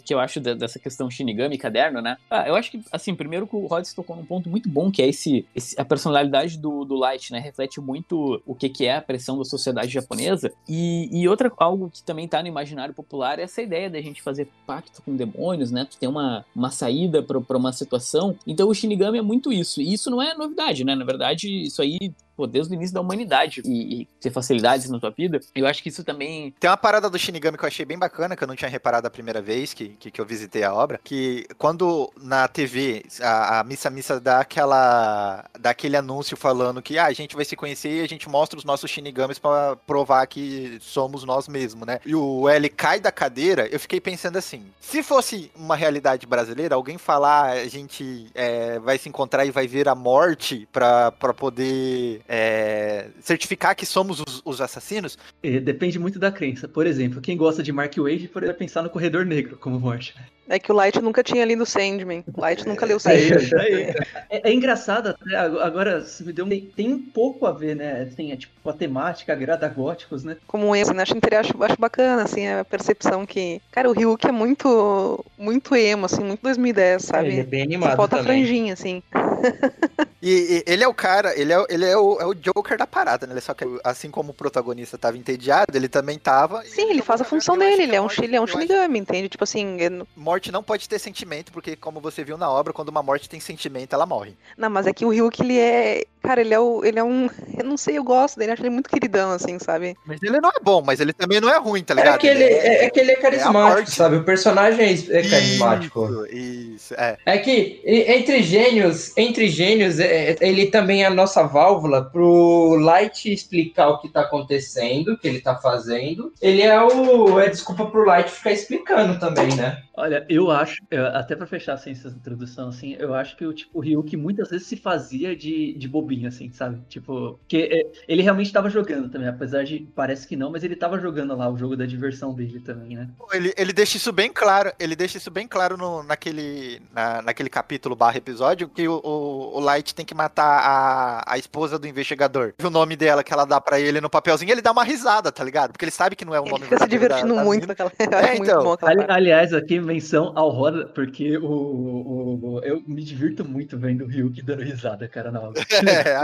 [0.05, 2.17] que eu acho de, dessa questão Shinigami caderno, né?
[2.31, 5.03] Ah, eu acho que, assim, primeiro que o Rhodes tocou num ponto muito bom, que
[5.03, 7.39] é esse, esse a personalidade do, do Light, né?
[7.39, 10.53] Reflete muito o que, que é a pressão da sociedade japonesa.
[10.69, 14.23] E, e outra, algo que também tá no imaginário popular é essa ideia da gente
[14.23, 15.87] fazer pacto com demônios, né?
[15.91, 18.37] Tu tem uma, uma saída para uma situação.
[18.47, 19.81] Então o Shinigami é muito isso.
[19.81, 20.95] E isso não é novidade, né?
[20.95, 25.01] Na verdade, isso aí pô, desde o início da humanidade e, e, ter facilidades na
[25.01, 25.41] tua vida.
[25.57, 26.55] Eu acho que isso também.
[26.61, 29.09] Tem uma parada do Shinigami que eu achei bem bacana, que eu não tinha reparado
[29.09, 33.59] a primeira vez que, que, que eu visitei a obra, que quando na TV a,
[33.59, 35.45] a Missa Missa dá aquela.
[35.59, 38.57] dá aquele anúncio falando que ah, a gente vai se conhecer e a gente mostra
[38.57, 41.99] os nossos Shinigamis para provar que somos nós mesmos, né?
[42.07, 46.77] E o L cai da cadeira, eu fiquei pensando assim: se fosse uma realidade brasileira,
[46.77, 52.23] alguém falar a gente é, vai se encontrar e vai ver a morte para poder
[52.29, 55.17] é, certificar que somos os, os assassinos?
[55.43, 56.69] É, depende muito da crença.
[56.69, 60.15] Por exemplo, quem gosta de Mark Wade poderia pensar no Corredor Negro como morte.
[60.49, 62.25] É que o Light nunca tinha lido Sandman.
[62.35, 63.39] O Light nunca leu Sandman.
[63.53, 63.95] É,
[64.31, 68.09] é, é, engraçado até, agora se me deu um, tem um pouco a ver, né?
[68.11, 70.37] Assim, é tipo a temática agrada góticos, né?
[70.47, 71.03] Como emo, né?
[71.03, 73.61] Acho, acho, acho bacana, assim, a percepção que.
[73.71, 77.29] Cara, o Ryuk é muito, muito emo, assim, muito 2010, sabe?
[77.29, 77.91] Ele é bem animado.
[77.91, 78.45] Só falta também.
[78.45, 79.03] franjinha, assim.
[80.21, 82.89] E, e, ele é o cara, ele é, ele é, o, é o Joker da
[82.89, 83.41] parada, né?
[83.41, 86.65] Só que assim como o protagonista tava entediado, ele também tava.
[86.65, 89.29] Sim, ele faz a função dele, ele é um, ele é um Shinigami, entende?
[89.29, 89.81] Tipo assim.
[89.81, 90.03] Ele...
[90.39, 93.41] Morte não pode ter sentimento, porque como você viu na obra, quando uma morte tem
[93.41, 94.37] sentimento, ela morre.
[94.57, 96.05] Não, mas é que o Ryuk, ele é.
[96.23, 97.29] Cara, ele é, o, ele é um.
[97.59, 99.97] Eu não sei, eu gosto dele, acho ele muito queridão, assim, sabe?
[100.07, 102.15] Mas ele não é bom, mas ele também não é ruim, tá ligado?
[102.15, 104.17] É que ele, é, é, que ele é carismático, sabe?
[104.17, 106.27] O personagem é carismático.
[106.27, 107.17] Isso, isso, é.
[107.27, 113.33] É que entre gênios, entre gênios, é, ele também é a nossa válvula pro Light
[113.33, 116.33] explicar o que tá acontecendo, o que ele tá fazendo.
[116.41, 117.41] Ele é o.
[117.41, 119.83] É desculpa pro Light ficar explicando também, né?
[119.99, 120.81] Olha, eu acho,
[121.13, 124.49] até para fechar assim, essa introdução, assim, eu acho que o tipo, o Ryuk muitas
[124.49, 126.81] vezes se fazia de, de bobinho, assim, sabe?
[126.89, 130.75] Tipo, que é, ele realmente estava jogando também, apesar de parece que não, mas ele
[130.75, 133.09] estava jogando lá o jogo da diversão dele também, né?
[133.33, 137.51] Ele, ele deixa isso bem claro, ele deixa isso bem claro no, naquele, na, naquele
[137.51, 141.87] capítulo barra episódio, que o, o, o, Light tem que matar a, a esposa do
[141.87, 142.55] investigador.
[142.63, 145.45] O nome dela que ela dá para ele no papelzinho, ele dá uma risada, tá
[145.45, 145.73] ligado?
[145.73, 147.93] Porque ele sabe que não é o ele nome fica se divertindo da, muito naquela.
[147.99, 148.79] É, então.
[148.83, 154.05] Ali, aliás, aqui menção ao Roda, porque o, o, o, eu me divirto muito vendo
[154.05, 155.59] o Ryuk dando risada, cara, na obra.
[155.99, 156.19] É,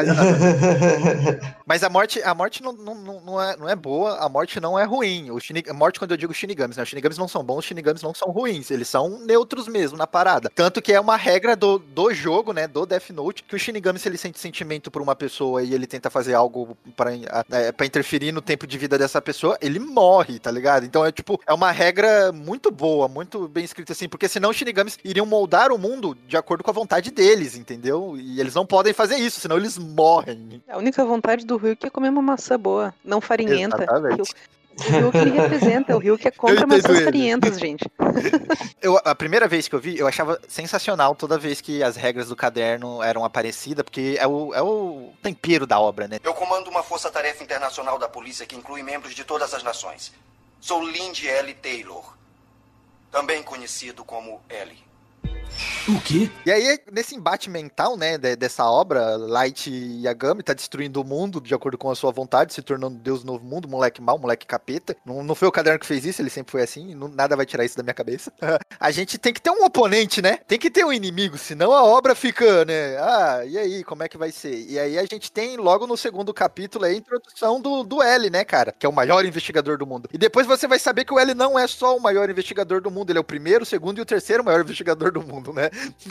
[1.67, 4.79] Mas a morte, a morte não, não, não, é, não é boa, a morte não
[4.79, 5.31] é ruim.
[5.31, 5.69] O Shinig...
[5.71, 6.83] A morte, quando eu digo Shinigamis, né?
[6.83, 10.07] Os Shinigamis não são bons, os Shinigamis não são ruins, eles são neutros mesmo na
[10.07, 10.51] parada.
[10.55, 13.99] Tanto que é uma regra do, do jogo, né, do Death Note, que o Shinigami,
[13.99, 17.13] se ele sente sentimento por uma pessoa e ele tenta fazer algo para
[17.51, 20.85] é, pra interferir no tempo de vida dessa pessoa, ele morre, tá ligado?
[20.85, 24.57] Então é tipo, é uma regra muito boa, muito bem escrita assim, porque senão os
[24.57, 28.17] Shinigamis iriam moldar o mundo de acordo com a vontade deles, entendeu?
[28.19, 30.63] E eles não podem fazer isso, senão eles morrem.
[30.69, 33.83] A única vontade do Ryuk é comer uma maçã boa, não farinhenta.
[33.83, 34.35] Exatamente.
[34.77, 37.85] O Rio que ele representa, o Rio que é contra maçãs farinhentas, gente.
[38.83, 42.29] Eu, a primeira vez que eu vi, eu achava sensacional toda vez que as regras
[42.29, 46.19] do caderno eram aparecidas, porque é o, é o tempero da obra, né?
[46.23, 50.13] Eu comando uma força-tarefa internacional da polícia que inclui membros de todas as nações.
[50.61, 51.55] Sou Lindy L.
[51.55, 52.15] Taylor,
[53.11, 54.77] também conhecido como L.
[55.89, 56.31] O quê?
[56.47, 61.55] E aí, nesse embate mental, né, dessa obra, Light Yagami tá destruindo o mundo de
[61.55, 64.97] acordo com a sua vontade, se tornando Deus do Novo Mundo, moleque mal, moleque capeta.
[65.05, 67.47] Não, não foi o caderno que fez isso, ele sempre foi assim, não, nada vai
[67.47, 68.33] tirar isso da minha cabeça.
[68.81, 70.39] a gente tem que ter um oponente, né?
[70.49, 72.97] Tem que ter um inimigo, senão a obra fica, né?
[72.99, 74.55] Ah, e aí, como é que vai ser?
[74.69, 78.45] E aí a gente tem logo no segundo capítulo a introdução do, do L, né,
[78.45, 78.73] cara?
[78.73, 80.09] Que é o maior investigador do mundo.
[80.13, 82.91] E depois você vai saber que o L não é só o maior investigador do
[82.91, 85.71] mundo, ele é o primeiro, o segundo e o terceiro maior investigador do mundo, né?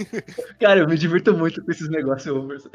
[0.59, 2.67] Cara, eu me divirto muito com esses negócios overs.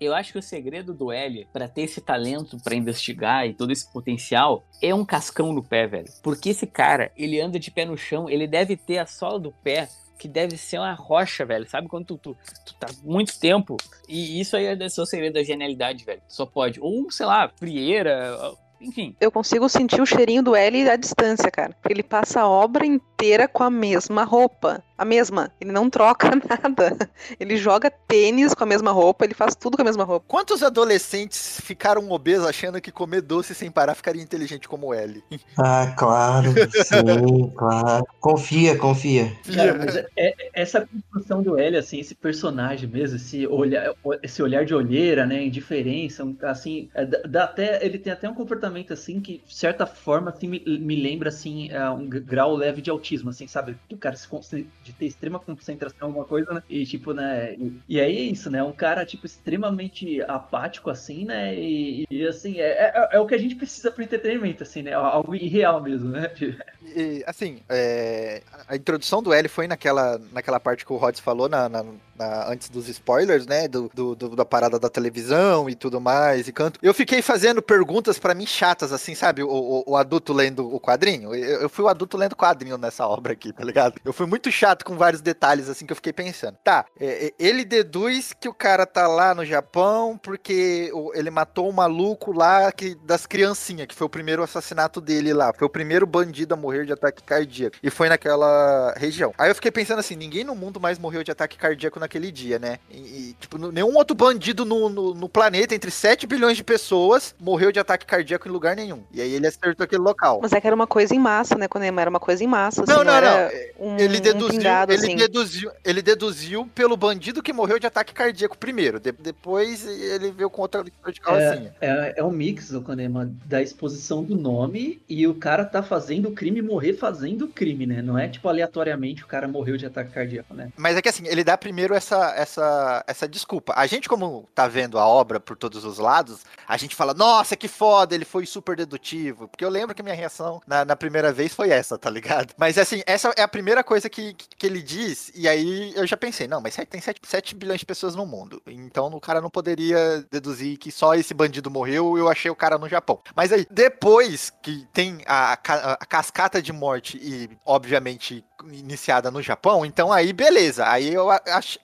[0.00, 3.72] Eu acho que o segredo do L, para ter esse talento para investigar e todo
[3.72, 6.08] esse potencial, é um cascão no pé, velho.
[6.22, 9.52] Porque esse cara, ele anda de pé no chão, ele deve ter a sola do
[9.52, 9.88] pé
[10.22, 11.68] que deve ser uma rocha, velho.
[11.68, 13.76] Sabe quando tu, tu, tu tá muito tempo?
[14.08, 16.22] E isso aí é o segredo da genialidade, velho.
[16.28, 16.78] Só pode.
[16.80, 18.38] Ou, sei lá, frieira,
[18.82, 19.14] enfim.
[19.20, 21.74] Eu consigo sentir o cheirinho do L à distância, cara.
[21.88, 24.82] Ele passa a obra inteira com a mesma roupa.
[24.96, 25.50] A mesma.
[25.60, 27.10] Ele não troca nada.
[27.40, 30.26] Ele joga tênis com a mesma roupa, ele faz tudo com a mesma roupa.
[30.28, 35.22] Quantos adolescentes ficaram obesos achando que comer doce sem parar ficaria inteligente como o L?
[35.58, 38.04] Ah, claro, sim, claro.
[38.20, 39.32] Confia, confia.
[39.54, 44.42] Cara, mas é- é- essa construção do L, assim, esse personagem mesmo, esse olhar, esse
[44.42, 49.20] olhar de olheira, né, indiferença, assim, é, dá até, ele tem até um comportamento, assim,
[49.20, 53.30] que, de certa forma, assim, me, me lembra, assim, é, um grau leve de autismo,
[53.30, 53.76] assim, sabe?
[53.88, 57.72] Do cara se de ter extrema concentração em alguma coisa, né, e, tipo, né, e,
[57.88, 62.58] e aí é isso, né, um cara, tipo, extremamente apático, assim, né, e, e, assim,
[62.58, 66.08] é, é, é o que a gente precisa pro entretenimento, assim, né, algo irreal mesmo,
[66.10, 66.30] né?
[66.94, 71.48] E, assim, é, a introdução do L foi naquela, naquela parte que o Rods falou
[71.48, 71.84] na, na-
[72.16, 73.68] na- antes dos spoilers, né?
[73.68, 76.48] Do, do- do- da parada da televisão e tudo mais.
[76.48, 76.78] E canto.
[76.82, 79.42] Eu fiquei fazendo perguntas pra mim chatas, assim, sabe?
[79.42, 81.34] O, o- o adulto lendo o quadrinho.
[81.34, 83.94] Eu, eu fui o adulto lendo quadrinho nessa obra aqui, tá ligado?
[84.04, 86.56] Eu fui muito chato com vários detalhes, assim, que eu fiquei pensando.
[86.64, 91.68] Tá, é, é, ele deduz que o cara tá lá no Japão porque ele matou
[91.68, 95.52] um maluco lá que, das criancinhas, que foi o primeiro assassinato dele lá.
[95.56, 97.76] Foi o primeiro bandido a morrer de ataque cardíaco.
[97.82, 99.32] E foi naquela região.
[99.38, 102.58] Aí eu fiquei pensando assim: ninguém no mundo mais morreu de ataque cardíaco naquele dia,
[102.58, 102.78] né?
[102.90, 107.34] E, e, tipo, nenhum outro bandido no, no, no planeta, entre 7 bilhões de pessoas,
[107.40, 109.02] morreu de ataque cardíaco em lugar nenhum.
[109.12, 110.40] E aí ele acertou aquele local.
[110.42, 112.00] Mas é que era uma coisa em massa, né, Conema?
[112.00, 112.84] Era uma coisa em massa.
[112.86, 113.92] Não, assim, não, era não.
[113.92, 115.16] Um, Ele um deduziu, pingado, ele, assim.
[115.16, 118.98] deduziu, ele deduziu pelo bandido que morreu de ataque cardíaco primeiro.
[119.00, 121.74] De- depois ele veio com outra de carrocinha.
[121.80, 126.28] É, é um mix, o Kanema, da exposição do nome e o cara tá fazendo
[126.28, 128.02] o crime morrer fazendo o crime, né?
[128.02, 130.68] Não é tipo aleatoriamente o cara morreu de ataque cardíaco, né?
[130.76, 133.72] Mas é que assim, ele dá primeiro essa, essa, essa desculpa.
[133.76, 137.56] A gente, como tá vendo a obra por todos os lados, a gente fala, nossa,
[137.56, 139.48] que foda, ele foi super dedutivo.
[139.48, 142.54] Porque eu lembro que minha reação na, na primeira vez foi essa, tá ligado?
[142.56, 146.06] Mas assim, essa é a primeira coisa que, que, que ele diz, e aí eu
[146.06, 148.62] já pensei, não, mas tem 7, 7 bilhões de pessoas no mundo.
[148.66, 152.78] Então o cara não poderia deduzir que só esse bandido morreu, eu achei o cara
[152.78, 153.20] no Japão.
[153.34, 159.42] Mas aí, depois que tem a, ca- a cascata de morte e, obviamente, iniciada no
[159.42, 161.28] Japão, então aí beleza, aí eu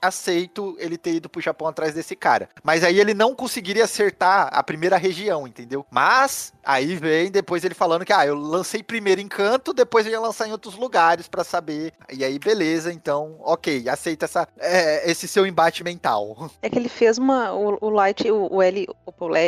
[0.00, 2.48] aceito ele ter ido pro Japão atrás desse cara.
[2.62, 5.84] Mas aí ele não conseguiria acertar a primeira região, entendeu?
[5.90, 10.12] Mas aí vem depois ele falando que ah, eu lancei primeiro em Canto, depois eu
[10.12, 11.92] ia lançar em outros lugares pra saber.
[12.12, 16.50] E aí beleza, então, OK, aceita essa é, esse seu embate mental.
[16.62, 17.52] É que ele fez uma.
[17.52, 18.86] O, o Light, o, o L,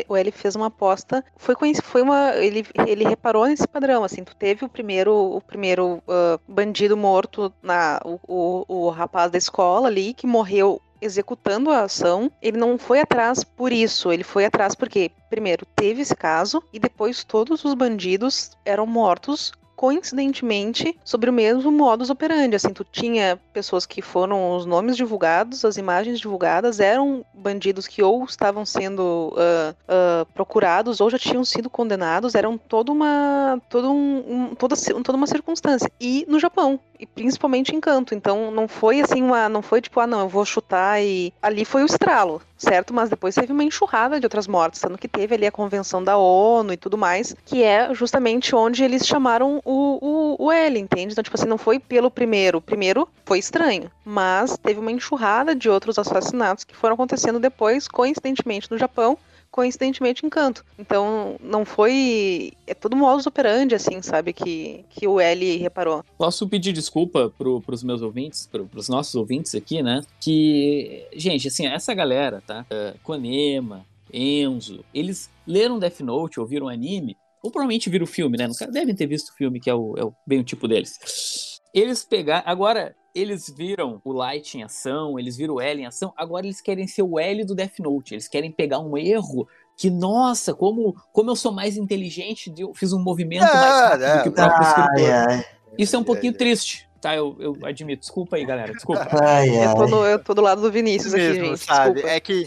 [0.09, 1.24] o, L- fez uma aposta.
[1.37, 2.35] Foi, foi uma.
[2.37, 4.24] Ele, ele reparou nesse padrão, assim.
[4.24, 7.20] Tu teve o primeiro, o primeiro ah, bandido morto,
[7.62, 12.31] na, o, o, o rapaz da escola ali, que morreu executando a ação.
[12.43, 14.12] Ele não foi atrás por isso.
[14.12, 19.53] Ele foi atrás porque, primeiro, teve esse caso, e depois todos os bandidos eram mortos
[19.81, 25.64] coincidentemente sobre o mesmo modus operandi, assim, tu tinha pessoas que foram os nomes divulgados,
[25.64, 31.43] as imagens divulgadas eram bandidos que ou estavam sendo ah, ah, procurados ou já tinham
[31.47, 34.18] sido condenados, eram toda uma todo um,
[34.51, 39.01] um- toda, toda uma circunstância e no Japão e principalmente em Canto, então não foi
[39.01, 42.42] assim uma não foi tipo ah não eu vou chutar e ali foi o estralo
[42.61, 42.92] certo?
[42.92, 46.16] Mas depois teve uma enxurrada de outras mortes, sendo que teve ali a convenção da
[46.16, 51.12] ONU e tudo mais, que é justamente onde eles chamaram o, o, o L, entende?
[51.12, 52.59] Então, tipo assim, não foi pelo primeiro.
[52.59, 57.88] O primeiro foi estranho, mas teve uma enxurrada de outros assassinatos que foram acontecendo depois,
[57.88, 59.16] coincidentemente no Japão,
[59.51, 60.64] coincidentemente em Canto.
[60.78, 62.53] Então, não foi.
[62.66, 64.32] É todo modus operandi, assim, sabe?
[64.32, 66.05] Que, que o L reparou.
[66.16, 70.03] Posso pedir desculpa pro, pros meus ouvintes, pro, pros nossos ouvintes aqui, né?
[70.20, 72.64] Que, gente, assim, essa galera, tá?
[72.70, 78.48] Uh, Konema, Enzo, eles leram Death Note, ouviram anime, ou provavelmente viram o filme, né?
[78.70, 81.61] Devem ter visto o filme, que é, o, é bem o tipo deles.
[81.72, 82.42] Eles pegaram.
[82.46, 86.61] Agora, eles viram o Light em ação, eles viram o L em ação, agora eles
[86.61, 88.14] querem ser o L do Death Note.
[88.14, 89.46] Eles querem pegar um erro
[89.76, 94.06] que, nossa, como, como eu sou mais inteligente, eu fiz um movimento mais Ah, rápido
[94.08, 94.90] não, que o próprio escritor.
[94.94, 95.44] Ai, ai,
[95.78, 97.16] Isso é um pouquinho triste, tá?
[97.16, 98.00] Eu, eu admito.
[98.02, 98.74] Desculpa aí, galera.
[98.74, 99.08] Desculpa.
[99.24, 101.58] ai, Eu tô, no, eu tô do lado do Vinícius aqui, mesmo, gente.
[101.64, 101.94] sabe?
[101.94, 102.14] Desculpa.
[102.14, 102.46] É que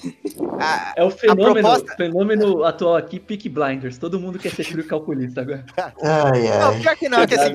[0.59, 3.97] a- É o fenômeno, proposta- fenômeno atual aqui, Peak Blinders.
[3.97, 5.65] Todo mundo quer ser frio calculista agora.
[6.03, 6.79] Ai, não, ai.
[6.81, 7.53] pior que não, é que assim,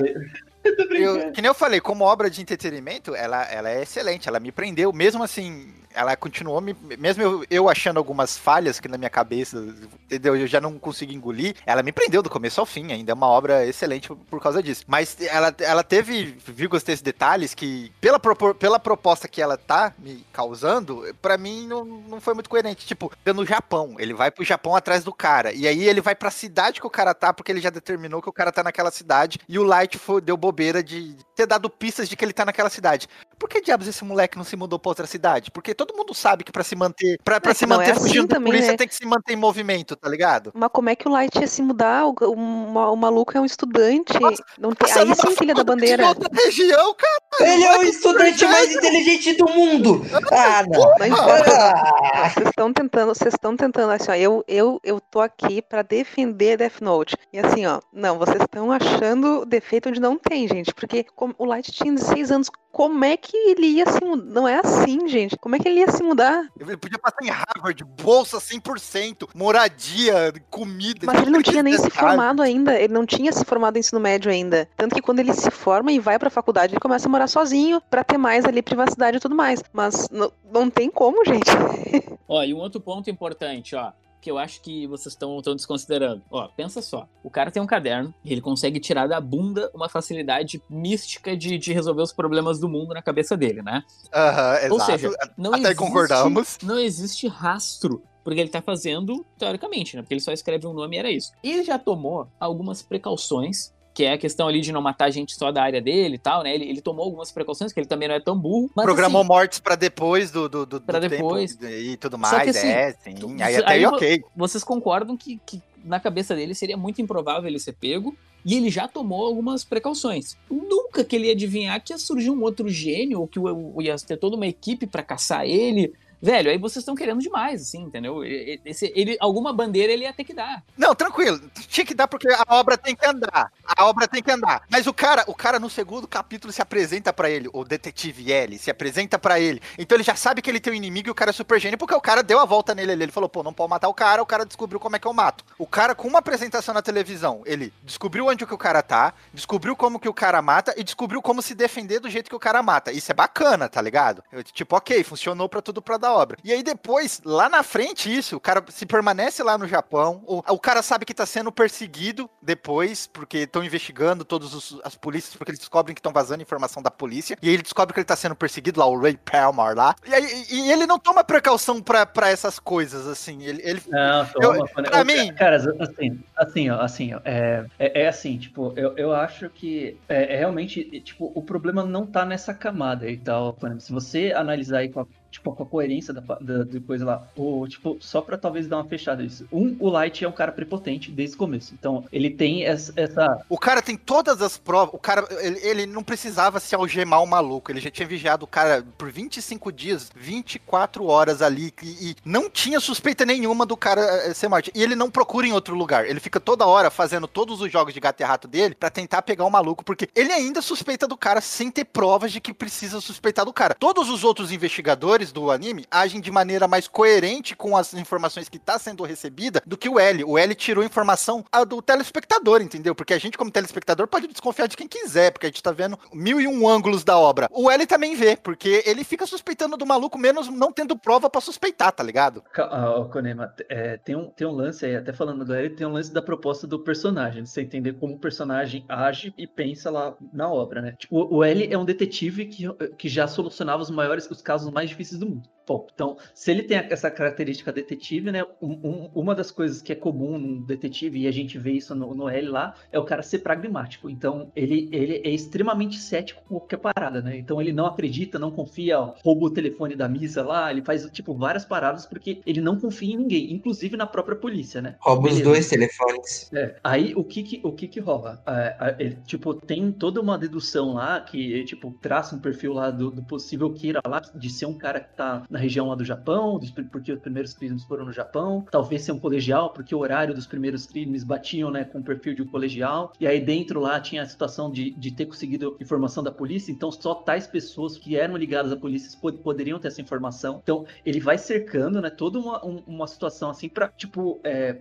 [0.91, 4.51] Eu que nem eu falei, como obra de entretenimento, ela, ela é excelente, ela me
[4.51, 6.75] prendeu, mesmo assim, ela continuou me.
[6.97, 9.57] Mesmo eu, eu achando algumas falhas que na minha cabeça,
[10.05, 10.35] entendeu?
[10.35, 11.55] Eu já não consegui engolir.
[11.65, 12.91] Ela me prendeu do começo ao fim.
[12.91, 14.83] Ainda é uma obra excelente por causa disso.
[14.87, 16.37] Mas ela, ela teve,
[16.69, 18.19] gostei desses detalhes que, pela,
[18.57, 22.85] pela proposta que ela tá me causando, pra mim não, não foi muito coerente.
[22.85, 25.51] Tipo, no Japão, ele vai pro Japão atrás do cara.
[25.53, 28.29] E aí ele vai pra cidade que o cara tá, porque ele já determinou que
[28.29, 29.39] o cara tá naquela cidade.
[29.47, 32.69] E o Light foi, deu bobeira de ter dado pistas de que ele tá naquela
[32.69, 33.07] cidade.
[33.37, 35.49] Por que diabos esse moleque não se mudou pra outra cidade?
[35.49, 37.91] Porque todo mundo sabe que pra se manter, pra, pra É, se não é manter
[37.91, 38.77] assim fugindo da também, polícia né?
[38.77, 40.51] tem que se manter em movimento, tá ligado?
[40.53, 42.05] Mas como é que o Light ia se mudar?
[42.05, 44.19] O, o, o maluco é um estudante.
[44.19, 46.03] Nossa, não tem, aí sim ele é da bandeira.
[46.33, 47.49] região, cara.
[47.53, 50.01] Ele é o moleque estudante mais inteligente do mundo!
[50.31, 50.91] Ah, não.
[50.99, 55.61] Mas Ah, vocês estão tentando, vocês estão tentando, assim, ó, eu, eu, eu tô aqui
[55.61, 57.15] pra defender Death Note.
[57.31, 60.73] E assim, ó, não, vocês estão achando defeito onde não tem, gente.
[60.73, 61.05] Porque
[61.37, 64.25] o Light tinha 16 anos, como é que ele ia se mudar?
[64.25, 65.37] Não é assim, gente.
[65.37, 66.47] Como é que ele ia se mudar?
[66.59, 71.05] Ele podia passar em Harvard, bolsa 100%, moradia, comida.
[71.05, 73.99] Mas ele não tinha nem se formado ainda, ele não tinha se formado em ensino
[73.99, 74.67] médio ainda.
[74.75, 77.81] Tanto que quando ele se forma e vai pra faculdade, ele começa a morar sozinho
[77.89, 79.63] pra ter mais ali privacidade e tudo mais.
[79.71, 81.49] Mas não, não tem como, gente.
[82.27, 83.91] Ó, e um outro ponto importante, ó,
[84.21, 86.21] que eu acho que vocês estão desconsiderando.
[86.29, 89.89] Ó, pensa só, o cara tem um caderno e ele consegue tirar da bunda uma
[89.89, 93.83] facilidade mística de, de resolver os problemas do mundo na cabeça dele, né?
[94.13, 94.73] Aham, exato.
[94.73, 96.57] Ou seja, não Até existe, concordamos.
[96.63, 100.01] Não existe rastro porque ele tá fazendo teoricamente, né?
[100.01, 101.31] Porque ele só escreve um nome e era isso.
[101.43, 105.51] Ele já tomou algumas precauções, que é a questão ali de não matar gente só
[105.51, 106.53] da área dele e tal, né?
[106.55, 108.69] Ele, ele tomou algumas precauções, que ele também não é tão burro.
[108.75, 111.57] Mas, Programou assim, mortes pra depois do, do, do, Pra do depois.
[111.61, 113.15] e tudo mais, que, assim, é, sim.
[113.15, 114.23] tu- Aí até aí vo- ok.
[114.35, 118.15] vocês concordam que, que na cabeça dele seria muito improvável ele ser pego.
[118.45, 120.37] E ele já tomou algumas precauções.
[120.49, 123.37] Nunca que ele ia adivinhar que ia surgir um outro gênio, ou que
[123.83, 125.91] ia ter toda uma equipe pra caçar ele.
[126.21, 128.23] Velho, aí vocês estão querendo demais, assim, entendeu?
[128.23, 130.63] Esse, ele, alguma bandeira ele ia ter que dar.
[130.77, 131.39] Não, tranquilo.
[131.67, 133.51] Tinha que dar porque a obra tem que andar.
[133.63, 134.63] A obra tem que andar.
[134.69, 138.57] Mas o cara, o cara no segundo capítulo se apresenta pra ele, o detetive L,
[138.57, 139.61] se apresenta pra ele.
[139.77, 141.77] Então ele já sabe que ele tem um inimigo e o cara é super gênio,
[141.77, 143.03] porque o cara deu a volta nele ali.
[143.03, 145.13] Ele falou, pô, não pode matar o cara, o cara descobriu como é que eu
[145.13, 145.45] mato.
[145.57, 149.75] O cara, com uma apresentação na televisão, ele descobriu onde que o cara tá, descobriu
[149.75, 152.61] como que o cara mata e descobriu como se defender do jeito que o cara
[152.61, 152.91] mata.
[152.91, 154.23] Isso é bacana, tá ligado?
[154.31, 156.37] Eu, tipo, ok, funcionou pra tudo pra da obra.
[156.43, 160.37] E aí depois, lá na frente, isso, o cara se permanece lá no Japão, o,
[160.39, 165.51] o cara sabe que tá sendo perseguido depois, porque estão investigando todas as polícias, porque
[165.51, 168.15] eles descobrem que estão vazando informação da polícia, e aí ele descobre que ele tá
[168.15, 172.05] sendo perseguido lá, o Ray Palmer lá, e, aí, e ele não toma precaução pra,
[172.05, 173.61] pra essas coisas, assim, ele...
[173.63, 178.01] ele Não, toma, quando- pra eu- mim- Cara, assim, assim, ó, assim, ó, é, é,
[178.03, 182.25] é assim, tipo, eu, eu acho que é, é realmente, tipo, o problema não tá
[182.25, 186.21] nessa camada e tal, se você analisar aí com a, tipo, com a coerência da,
[186.39, 189.47] da, de coisa lá, ou, tipo, só pra talvez dar uma fechada nisso.
[189.51, 193.45] Um, o Light é um cara prepotente desde o começo, então ele tem essa, essa
[193.49, 194.93] O cara tem todas as provas.
[194.93, 197.71] O cara, ele, ele não precisava se algemar o maluco.
[197.71, 201.73] Ele já tinha vigiado o cara por 25 dias, 24 horas ali.
[201.83, 204.71] E, e não tinha suspeita nenhuma do cara eh, ser morte.
[204.73, 206.05] E ele não procura em outro lugar.
[206.05, 209.21] Ele fica toda hora fazendo todos os jogos de gato e rato dele pra tentar
[209.21, 209.83] pegar o maluco.
[209.83, 213.75] Porque ele ainda suspeita do cara sem ter provas de que precisa suspeitar do cara.
[213.75, 218.57] Todos os outros investigadores do anime agem de maneira mais coerente com as informações que
[218.57, 220.23] tá sendo recebida do que o L.
[220.23, 222.95] O L tirou informação a do telespectador, entendeu?
[222.95, 225.99] Porque a gente, como telespectador, pode desconfiar de quem quiser, porque a gente tá vendo
[226.13, 227.49] mil e um ângulos da obra.
[227.51, 231.41] O L também vê, porque ele fica suspeitando do maluco, menos não tendo prova pra
[231.41, 232.43] suspeitar, tá ligado?
[232.55, 235.85] Ah, ô, Konema, é, tem, um, tem um lance aí, até falando do L, tem
[235.85, 239.89] um lance da proposta do personagem, de você entender como o personagem age e pensa
[239.89, 240.95] lá na obra, né?
[240.97, 242.65] Tipo, o L é um detetive que,
[242.97, 245.49] que já solucionava os maiores, os casos mais difíceis do mundo.
[245.69, 248.43] Bom, então, se ele tem essa característica detetive, né?
[248.59, 251.93] um- um- uma das coisas que é comum num detetive, e a gente vê isso
[251.93, 254.09] no, no L lá, é o cara ser pragmático.
[254.09, 257.37] Então, ele, ele é extremamente cético com qualquer parada, né?
[257.37, 261.07] Então, ele não acredita, não confia, ó, rouba o telefone da missa lá, ele faz,
[261.11, 264.95] tipo, várias paradas porque ele não confia em ninguém, inclusive na própria polícia, né?
[264.99, 266.49] Rouba os dois telefones.
[266.51, 268.41] É, aí o que que, o que, que rola?
[268.47, 272.89] É, é, ele, tipo, tem toda uma dedução lá que, tipo, traça um perfil lá
[272.89, 276.03] do, do possível Kira lá, de ser um cara que tá na região lá do
[276.05, 276.59] Japão,
[276.91, 280.47] porque os primeiros crimes foram no Japão, talvez ser um colegial, porque o horário dos
[280.47, 284.21] primeiros crimes batiam, né, com o perfil de um colegial, e aí dentro lá tinha
[284.21, 288.35] a situação de, de ter conseguido informação da polícia, então só tais pessoas que eram
[288.37, 290.59] ligadas à polícia pod- poderiam ter essa informação.
[290.63, 294.73] Então, ele vai cercando, né, toda uma, um- uma situação assim pra, tipo, é,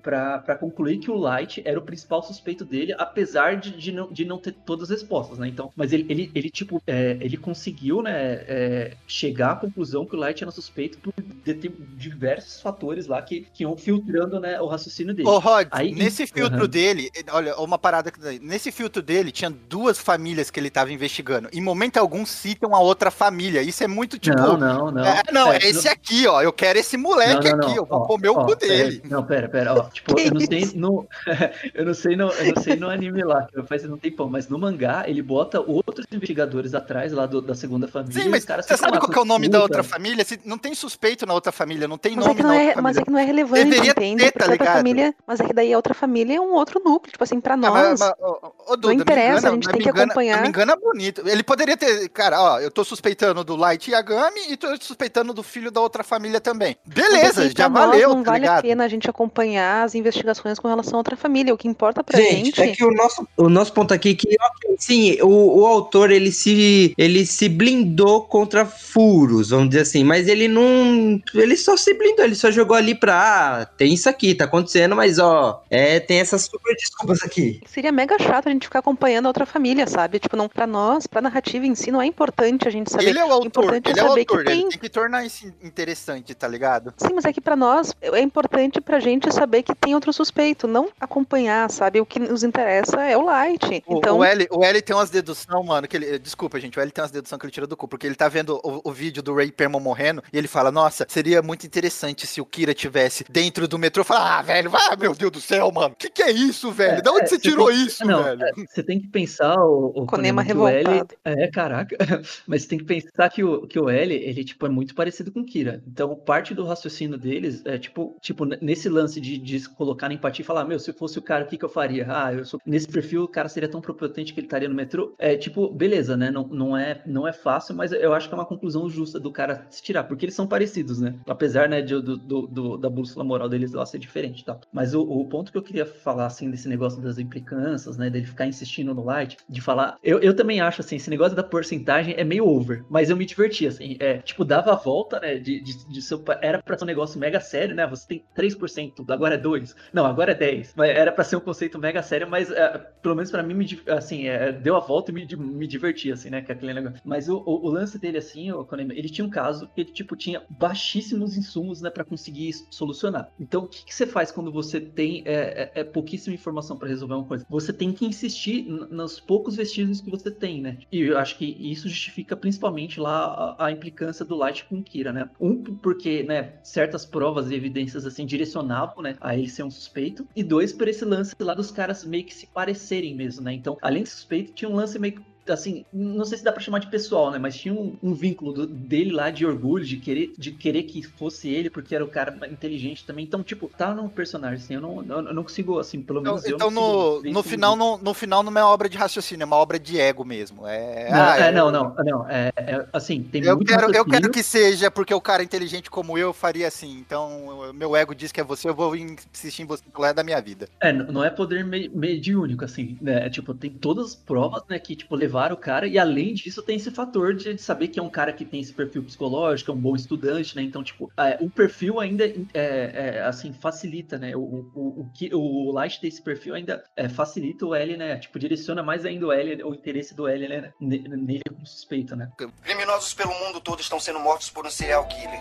[0.61, 4.39] concluir que o Light era o principal suspeito dele, apesar de, de, não, de não
[4.39, 5.49] ter todas as respostas, né?
[5.49, 8.13] Então, mas ele, ele, ele tipo, é, ele conseguiu, né,
[8.47, 11.13] é, chegar à conclusão que o Light era, sus- suspeito por
[11.45, 15.29] ter diversos fatores lá que, que iam filtrando né, o raciocínio dele.
[15.29, 16.69] Ô, Rod, Aí- nesse filtro Aham.
[16.69, 18.19] dele, olha, uma parada que.
[18.41, 21.49] Nesse filtro dele, tinha duas famílias que ele tava investigando.
[21.53, 23.63] Em momento algum citam a outra família.
[23.63, 24.37] Isso é muito tipo.
[24.37, 25.05] não, não, não.
[25.05, 26.43] É, não, é, É, esse aqui, ó.
[26.43, 27.77] Eu quero esse moleque Não, não, aqui, não.
[27.77, 29.03] eu vou Ó, comer o ó, cu pera- dele.
[29.09, 29.83] não, pera, pera, ó.
[29.89, 31.09] Tipo, eu não sei no.
[31.75, 34.49] eu não sei no, eu não sei no anime lá, que faz um tempão, mas
[34.49, 38.23] no mangá ele bota outros investigadores atrás lá do- da segunda família.
[38.23, 39.79] Sim, mas você sabe qual que é o nome com da puta.
[39.79, 40.25] outra família?
[40.25, 42.57] Se não tem suspeito na outra família, não tem Mas é, nome que na não
[42.57, 43.01] outra é, mas família.
[43.01, 44.25] é que não é relevante, Deveria entende?
[44.25, 44.77] ter, tá a outra ligado?
[44.77, 47.55] família, mas é que daí a outra família é um outro núcleo, tipo assim, pra
[47.55, 47.73] Ah, nós.
[47.73, 50.43] mas- mas, ô, ô, Duda, me interessa, engana, a gente mas tem que engana- acompanhar.
[50.43, 51.23] Me engana bonito.
[51.27, 52.09] Ele poderia ter.
[52.11, 56.03] Cara, ó, eu tô suspeitando do Light Yagami e tô suspeitando do filho da outra
[56.03, 56.77] família também.
[56.87, 58.63] Mas é Beleza, pra já nós valeu, Não tá vale a ligado?
[58.63, 61.53] pena a gente acompanhar as investigações com relação a outra família.
[61.55, 62.61] O que importa pra Gente, gente.
[62.63, 64.37] é que o nosso, o nosso ponto aqui é que,
[64.79, 70.27] sim, o, o autor ele se, ele se blindou contra furos, vamos dizer assim, mas
[70.29, 71.21] ele não.
[71.35, 73.19] Ele só se blindou, ele só jogou ali pra.
[73.61, 77.61] Ah, tem isso aqui, tá acontecendo, mas ó, é, tem essas super desculpas aqui.
[77.67, 80.19] Seria mega chato a gente ficar acompanhando a outra família, sabe?
[80.19, 83.07] Tipo, não, pra nós, pra narrativa em si, não é importante a gente saber.
[83.09, 85.25] Ele é o autor, importante é ele é o autor, ele tem- tem que tornar
[85.25, 86.93] isso interessante, tá ligado?
[86.99, 90.67] Sim, mas é que pra nós é importante pra gente saber que tem outro suspeito,
[90.69, 92.01] não acompanhar, sabe?
[92.01, 93.83] O que nos interessa é o Light.
[93.87, 96.19] O, Então, o, L, o L tem umas dedução, mano, que ele.
[96.19, 98.29] Desculpa, gente, o L tem umas dedução que ele tira do cu, porque ele tá
[98.29, 102.27] vendo o, o vídeo do Ray Perman morrendo e ele fala: Nossa, seria muito interessante
[102.27, 104.05] se o Kira tivesse dentro do metrô.
[104.05, 105.95] Fala, ah, velho, vai, meu Deus do céu, mano.
[105.99, 106.99] Que que é isso, velho?
[106.99, 108.43] É, da onde é, você tirou tem- isso, não, velho?
[108.43, 111.15] é, Você tem que pensar o, o Conema que o L, revoltado.
[111.25, 111.97] é, caraca,
[112.47, 115.31] mas você tem que pensar que o, que o L, ele tipo é muito parecido
[115.33, 115.83] com o Kira.
[115.87, 120.15] Então, parte do raciocínio deles é tipo, tipo nesse lance de, de se colocar na
[120.15, 122.07] empatia e falar, meu, se eu fosse o cara, o que que eu faria?
[122.09, 125.15] Ah, eu sou nesse perfil, o cara seria tão propotente que ele estaria no metrô.
[125.19, 126.31] É tipo, beleza, né?
[126.31, 129.31] Não, não é não é fácil, mas eu acho que é uma conclusão justa do
[129.31, 131.15] cara se tirar, porque eles são parecidos, né?
[131.27, 132.17] Apesar, né, de- do,
[132.47, 134.59] do, da bússola moral deles lá ser diferente, tá?
[134.73, 138.27] Mas o, o ponto que eu queria falar, assim, desse negócio das implicâncias, né, dele
[138.27, 142.15] ficar insistindo no light, de falar, eu, eu também acho, assim, esse negócio da porcentagem
[142.17, 145.61] é meio over, mas eu me diverti, assim, é, tipo, dava a volta, né, de,
[145.63, 149.35] de, de seu, era pra ser um negócio mega sério, né, você tem 3%, agora
[149.35, 152.51] é 2, não, agora é 10, mas era pra ser um conceito mega sério, mas
[152.51, 156.11] é, pelo menos pra mim, me, assim, é, deu a volta e me, me diverti,
[156.13, 157.01] assim, né, com aquele negócio.
[157.05, 160.08] Mas o, o, o lance dele, assim, Konami, ele tinha um caso que ele, tipo,
[160.17, 163.31] tinha baixíssimos insumos, né, pra conseguir solucionar.
[163.39, 166.89] Então, o que, que você faz quando você tem é, é- é pouquíssima informação pra
[166.89, 167.47] resolver uma coisa?
[167.49, 170.79] Você tem que insistir nos poucos vestígios que você tem, né?
[170.91, 175.13] E eu acho que isso justifica principalmente lá a, a implicância do Light com Kira,
[175.13, 175.29] né?
[175.41, 180.27] Um, porque, né, certas provas e evidências, assim, direcionavam, né, a ele ser um suspeito.
[180.35, 183.53] E dois, por esse lance lá dos caras meio que se parecerem mesmo, né?
[183.53, 186.79] Então, além de suspeito, tinha um lance meio assim, não sei se dá pra chamar
[186.81, 187.39] de pessoal, né?
[187.39, 191.03] Mas tinha um, um vínculo do- dele lá de orgulho, de querer, de querer que
[191.03, 193.25] fosse ele, porque era o cara inteligente também.
[193.25, 196.45] Então, tipo, tá no personagem, assim, eu não, eu não consigo, assim, pelo Então, menos
[196.49, 199.47] eu então no, no, final, no, no final não é uma obra de raciocínio, é
[199.47, 200.67] uma obra de ego mesmo.
[200.67, 203.91] É, Não, ah, é, eu- não, não, não, é, é, assim, tem Eu muito quero,
[203.95, 206.99] eu quero que seja, porque o cara inteligente como eu faria assim.
[206.99, 210.17] Então, eu- meu ego diz que é você, eu vou insistir em você pelo resto
[210.17, 210.69] da minha vida.
[210.81, 213.27] É, não é poder me- mediúnico, assim, né?
[213.27, 215.17] É, tipo, tem todas as provas, né, que, tipo,
[215.53, 218.33] o cara, e além disso, tem esse fator de, de saber que é um cara
[218.33, 220.63] que tem esse perfil psicológico, é um bom estudante, né?
[220.63, 224.35] Então, tipo, é, o perfil ainda, é, é, assim, facilita, né?
[224.37, 228.17] O, o, o, que, o Light desse perfil ainda é, facilita o L, né?
[228.19, 230.73] Tipo, direciona mais ainda o L, o interesse do L, né?
[230.81, 232.31] ne- Nele como suspeito, né?
[232.63, 235.41] Criminosos pelo mundo todo estão sendo mortos por um serial killer.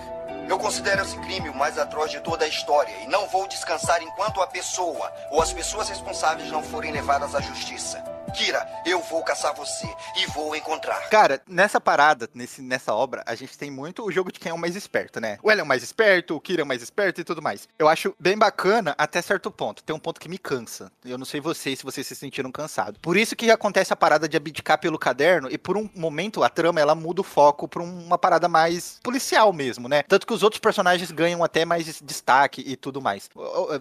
[0.49, 4.01] Eu considero esse crime o mais atroz de toda a história e não vou descansar
[4.01, 8.03] enquanto a pessoa ou as pessoas responsáveis não forem levadas à justiça.
[8.35, 11.09] Kira, eu vou caçar você e vou encontrar.
[11.09, 14.53] Cara, nessa parada, nesse, nessa obra, a gente tem muito o jogo de quem é
[14.53, 15.39] o mais esperto, né?
[15.41, 17.67] O L é o mais esperto, o Kira é o mais esperto e tudo mais.
[17.79, 19.81] Eu acho bem bacana até certo ponto.
[19.83, 20.91] Tem um ponto que me cansa.
[21.03, 22.99] Eu não sei vocês se vocês se sentiram cansados.
[23.01, 26.49] Por isso que acontece a parada de abdicar pelo caderno e por um momento a
[26.49, 30.03] trama ela muda o foco pra uma parada mais policial mesmo, né?
[30.03, 33.29] Tanto que os outros personagens ganham até mais destaque e tudo mais.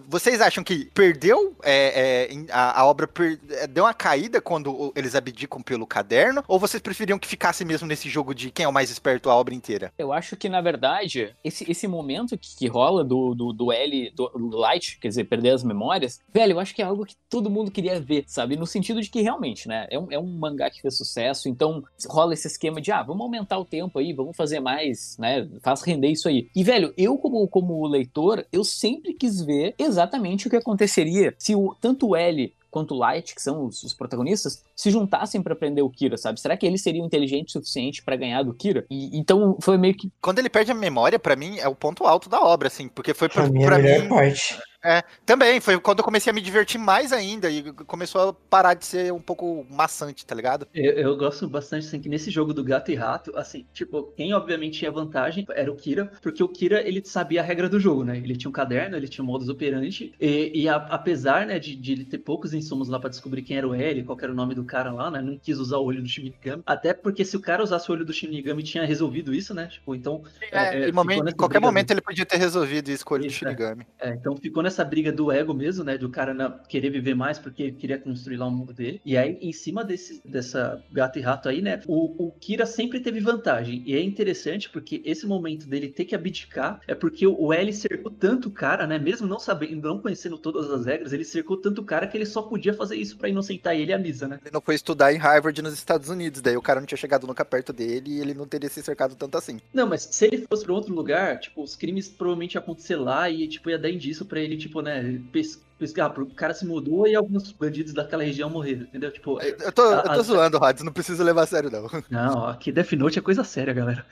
[0.07, 4.91] Vocês acham que perdeu é, é, a, a obra per- é, deu uma caída quando
[4.95, 6.43] eles abdicam pelo caderno?
[6.47, 9.35] Ou vocês preferiam que ficasse mesmo nesse jogo de quem é o mais esperto a
[9.35, 9.91] obra inteira?
[9.97, 14.11] Eu acho que, na verdade, esse, esse momento que, que rola do, do, do L,
[14.15, 17.15] do, do Light, quer dizer, perder as memórias, velho, eu acho que é algo que
[17.29, 18.55] todo mundo queria ver, sabe?
[18.55, 19.87] No sentido de que realmente, né?
[19.89, 23.21] É um, é um mangá que fez sucesso, então rola esse esquema de, ah, vamos
[23.21, 25.47] aumentar o tempo aí, vamos fazer mais, né?
[25.61, 26.49] Faz render isso aí.
[26.55, 31.55] E, velho, eu, como, como leitor, eu sempre quis ver exatamente o que aconteceria se
[31.55, 35.55] o, tanto o L quanto o Light, que são os, os protagonistas, se juntassem pra
[35.55, 36.39] prender o Kira, sabe?
[36.39, 38.85] Será que eles seriam inteligentes o suficiente pra ganhar do Kira?
[38.89, 40.11] E, então foi meio que.
[40.21, 43.13] Quando ele perde a memória, pra mim, é o ponto alto da obra, assim, porque
[43.13, 44.09] foi Pra pra, mim, é a pra melhor mim.
[44.09, 44.57] parte.
[44.83, 48.73] É, também, foi quando eu comecei a me divertir mais ainda e começou a parar
[48.75, 50.67] de ser um pouco maçante, tá ligado?
[50.73, 54.33] Eu, eu gosto bastante, assim, que nesse jogo do gato e rato, assim, tipo, quem
[54.33, 58.03] obviamente tinha vantagem era o Kira, porque o Kira, ele sabia a regra do jogo,
[58.03, 58.17] né?
[58.17, 61.75] Ele tinha um caderno, ele tinha um modus operandi, e, e a- apesar, né, de,
[61.75, 64.35] de ele ter poucos insumos lá pra descobrir quem era o L, qual era o
[64.35, 65.21] nome do cara lá, né?
[65.21, 68.05] Não quis usar o olho do Shinigami, até porque se o cara usasse o olho
[68.05, 69.67] do Shinigami, tinha resolvido isso, né?
[69.67, 70.21] Tipo, então...
[70.51, 73.13] É, é, em, momento- em nessa qualquer do- momento ele podia ter resolvido isso com
[73.13, 73.49] o olho do Isso, é.
[73.49, 73.87] Shinigami.
[73.99, 75.97] É, então ficou nessa briga do ego mesmo, né?
[75.97, 79.01] Do cara na- querer viver mais porque queria construir lá o mundo dele.
[79.05, 81.81] E aí, em cima desse, dessa gato e rato aí, né?
[81.87, 83.81] O, o Kira sempre teve vantagem.
[83.85, 88.11] E é interessante porque esse momento dele ter que abdicar é porque o L cercou
[88.11, 88.99] tanto o cara, né?
[88.99, 92.25] Mesmo não sabendo, não conhecendo todas as regras, ele cercou tanto o cara que ele
[92.25, 94.39] só podia fazer isso pra inocentar ele e a Misa, né?
[94.43, 97.25] Ele não foi estudar em Harvard nos Estados Unidos, daí o cara não tinha chegado
[97.25, 99.59] nunca perto dele e ele não teria se cercado tanto assim.
[99.73, 103.29] Não, mas se ele fosse pra outro lugar, tipo, os crimes provavelmente iam acontecer lá
[103.29, 107.07] e, tipo, ia dar indício pra ele, tipo, né, pes- pesquisar, o cara se mudou
[107.07, 109.11] e alguns bandidos daquela região morreram, entendeu?
[109.11, 111.87] Tipo, Eu tô, eu A- tô a- zoando, Rods, não precisa levar a sério, não.
[112.09, 114.05] não, aqui Death Note é coisa séria, galera.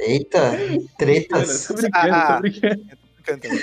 [0.00, 0.52] Eita,
[0.98, 1.66] tretas.
[1.66, 3.56] tô brincando, Ah, tô brincando.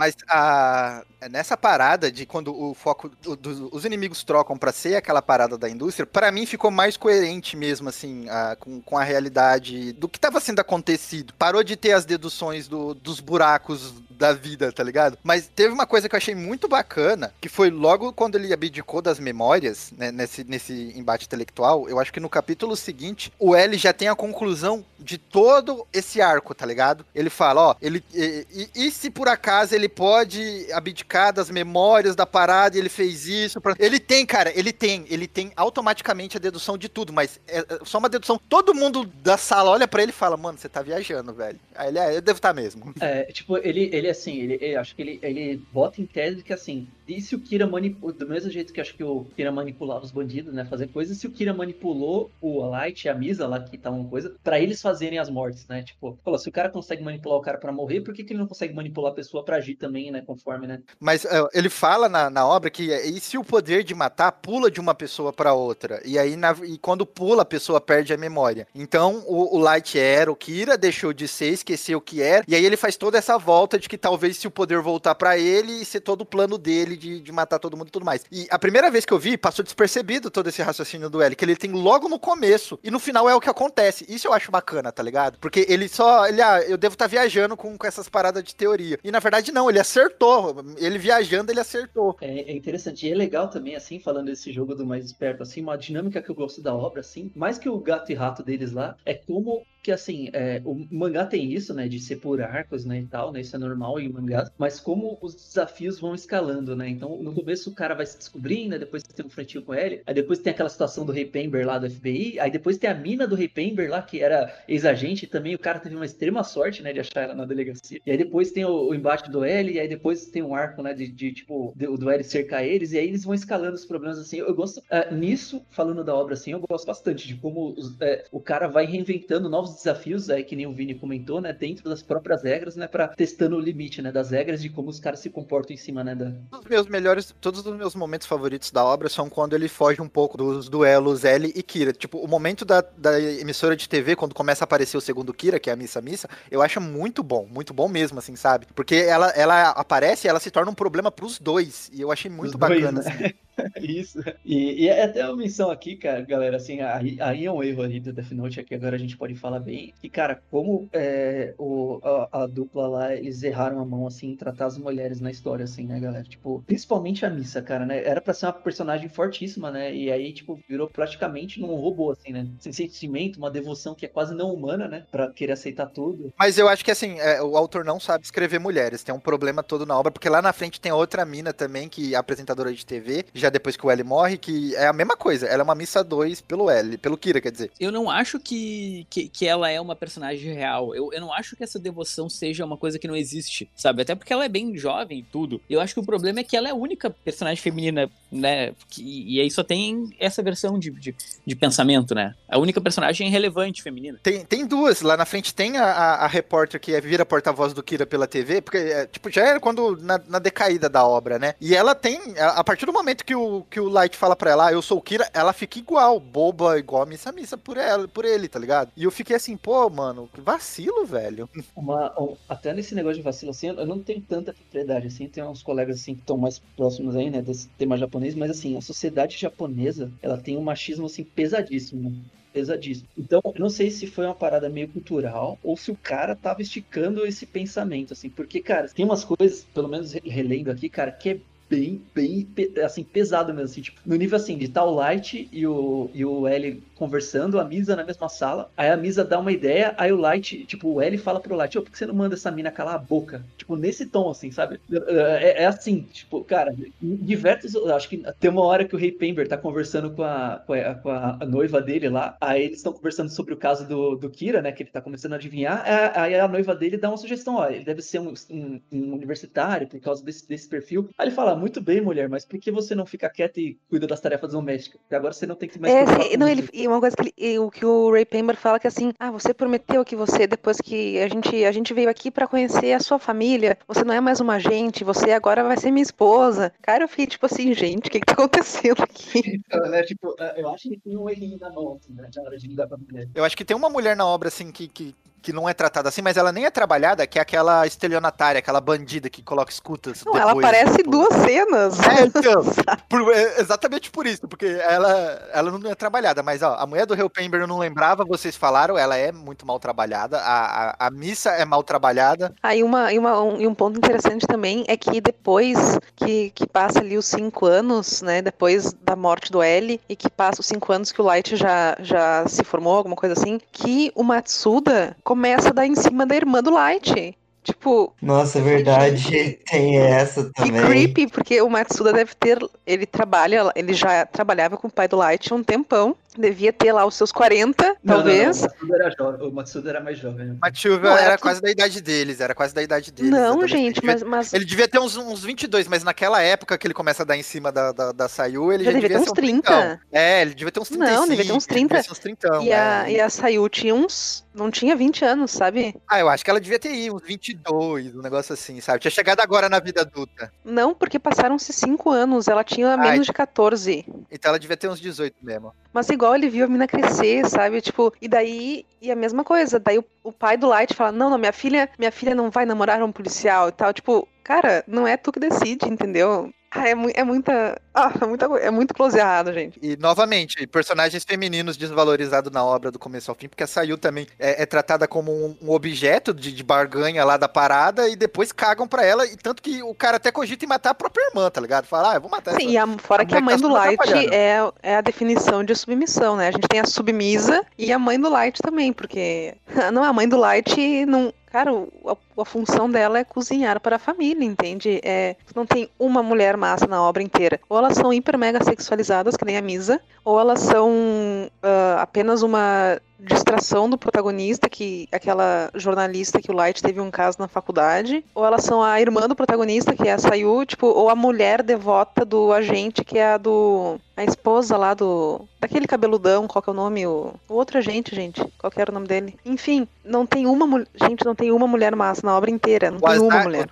[0.00, 4.96] Mas a, nessa parada de quando o foco do- dos os inimigos trocam pra ser
[4.96, 9.04] aquela parada da indústria, pra mim ficou mais coerente mesmo, assim, a- com, com a
[9.04, 11.34] realidade do que tava sendo acontecido.
[11.38, 15.18] Parou de ter as deduções do- dos buracos da vida, tá ligado?
[15.22, 19.02] Mas teve uma coisa que eu achei muito bacana, que foi logo quando ele abdicou
[19.02, 23.76] das memórias, né, nesse, nesse embate intelectual, eu acho que no capítulo seguinte, o L
[23.76, 27.04] já tem a conclusão de todo esse arco, tá ligado?
[27.14, 32.16] Ele fala, ó, ele e, e- e se por acaso ele pode abdicar das memórias
[32.16, 33.74] da parada ele fez isso, pra...
[33.78, 37.84] ele tem, cara, ele tem, ele tem automaticamente a dedução de tudo, mas é é
[37.84, 38.40] só uma dedução.
[38.48, 41.58] Todo mundo da sala olha pra ele e fala, mano, você tá viajando, velho.
[41.74, 42.94] Aí ele, é, eu devo estar mesmo.
[43.00, 46.52] É, tipo, ele, ele assim, ele, ele- acho que ele, ele bota em tese que
[46.52, 50.04] assim, e se o Kira manipulou, do mesmo jeito que acho que o Kira manipulava
[50.04, 53.60] os bandidos, né, fazer coisas, se o Kira manipulou o Light e a Misa lá,
[53.60, 56.68] que tá uma coisa, pra eles fazerem as mortes, né, tipo, falou, se o cara
[56.70, 59.44] consegue manipular o cara pra morrer, por que, que ele não consegue manipular a pessoa
[59.44, 60.80] pra agir também, né, conforme, né?
[60.98, 64.32] Mas é, ele fala na, na obra que é, e se o poder de matar
[64.32, 66.00] pula de uma pessoa pra outra?
[66.04, 68.66] E aí, na- e quando pula, a pessoa perde a memória.
[68.74, 72.44] Então, o, o Light era o Kira, deixou de ser, esqueceu o que era.
[72.46, 75.38] E aí ele faz toda essa volta de que talvez se o poder voltar pra
[75.38, 78.24] ele, e ser todo o plano dele de, de matar todo mundo e tudo mais.
[78.30, 81.44] E a primeira vez que eu vi, passou despercebido todo esse raciocínio do L, que
[81.44, 82.78] ele tem logo no começo.
[82.82, 84.04] E no final é o que acontece.
[84.08, 85.38] Isso eu acho bacana, tá ligado?
[85.38, 86.26] Porque ele só.
[86.26, 88.98] Ele, ah, eu devo estar viajando com, com essas paradas de teoria.
[89.02, 90.64] E na verdade, não, ele acertou.
[90.78, 92.16] Ele viajando, ele acertou.
[92.20, 93.06] É, é interessante.
[93.06, 96.30] E é legal também, assim, falando desse jogo do mais esperto, assim, uma dinâmica que
[96.30, 99.66] eu gosto da obra, assim, mais que o gato e rato deles lá, é como
[99.82, 103.32] que, assim, é, o mangá tem isso, né, de ser por arcos, né, e tal,
[103.32, 107.34] né, isso é normal em mangás, mas como os desafios vão escalando, né, então no
[107.34, 110.52] começo o cara vai se descobrindo, depois tem um frentinho com ele, aí depois tem
[110.52, 113.48] aquela situação do Rei Pember lá do FBI, aí depois tem a mina do Rei
[113.48, 117.22] Pember lá, que era ex-agente, também o cara teve uma extrema sorte, né, de achar
[117.22, 120.26] ela na delegacia, e aí depois tem o, o embate do L, e aí depois
[120.26, 123.24] tem um arco, né, de, de, tipo, do, do L cercar eles, e aí eles
[123.24, 126.86] vão escalando os problemas, assim, eu gosto, ah, nisso, falando da obra, assim, eu gosto
[126.86, 130.72] bastante de como os- é, o cara vai reinventando novos desafios, aí que nem o
[130.72, 134.62] Vini comentou, né, dentro das próprias regras, né, pra testando o limite, né, das regras
[134.62, 136.32] de como os caras se comportam em cima, né, da...
[136.58, 140.08] Os meus melhores, todos os meus momentos favoritos da obra são quando ele foge um
[140.08, 141.92] pouco dos duelos L e Kira.
[141.92, 145.58] Tipo, o momento da, da emissora de TV, quando começa a aparecer o segundo Kira,
[145.58, 148.66] que é a Missa Missa, eu acho muito bom, muito bom mesmo, assim, sabe?
[148.74, 151.90] Porque ela, ela aparece e ela se torna um problema pros dois.
[151.92, 153.10] E eu achei muito Os dois, bacana, né?
[153.10, 153.34] assim.
[153.80, 154.20] Isso.
[154.44, 158.00] E, e é até uma menção aqui, cara, galera, assim, aí, é um erro ali
[158.00, 162.00] do Death Note, aqui agora a gente pode falar bem, que, cara, como é, o,
[162.02, 165.64] a, a dupla lá, eles erraram a mão, assim, em tratar as mulheres na história,
[165.64, 166.24] assim, né, galera?
[166.24, 168.04] Tipo, principalmente a Missa, cara, né?
[168.04, 169.94] Era pra ser uma personagem fortíssima, né?
[169.94, 172.46] E aí, tipo, virou praticamente num robô, assim, né?
[172.58, 175.04] Sem sentimento, uma devoção que é quase não humana, né?
[175.10, 176.32] Pra querer aceitar tudo.
[176.38, 179.02] Mas eu acho que assim, é, o autor não sabe escrever mulheres.
[179.02, 182.14] Tem um problema todo na obra, porque lá na frente tem outra mina também, que
[182.14, 185.46] é apresentadora de TV, já depois que o L morre, que é a mesma coisa.
[185.46, 187.70] Ela é uma missa 2 pelo L, pelo Kira, quer dizer.
[187.78, 190.94] Eu não acho que, que, que ela é uma personagem real.
[190.94, 194.02] Eu, eu não acho que essa devoção seja uma coisa que não existe, sabe?
[194.02, 195.60] Até porque ela é bem jovem e tudo.
[195.68, 198.72] Eu acho que o problema é que ela é a única personagem feminina, né?
[198.88, 201.14] Que, e aí só tem essa versão de, de,
[201.46, 202.34] de pensamento, né?
[202.48, 204.18] A única personagem relevante feminina.
[204.22, 205.02] Tem, tem duas.
[205.02, 208.26] Lá na frente tem a, a, a repórter que é, vira porta-voz do Kira pela
[208.26, 211.54] TV, porque, é, tipo, já era quando na, na, decaída da obra, né?
[211.60, 214.50] E ela tem, a, a, partir do momento que o, que o Light fala pra
[214.50, 217.76] ela, ah, eu sou o Kira, ela fica igual, boba, igual a missa missa por
[217.76, 218.90] ela, por ele, tá ligado?
[218.96, 221.48] E eu fiquei assim, pô, mano, que vacilo, velho.
[221.74, 222.12] Uma,
[222.48, 226.00] até nesse negócio de vacilo, assim, eu não tenho tanta propriedade, assim, tem uns colegas,
[226.00, 230.10] assim, que estão mais próximos aí, né, desse tema japonês, mas, assim, a sociedade japonesa,
[230.22, 232.22] ela tem um machismo, assim, pesadíssimo,
[232.52, 233.08] pesadíssimo.
[233.16, 236.62] Então, eu não sei se foi uma parada meio cultural ou se o cara tava
[236.62, 241.30] esticando esse pensamento, assim, porque, cara, tem umas coisas, pelo menos relendo aqui, cara, que
[241.30, 241.40] é
[241.70, 242.48] bem, bem,
[242.84, 246.48] assim, pesado mesmo, assim, tipo, no nível, assim, de tal Light e o, e o
[246.48, 250.16] L conversando, a Misa na mesma sala, aí a Misa dá uma ideia, aí o
[250.16, 252.72] Light, tipo, o L fala pro Light, ô, por que você não manda essa mina
[252.72, 253.44] calar a boca?
[253.56, 254.80] Tipo, nesse tom, assim, sabe?
[254.90, 259.46] É, é assim, tipo, cara, diversos, acho que tem uma hora que o Rei Pember
[259.46, 263.30] tá conversando com a, com a, com a noiva dele lá, aí eles estão conversando
[263.30, 265.84] sobre o caso do, do Kira, né, que ele tá começando a adivinhar,
[266.16, 269.86] aí a noiva dele dá uma sugestão, ó, ele deve ser um, um, um universitário
[269.86, 271.08] por causa desse, desse perfil.
[271.16, 274.06] Aí ele fala, muito bem, mulher, mas por que você não fica quieta e cuida
[274.06, 275.00] das tarefas domésticas?
[275.00, 275.94] Porque agora você não tem que mais...
[275.94, 278.86] É, sim, não, ele, uma coisa que ele, o que o Ray Pember fala que
[278.86, 282.48] assim, ah, você prometeu que você, depois que a gente, a gente veio aqui para
[282.48, 286.02] conhecer a sua família, você não é mais uma agente, você agora vai ser minha
[286.02, 286.72] esposa.
[286.80, 289.60] Cara, eu fiquei tipo assim, gente, o que que tá acontecendo aqui?
[289.66, 292.56] Então, né, tipo, eu acho que tem um errinho na mão, assim, né, na hora
[292.56, 293.28] de lidar com a mulher.
[293.34, 296.08] Eu acho que tem uma mulher na obra, assim, que, que que não é tratada
[296.08, 300.24] assim, mas ela nem é trabalhada, que é aquela estelionatária, aquela bandida que coloca escutas.
[300.24, 301.10] Não, depois, ela aparece tipo...
[301.10, 301.98] duas cenas.
[302.00, 302.62] É, então,
[303.08, 307.06] por, é, exatamente por isso, porque ela, ela não é trabalhada, mas ó, a mulher
[307.06, 311.10] do Pember eu não lembrava, vocês falaram, ela é muito mal trabalhada, a, a, a
[311.10, 312.54] missa é mal trabalhada.
[312.62, 316.66] Aí uma, e, uma, um, e um ponto interessante também é que depois que, que
[316.66, 320.66] passa ali os cinco anos, né, depois da morte do L, e que passa os
[320.66, 325.16] cinco anos que o Light já, já se formou, alguma coisa assim, que o Matsuda
[325.30, 327.38] começa a dar em cima da irmã do Light.
[327.62, 328.12] Tipo.
[328.20, 330.82] Nossa, é verdade, tem essa também.
[330.82, 332.58] E creepy, porque o Matsuda deve ter.
[332.84, 336.92] Ele trabalha, ele já trabalhava com o pai do Light há um tempão devia ter
[336.92, 338.62] lá os seus 40, não, talvez.
[338.62, 340.46] Não, não, o, Matsuda era jovem, o Matsuda era mais jovem.
[340.46, 340.56] Né?
[340.60, 343.30] Matsuda era, era quase da idade deles, era quase da idade deles.
[343.30, 344.52] Não, gente, mas, mas...
[344.52, 347.42] Ele devia ter uns, uns 22, mas naquela época que ele começa a dar em
[347.42, 349.72] cima da, da, da Sayu, ele já, já devia, devia ter uns 30.
[349.72, 351.20] Um é, ele devia ter uns 35.
[351.20, 351.98] Não, devia ter uns 30.
[351.98, 353.12] Uns 30 e, a, é.
[353.12, 354.44] e a Sayu tinha uns...
[354.52, 355.94] Não tinha 20 anos, sabe?
[356.08, 358.98] Ah, eu acho que ela devia ter aí uns 22, um negócio assim, sabe?
[358.98, 360.52] Tinha chegado agora na vida adulta.
[360.64, 364.04] Não, porque passaram-se 5 anos, ela tinha menos Ai, de 14.
[364.30, 365.72] Então ela devia ter uns 18 mesmo.
[365.92, 367.80] Mas igual ele viu a mina crescer, sabe?
[367.80, 371.30] Tipo, e daí, e a mesma coisa, daí o, o pai do Light fala: "Não,
[371.30, 375.06] não, minha filha, minha filha não vai namorar um policial" e tal, tipo, cara, não
[375.06, 376.52] é tu que decide, entendeu?
[376.72, 377.80] Ah, é, mu é muita.
[377.92, 379.78] Ah, é, muita, é muito close errado, gente.
[379.82, 384.28] E, novamente, personagens femininos desvalorizados na obra do começo ao fim, porque a Sayu também
[384.38, 388.52] é, é tratada como um, um objeto de, de, barganha lá da parada e depois
[388.52, 389.26] cagam pra ela.
[389.26, 391.86] E tanto que o cara até cogita em matar a própria irmã, tá ligado?
[391.86, 393.66] Fala, ah, eu vou matar Sim, essa, e a, fora a que a mãe tá
[393.66, 396.48] do Light é, é a definição de submissão, né?
[396.48, 399.56] A gente tem a submisa e a mãe do Light também, porque.
[399.92, 403.98] Não, a mãe do Light não, Cara, a, a, função dela é cozinhar para a
[403.98, 405.00] família, entende?
[405.02, 407.60] É, não tem uma mulher massa na obra inteira.
[407.68, 412.42] Ou elas são hiper mega sexualizadas, que nem a Misa, ou elas são uh, apenas
[412.42, 418.24] uma distração do protagonista, que aquela jornalista que o Light teve um caso na faculdade,
[418.34, 421.62] ou elas são a irmã do protagonista, que é a Sayu, tipo, ou a mulher
[421.62, 426.68] devota do agente, que é a do a esposa lá do daquele cabeludão, qual que
[426.70, 427.06] é o nome?
[427.06, 429.36] O, o outro agente, gente, qual que era o nome dele?
[429.44, 433.00] Enfim, não tem uma gente, não tem uma mulher massa na obra inteira, não o
[433.00, 433.68] tem Azar, uma mulher.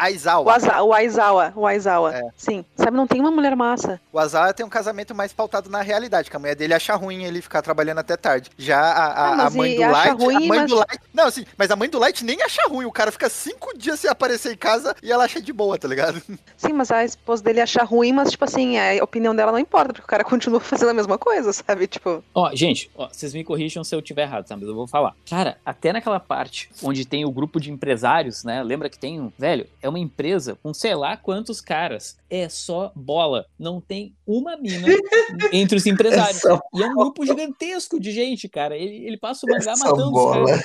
[0.00, 0.46] Aizawa.
[0.46, 2.16] O, Aza, o Aizawa, o Aizawa.
[2.16, 2.22] É.
[2.36, 2.64] Sim.
[2.74, 4.00] Sabe, não tem uma mulher massa.
[4.12, 7.24] O Aizawa tem um casamento mais pautado na realidade, que a mulher dele acha ruim
[7.24, 8.50] ele ficar trabalhando até tarde.
[8.56, 10.22] Já a, a, ah, a mãe do Light.
[10.22, 10.70] Ruim, a mãe mas...
[10.70, 11.00] do Light.
[11.12, 12.86] Não, assim, mas a mãe do Light nem acha ruim.
[12.86, 15.86] O cara fica cinco dias sem aparecer em casa e ela acha de boa, tá
[15.86, 16.22] ligado?
[16.56, 19.92] Sim, mas a esposa dele acha ruim, mas, tipo assim, a opinião dela não importa,
[19.92, 21.86] porque o cara continua fazendo a mesma coisa, sabe?
[21.86, 22.24] Tipo.
[22.34, 24.56] Ó, gente, ó, vocês me corrijam se eu tiver errado, tá?
[24.56, 25.14] Mas eu vou falar.
[25.28, 28.62] Cara, até naquela parte onde tem o grupo de empresários, né?
[28.62, 29.30] Lembra que tem um.
[29.38, 32.16] Velho, é uma empresa com sei lá quantos caras.
[32.30, 33.44] É só bola.
[33.58, 34.86] Não tem uma mina
[35.52, 36.44] entre os empresários.
[36.44, 38.76] É e é um grupo gigantesco de gente, cara.
[38.76, 40.44] Ele, ele passa o mangá é matando bola.
[40.44, 40.64] os caras.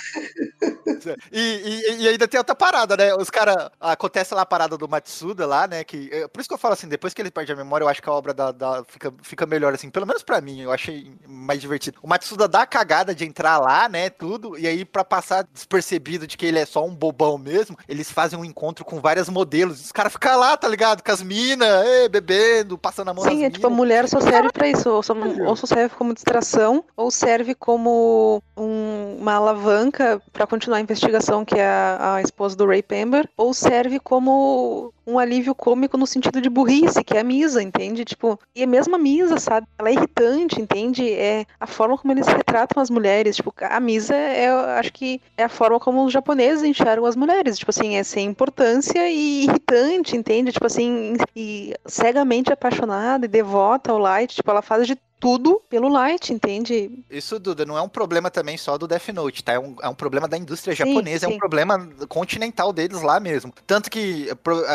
[1.31, 3.13] E, e- e ainda tem outra parada, né?
[3.15, 3.69] Os caras.
[3.79, 5.83] Acontece lá a parada do Matsuda lá, né?
[5.83, 7.89] Que, é, por isso que eu falo assim, depois que ele perde a memória, eu
[7.89, 9.89] acho que a obra da, da- fica, fica melhor, assim.
[9.89, 11.97] Pelo menos pra mim, eu achei mais divertido.
[12.01, 14.09] O Matsuda dá a cagada de entrar lá, né?
[14.09, 14.57] Tudo.
[14.57, 18.37] E aí, pra passar despercebido de que ele é só um bobão mesmo, eles fazem
[18.37, 19.79] um encontro com várias modelos.
[19.79, 21.01] Os caras ficam lá, tá ligado?
[21.01, 21.67] Com as minas,
[22.11, 25.01] bebendo, passando a mão Sim, nas é tipo, a mulher só serve pra isso, ou
[25.01, 25.13] só,
[25.47, 31.45] ou só serve como distração, ou serve como um- uma alavanca pra continuar a investigação,
[31.45, 36.07] que é a, a esposa do Ray Pember, ou serve como um alívio cômico no
[36.07, 38.03] sentido de burrice, que é a Misa, entende?
[38.05, 39.67] Tipo, e a mesma Misa, sabe?
[39.77, 41.11] Ela é irritante, entende?
[41.11, 44.47] É a forma como eles retratam as mulheres, tipo, a Misa é,
[44.79, 48.27] acho que é a forma como os japoneses enxergam as mulheres, tipo assim, é sem
[48.27, 50.51] importância e irritante, entende?
[50.51, 55.89] Tipo assim, e cegamente apaixonada e devota ao Light, tipo, ela faz de tudo pelo
[55.89, 57.03] Light, entende?
[57.09, 59.53] Isso, Duda, não é um problema também só do Death Note, tá?
[59.53, 61.39] É um, é um problema da indústria Sim, japonesa, é um sim.
[61.39, 63.51] problema continental deles lá mesmo.
[63.65, 64.29] Tanto que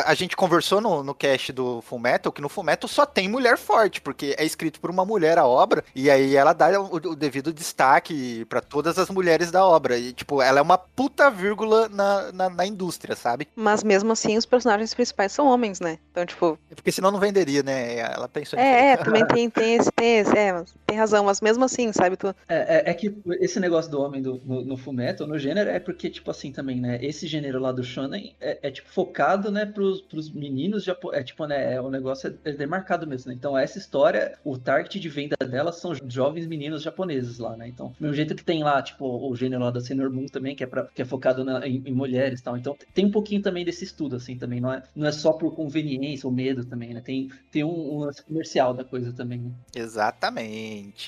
[0.04, 4.00] a, gente conversou no, no cast do Fullmetal, que no Fullmetal só tem mulher forte,
[4.00, 7.52] porque é escrito por uma mulher a obra, e aí ela dá o, o devido
[7.52, 9.96] destaque pra todas as mulheres da obra.
[9.96, 13.46] E, tipo, ela é uma puta vírgula na, na, na indústria, sabe?
[13.54, 15.96] Mas mesmo assim, os personagens principais são homens, né?
[16.10, 17.98] Então, tipo, Porque senão não venderia, né?
[17.98, 21.64] Ela pensou é, é, também tem, tem esse, tem esse, é, tem razão, mas mesmo
[21.64, 22.16] assim, sabe?
[22.16, 25.70] Tu, É, é- é que esse negócio do homem do, no, no Fullmetal, no gênero,
[25.70, 26.98] é porque, tipo assim, também, né?
[27.04, 31.22] Esse gênero lá do Shonen é, é, tipo, focado, né, pros, pros meninos japo- É,
[31.22, 33.34] tipo, né, é, o negócio é, é demarcado mesmo, né?
[33.38, 37.68] Então, essa história, o target de venda dela são jovens meninos japoneses lá, né?
[37.68, 40.54] Então, do mesmo jeito que tem lá, tipo, o gênero lá da Sailor Moon também,
[40.56, 42.56] que é, pra, que é focado na- em, em mulheres e tal.
[42.56, 44.60] Então, tem um pouquinho também desse estudo, assim, também.
[44.60, 47.00] Não é, não é só por conveniência ou medo também, né?
[47.00, 49.50] Tem, tem um, um lance comercial da coisa também, né?
[49.74, 50.29] Exatamente,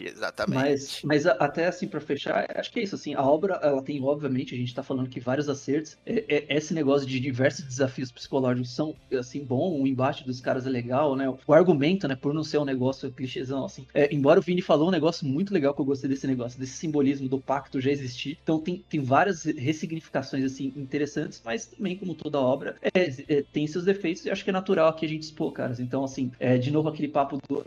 [0.05, 0.55] exatamente.
[0.55, 3.83] Mas, mas a- até assim, pra fechar, acho que é isso, assim, a obra, ela
[3.83, 7.65] tem, obviamente, a gente tá falando que vários acertos, é, é- esse negócio de diversos
[7.65, 12.17] desafios psicológicos são, assim, bom, o embate dos caras é legal, né, o argumento, né,
[12.17, 15.53] por não ser um negócio clichêzão, assim, é, embora o Vini falou um negócio muito
[15.55, 19.01] legal que eu gostei desse negócio, desse simbolismo do pacto já existir, então tem, tem
[19.01, 24.31] várias ressignificações, assim, interessantes, mas também, como toda obra, é, é, tem seus defeitos e
[24.31, 27.09] acho que é natural aqui a gente expor, caras, então, assim, é, de novo aquele
[27.09, 27.65] papo do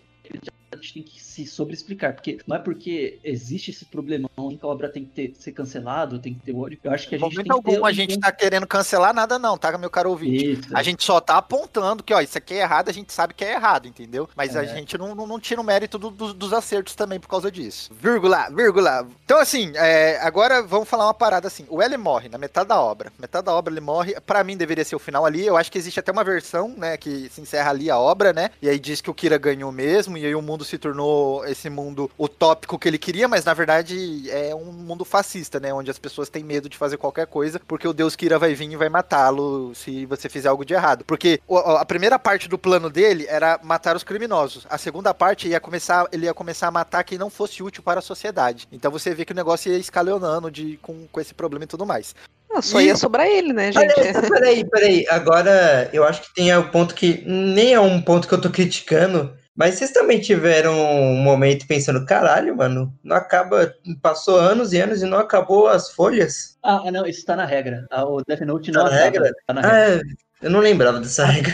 [0.76, 4.68] a gente tem que se sobre-explicar, porque não é porque existe esse problemão que a
[4.68, 6.78] obra tem que ter, ser cancelado, tem que ter ódio.
[6.84, 9.14] Eu acho que a gente momento tem que ter algum a gente tá querendo cancelar
[9.14, 10.60] nada, não, tá, meu caro ouvinte?
[10.74, 13.44] A gente só tá apontando que, ó, isso aqui é errado, a gente sabe que
[13.44, 14.30] é errado, entendeu?
[14.36, 14.68] Mas a É.
[14.68, 17.92] gente não, não, não tira o mérito do- do- dos acertos também por causa disso.
[18.00, 19.08] Vírgula, vírgula.
[19.24, 21.66] Então, assim, é, agora vamos falar uma parada assim.
[21.70, 23.12] O L morre na metade da obra.
[23.20, 24.16] Metade da obra ele morre.
[24.22, 25.46] Pra mim deveria ser o final ali.
[25.46, 28.50] Eu acho que existe até uma versão, né, que se encerra ali a obra, né?
[28.62, 31.70] E aí diz que o Kira ganhou mesmo, e aí o mundo se tornou esse
[31.70, 35.74] mundo utópico que ele queria, mas na verdade é um mundo fascista, né?
[35.74, 38.72] Onde as pessoas têm medo de fazer qualquer coisa, porque o Deus Kira vai vir
[38.72, 41.04] e vai matá-lo se você fizer algo de errado.
[41.06, 44.66] Porque a primeira parte do plano dele era matar os criminosos.
[44.70, 48.00] A segunda parte ia começar, ele ia começar a matar quem não fosse útil para
[48.00, 48.68] a sociedade.
[48.72, 51.86] Então você vê que o negócio ia escalonando de, com, com esse problema e tudo
[51.86, 52.16] mais.
[52.54, 53.94] ah, só E- ia sobrar ele, né, gente?
[53.94, 55.06] Peraí, peraí, peraí.
[55.10, 58.50] Agora, eu acho que tem o ponto que nem é um ponto que eu tô
[58.50, 63.74] criticando, mas vocês também tiveram um momento pensando, caralho, mano, não acaba.
[64.02, 66.58] Passou anos e anos e não acabou as folhas?
[66.62, 67.86] Ah, ah, não, isso tá na regra.
[67.90, 69.06] Ah, O Death Note não Tá na acaba.
[69.06, 69.32] regra?
[69.48, 70.02] Tá na Ah, regra.
[70.42, 71.54] é, eu não lembrava dessa regra.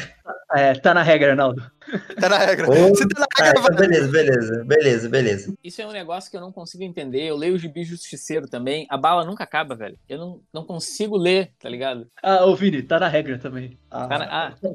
[0.54, 1.62] É, tá na regra, Arnaldo.
[2.20, 2.68] Tá na regra.
[2.96, 3.88] Se tá na Ah, regra, então vai.
[3.88, 5.54] beleza, beleza, beleza, beleza.
[5.64, 7.24] Isso é um negócio que eu não consigo entender.
[7.24, 8.86] Eu leio o Gibi Justiceiro também.
[8.90, 9.98] A bala nunca acaba, velho.
[10.08, 12.08] Eu não, não consigo ler, tá ligado?
[12.22, 13.78] Ah, ô Vini, tá na regra também.
[13.90, 14.54] Ah, Cara, ah,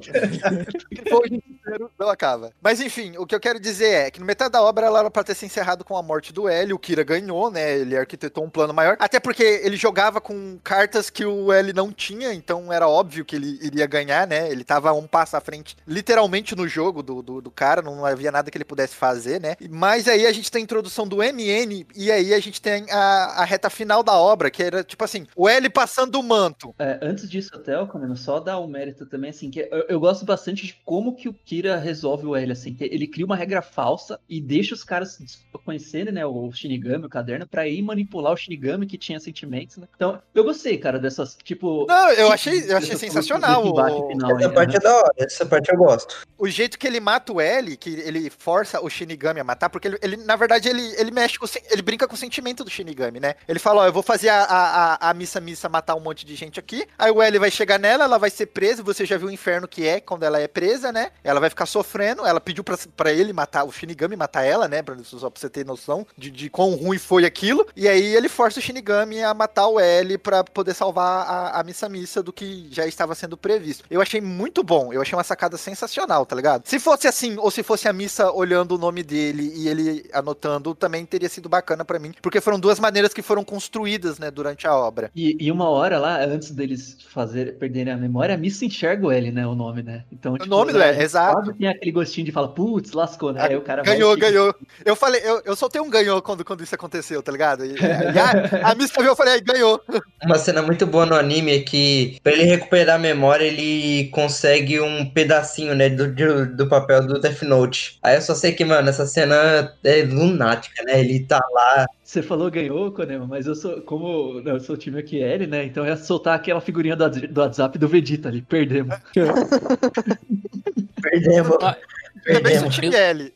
[0.90, 2.50] que foi o inteiro, não acaba.
[2.62, 5.10] Mas enfim, o que eu quero dizer é que no metade da obra ela era
[5.10, 7.78] pra ter se encerrado com a morte do L, o Kira ganhou, né?
[7.78, 8.96] Ele arquitetou um plano maior.
[8.98, 13.36] Até porque ele jogava com cartas que o L não tinha, então era óbvio que
[13.36, 14.50] ele iria ganhar, né?
[14.50, 18.30] Ele tava um passo à frente, literalmente no jogo do, do, do cara, não havia
[18.32, 19.56] nada que ele pudesse fazer, né?
[19.70, 23.42] Mas aí a gente tem a introdução do MN, e aí a gente tem a,
[23.42, 26.74] a reta final da obra, que era tipo assim, o L passando o manto.
[26.78, 30.24] É, antes disso, até, Camilo, só dar o mérito também, assim, que eu, eu gosto
[30.26, 33.62] bastante de como que o Kira resolve o L, assim, que ele cria uma regra
[33.62, 35.18] falsa e deixa os caras
[35.64, 39.86] conhecerem, né, o Shinigami, o caderno, pra ir manipular o Shinigami que tinha sentimentos, né?
[39.94, 41.86] Então, eu gostei, cara, dessas, tipo...
[41.88, 43.62] Não, eu achei, eu achei sensacional.
[43.64, 44.76] o- final Essa aí, parte né?
[44.76, 46.26] é da hora, essa parte eu gosto.
[46.38, 49.68] o jeito que que ele mata o L, que ele força o Shinigami a matar,
[49.68, 52.70] porque ele, ele, na verdade, ele, ele mexe com ele brinca com o sentimento do
[52.70, 53.34] Shinigami, né?
[53.48, 56.24] Ele fala, ó, eu vou fazer a, a, a, a missa missa matar um monte
[56.24, 56.86] de gente aqui.
[56.96, 58.84] Aí o L vai chegar nela, ela vai ser presa.
[58.84, 61.10] Você já viu o inferno que é quando ela é presa, né?
[61.24, 62.24] Ela vai ficar sofrendo.
[62.24, 64.80] Ela pediu pra, pra ele matar, o Shinigami matar ela, né?
[64.82, 67.66] Pra, só pra você ter noção de, de quão ruim foi aquilo.
[67.74, 71.64] E aí ele força o Shinigami a matar o L pra poder salvar a, a
[71.64, 73.84] missa missa do que já estava sendo previsto.
[73.90, 74.92] Eu achei muito bom.
[74.92, 76.66] Eu achei uma sacada sensacional, tá ligado?
[76.66, 80.74] Se fosse assim, ou se fosse a missa olhando o nome dele e ele anotando,
[80.74, 82.12] também teria sido bacana pra mim.
[82.22, 85.10] Porque foram duas maneiras que foram construídas, né, durante a obra.
[85.14, 89.12] E, e uma hora lá, antes deles fazer, perderem a memória, a Missa enxerga o
[89.12, 89.46] L, né?
[89.46, 90.04] O nome, né?
[90.12, 91.52] Então, O nome do né, L, exato.
[91.54, 93.42] Tem aquele gostinho de falar, putz, lascou, né?
[93.42, 94.54] Aí o cara vai Ganhou, e- ganhou.
[94.84, 97.64] Eu falei, eu, eu soltei um ganhou quando, quando isso aconteceu, tá ligado?
[97.64, 99.80] E, e a, a missa viu, eu falei, aí, ganhou.
[100.24, 104.80] Uma cena muito boa no anime é que, pra ele recuperar a memória, ele consegue
[104.80, 107.98] um pedacinho, né, do, do, do papel do Death Note.
[108.02, 111.00] Aí eu só sei que, mano, essa cena é lunática, né?
[111.00, 111.86] Ele tá lá.
[112.02, 115.64] Você falou ganhou, Konema, mas eu sou, como eu sou o time aqui L, né?
[115.64, 118.96] Então eu ia soltar aquela figurinha do, do WhatsApp do Vegeta ali, perdemos.
[121.02, 121.56] Perdemos.
[121.62, 121.76] Ah,
[122.24, 122.74] Também sou Perdemos.
[122.74, 123.32] time L.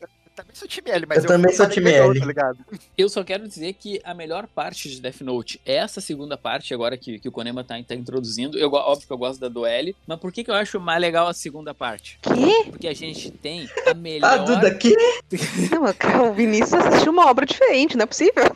[0.51, 2.19] Também sou time L, mas Eu também sou time L.
[2.19, 2.57] Tá ligado?
[2.97, 6.73] Eu só quero dizer que a melhor parte de Death Note é essa segunda parte,
[6.73, 8.57] agora que, que o Konema tá, tá introduzindo.
[8.57, 10.99] Eu, óbvio que eu gosto da do L, mas por que, que eu acho mais
[11.01, 12.19] legal a segunda parte?
[12.21, 12.69] Que?
[12.69, 14.27] Porque a gente tem a melhor.
[14.31, 14.95] Ah, Duda, que?
[15.71, 18.43] Não, mas, cara, o Vinícius assistiu uma obra diferente, não é possível.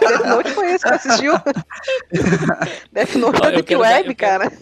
[0.00, 1.32] Death Note foi esse que assistiu.
[2.92, 4.52] Death Note Ó, é eu Deep quero dar- Web, eu quero- cara.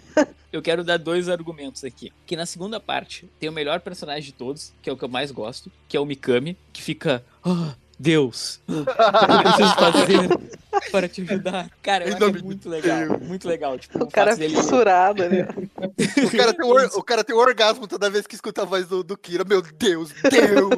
[0.52, 2.12] Eu quero dar dois argumentos aqui.
[2.26, 5.08] Que na segunda parte tem o melhor personagem de todos, que é o que eu
[5.08, 6.31] mais gosto, que é o Mikami,
[6.72, 7.24] que fica.
[7.44, 8.60] Ah, Deus!
[8.68, 11.70] O que eu preciso fazer para te ajudar?
[11.82, 13.18] Cara, eu acho de muito legal.
[13.20, 13.78] Muito legal.
[13.78, 15.42] Tipo, O cara dele- fissurado ali.
[15.42, 18.64] O cara, tem um or- o cara tem um orgasmo toda vez que escuta a
[18.64, 19.44] voz do, do Kira.
[19.44, 20.70] Meu Deus, Deus!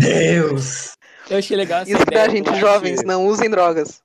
[0.00, 0.96] Deus!
[1.28, 4.02] Eu achei legal essa Isso ideia da do gente, jovens, não usem drogas.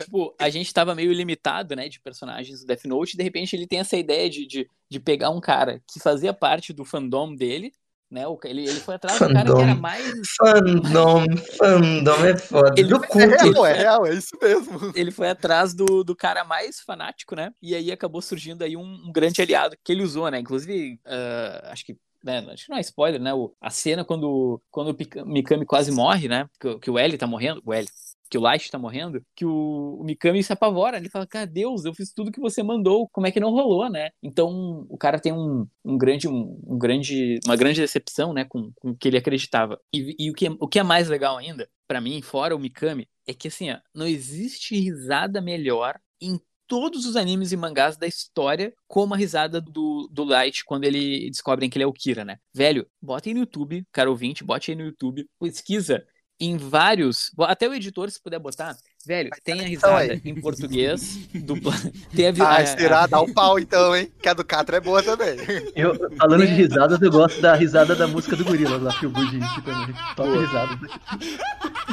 [0.00, 3.56] Tipo, a gente tava meio limitado, né, de personagens do Death Note, e de repente
[3.56, 7.34] ele tem essa ideia de, de, de pegar um cara que fazia parte do fandom
[7.34, 7.72] dele,
[8.12, 9.62] né, ele, ele foi atrás do cara que Fandom.
[9.62, 10.12] era mais...
[10.36, 11.24] Fandom,
[11.58, 12.74] fandom é foda.
[12.76, 13.26] Ele- do É culto.
[13.28, 14.78] real, é real, é isso mesmo.
[14.94, 18.82] Ele foi atrás do, do cara mais fanático, né, e aí acabou surgindo aí um,
[19.06, 22.78] um grande aliado que ele usou, né, inclusive, ah, acho que né, acho que não
[22.78, 23.34] é spoiler, né?
[23.34, 26.46] o- a cena quando, quando o Mikami quase morre, né?
[26.60, 27.60] Que, o- que o L tá morrendo.
[27.66, 27.84] O L.
[28.32, 30.96] Que o Light tá morrendo, que o, o Mikami se apavora.
[30.96, 33.90] Ele fala, cara, Deus, eu fiz tudo que você mandou, como é que não rolou,
[33.90, 34.08] né?
[34.22, 38.72] Então, o cara tem um, um grande, um, um grande, uma grande decepção, né, com,
[38.76, 39.78] com o que ele acreditava.
[39.92, 42.58] E, e o, que, é- o que é mais legal ainda, pra mim, fora o
[42.58, 47.98] Mikami, é que assim, ó, não existe risada melhor em todos os animes e mangás
[47.98, 51.92] da história como a risada do, do Light quando ele descobrem que ele é o
[51.92, 52.38] Kira, né?
[52.54, 56.02] Velho, bota aí no YouTube, cara ouvinte, bote aí no YouTube, pesquisa
[56.44, 60.20] em vários, até o editor se puder botar, velho, tem a risada aí.
[60.24, 61.72] em português, dubla,
[62.14, 63.06] tem a, Ah, será?
[63.06, 64.10] Dá o pau então, hein?
[64.22, 65.36] Que a do Catra é boa também.
[65.74, 69.10] Eu, falando de risadas, eu gosto da risada da música do Gorila lá, que o
[69.10, 69.94] Budi também.
[70.16, 70.78] Top risada.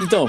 [0.01, 0.27] Então,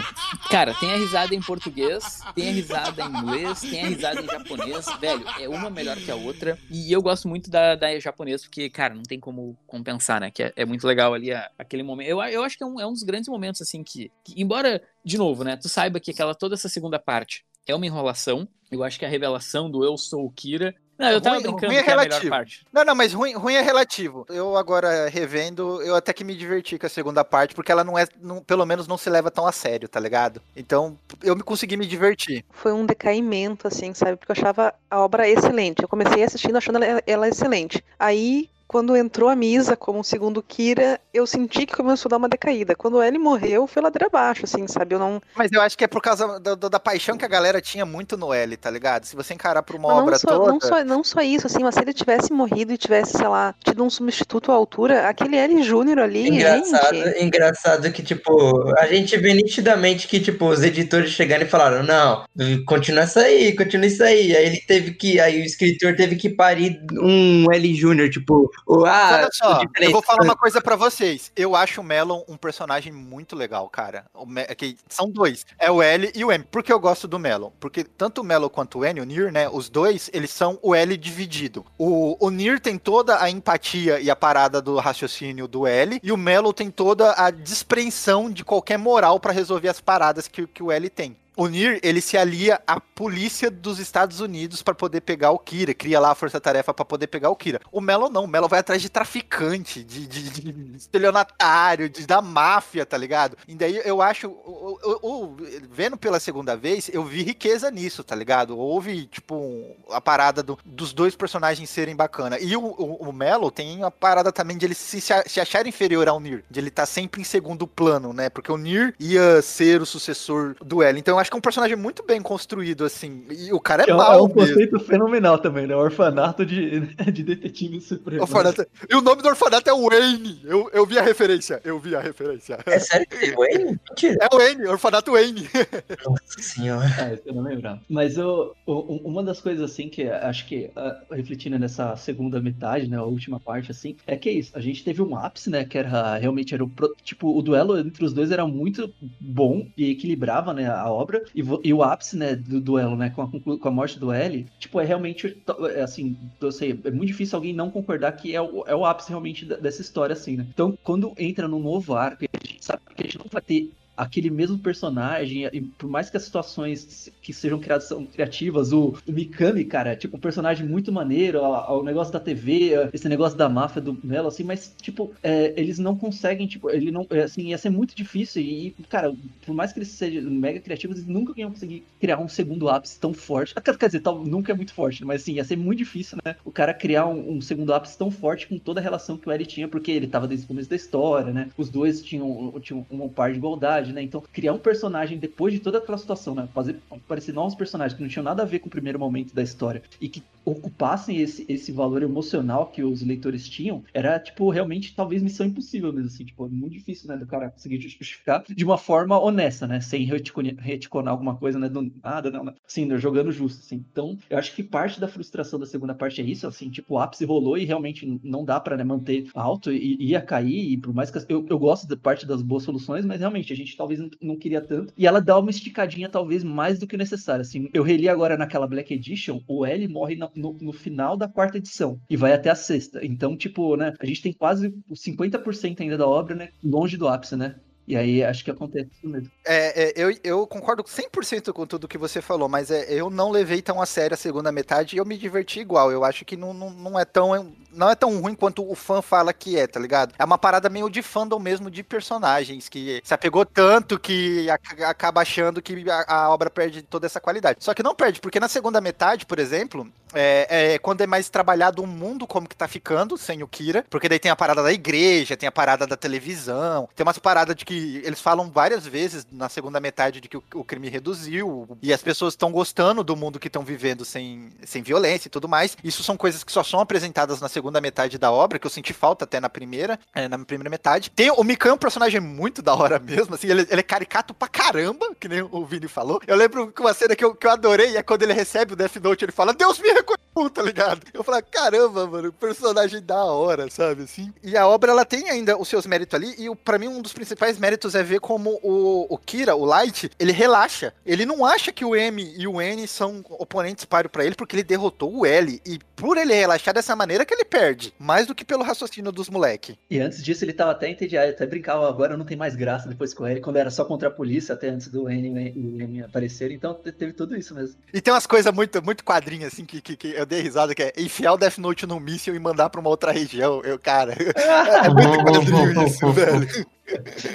[0.50, 4.26] cara, tem a risada em português, tem a risada em inglês, tem a risada em
[4.26, 6.58] japonês, velho, é uma melhor que a outra.
[6.70, 10.30] E eu gosto muito da, da japonês, porque, cara, não tem como compensar, né?
[10.30, 12.08] Que é, é muito legal ali a- aquele momento.
[12.08, 14.82] Eu, eu acho que é um, é um dos grandes momentos, assim, que, que, embora,
[15.04, 18.82] de novo, né, tu saiba que aquela, toda essa segunda parte é uma enrolação, eu
[18.82, 20.74] acho que a revelação do eu sou o Kira.
[20.98, 22.30] Não, eu tava Ruim- brincando ruim é que é a melhor relativo.
[22.30, 22.66] parte.
[22.70, 24.26] Não, não, mas ruim, ruim é relativo.
[24.28, 27.98] Eu agora revendo, eu até que me diverti com a segunda parte, porque ela não
[27.98, 30.42] é, não- pelo menos não se leva tão a sério, tá ligado?
[30.54, 32.44] Então, eu me consegui me divertir.
[32.50, 34.16] Foi um decaimento, assim, sabe?
[34.18, 35.82] Porque eu achava a obra excelente.
[35.82, 37.82] Eu comecei assistindo achando ela, ela excelente.
[37.98, 42.28] Aí, quando entrou a Misa como segundo Kira, eu senti que começou a dar uma
[42.28, 42.72] decaída.
[42.76, 44.94] Quando ele morreu, foi ladeira abaixo, assim, sabe?
[44.94, 45.20] Eu não.
[45.34, 47.84] Mas eu acho que é por causa da, da- da paixão que a galera tinha
[47.84, 49.06] muito no L, tá ligado?
[49.06, 50.52] Se você encarar por uma Mas obra não, só, toda.
[50.52, 53.52] não, só, não só isso, assim, mas se ele tivesse morrido e tivesse, sei lá,
[53.64, 57.24] tido um substituto à altura, aquele L Júnior ali, Engraçado, gente.
[57.24, 62.24] engraçado que, tipo, a gente vê nitidamente que, tipo, os editores chegaram e falaram, não,
[62.66, 64.36] continua isso aí, continua isso aí.
[64.36, 68.84] Aí ele teve que, aí o escritor teve que parir um L Júnior, tipo, o
[68.84, 71.32] ah, Olha só, o eu vou falar uma coisa pra vocês.
[71.36, 74.06] Eu acho o Melon um personagem muito legal, cara.
[74.48, 75.44] É que são dois.
[75.58, 76.44] É o L e o M.
[76.44, 77.50] Por que eu gosto do Melon?
[77.58, 79.48] Porque tanto o Melon quanto o N, o Nir, né?
[79.48, 81.64] Os dois, eles são o L dividido.
[81.78, 86.00] O, o Nir tem toda a empatia e a parada do raciocínio do L.
[86.02, 90.46] E o Melon tem toda a dispreensão de qualquer moral pra resolver as paradas que,
[90.46, 91.16] que o L tem.
[91.36, 95.72] O Nir, ele se alia à polícia dos Estados Unidos pra poder pegar o Kira,
[95.72, 97.60] cria lá a força-tarefa pra poder pegar o Kira.
[97.72, 102.20] O Melo não, o Melo vai atrás de traficante, de, de, de estelionatário, de, da
[102.20, 103.36] máfia, tá ligado?
[103.48, 105.36] E daí eu acho, o- o- o-
[105.70, 108.58] vendo pela segunda vez, eu vi riqueza nisso, tá ligado?
[108.58, 112.38] Houve, tipo, um- a parada do- dos dois personagens serem bacana.
[112.38, 116.08] E o, o, o Melo tem a parada também de ele se, se achar inferior
[116.08, 118.28] ao Nir, de ele estar sempre em segundo plano, né?
[118.28, 120.98] Porque o Nir ia ser o sucessor do L.
[120.98, 123.24] Então eu acho que é um personagem muito bem construído, assim.
[123.30, 124.34] E o cara é, É, mal é um mesmo.
[124.48, 125.74] conceito fenomenal também, né?
[125.76, 126.80] Orfanato de,
[127.12, 128.22] de detetive supremo.
[128.22, 130.40] Orfanato- E o nome do orfanato é Wayne.
[130.44, 131.60] Eu, eu vi a referência.
[131.64, 132.58] Eu vi a referência.
[132.66, 133.78] É sério que tem Wayne?
[133.88, 134.16] Mentira.
[134.20, 135.48] É Wayne, orfanato Wayne.
[136.04, 136.86] Nossa senhora.
[137.14, 137.80] Isso eu não lembrava.
[137.88, 142.96] Mas o- uma das coisas assim que acho que ah, refletindo nessa segunda metade, né,
[142.96, 144.52] a última parte assim, é que é isso.
[144.54, 146.70] A gente teve um ápice, né, que era realmente era o
[147.02, 151.09] tipo o duelo entre os dois era muito bom e equilibrava, né, a obra.
[151.34, 154.12] E, vo- e o ápice, né, do duelo, né, com a, com a morte do
[154.12, 155.42] L, tipo é realmente
[155.74, 158.84] é, assim, eu sei, é muito difícil alguém não concordar que é o, é o
[158.84, 160.46] ápice realmente dessa história assim, né?
[160.50, 163.42] Então, quando entra num novo arco, e a gente sabe que a gente não vai
[163.42, 168.72] ter aquele mesmo personagem, e por mais que as situações que sejam criadas são criativas,
[168.72, 173.36] o, o Mikami, cara, tipo, um personagem muito maneiro, o negócio da TV, esse negócio
[173.36, 177.22] da máfia do Melo, assim, mas, tipo, é, eles não conseguem, tipo, ele não, é,
[177.22, 179.14] assim, ia ser muito difícil e, cara,
[179.44, 182.98] por mais que eles sejam mega criativos, eles nunca iam conseguir criar um segundo ápice
[182.98, 183.54] tão forte.
[183.54, 186.50] Quer dizer, tal, nunca é muito forte, mas, assim, ia ser muito difícil, né, o
[186.50, 189.44] cara criar um, um segundo ápice tão forte com toda a relação que o L
[189.44, 193.08] tinha, porque ele tava desde o começo da história, né, os dois tinham, tinham um
[193.08, 196.76] par de igualdade, né, então criar um personagem depois de toda aquela situação, né, fazer
[196.90, 199.82] aparecer novos personagens que não tinham nada a ver com o primeiro momento da história
[200.00, 205.22] e que ocupassem esse, esse valor emocional que os leitores tinham, era, tipo, realmente, talvez
[205.22, 209.20] missão impossível mesmo, assim, tipo, muito difícil, né, do cara conseguir justificar de uma forma
[209.20, 213.60] honesta, né, sem retconar alguma coisa, né, do nada, não, não, assim, né, jogando justo,
[213.60, 213.84] assim.
[213.92, 216.98] Então, eu acho que parte da frustração da segunda parte é isso, assim, tipo, o
[216.98, 220.94] ápice rolou e realmente não dá pra, né, manter alto e ia cair, e por
[220.94, 223.98] mais que eu, eu gosto da parte das boas soluções, mas realmente a gente talvez
[224.20, 227.82] não, queria tanto, e ela dá uma esticadinha talvez mais do que necessário, assim, eu
[227.82, 231.98] reli agora naquela Black Edition, o L morre na- no, no final da quarta edição,
[232.10, 235.96] e vai até a sexta, então, tipo, né, a gente tem quase os 50% ainda
[235.96, 237.54] da obra, né, longe do ápice, né,
[237.90, 239.30] e aí acho que acontece isso mesmo.
[239.44, 243.30] É, é, eu, eu concordo 100% com tudo que você falou, mas é, eu não
[243.30, 245.90] levei tão a sério a segunda metade e eu me diverti igual.
[245.90, 249.00] Eu acho que não, não, não é tão não é tão ruim quanto o fã
[249.00, 250.14] fala que é, tá ligado?
[250.18, 254.82] É uma parada meio de fandom mesmo de personagens, que se apegou tanto que ac-
[254.82, 257.58] acaba achando que a, a obra perde toda essa qualidade.
[257.64, 261.28] Só que não perde, porque na segunda metade, por exemplo, é, é quando é mais
[261.30, 264.62] trabalhado o mundo como que tá ficando, sem o Kira, porque daí tem a parada
[264.62, 268.86] da igreja, tem a parada da televisão, tem umas paradas de que eles falam várias
[268.86, 273.02] vezes na segunda metade de que o, o crime reduziu e as pessoas estão gostando
[273.02, 275.76] do mundo que estão vivendo sem, sem violência e tudo mais.
[275.82, 278.92] Isso são coisas que só são apresentadas na segunda metade da obra, que eu senti
[278.92, 281.10] falta até na primeira, é, na primeira metade.
[281.10, 284.34] Tem o Mikan é um personagem muito da hora mesmo, assim, ele, ele é caricato
[284.34, 286.20] pra caramba, que nem o Vini falou.
[286.26, 288.76] Eu lembro que uma cena que eu, que eu adorei é quando ele recebe o
[288.76, 290.20] Death Note, ele fala, Deus me reconheceu,
[290.54, 291.02] tá ligado?
[291.12, 294.32] Eu falo, caramba, mano, personagem da hora, sabe, assim.
[294.42, 297.02] E a obra, ela tem ainda os seus méritos ali, e o- pra mim um
[297.02, 300.94] dos principais méritos é ver como o, o Kira, o Light, ele relaxa.
[301.04, 304.54] Ele não acha que o M e o N são oponentes páreo pra ele, porque
[304.56, 305.60] ele derrotou o L.
[305.66, 309.28] E por ele relaxar dessa maneira que ele perde, mais do que pelo raciocínio dos
[309.28, 309.78] moleque.
[309.90, 313.12] E antes disso ele tava até entediado, até brincava, agora não tem mais graça depois
[313.12, 316.02] com ele, quando era só contra a polícia, até antes do N e o M
[316.02, 317.76] aparecer, então te- teve tudo isso mesmo.
[317.92, 320.82] E tem umas coisas muito, muito quadrinhas, assim, que, que, que eu dei risada, que
[320.82, 323.60] é enfiar o Death Note num míssil e mandar pra uma outra região.
[323.64, 326.46] Eu, cara, é muito quadrinho isso, velho.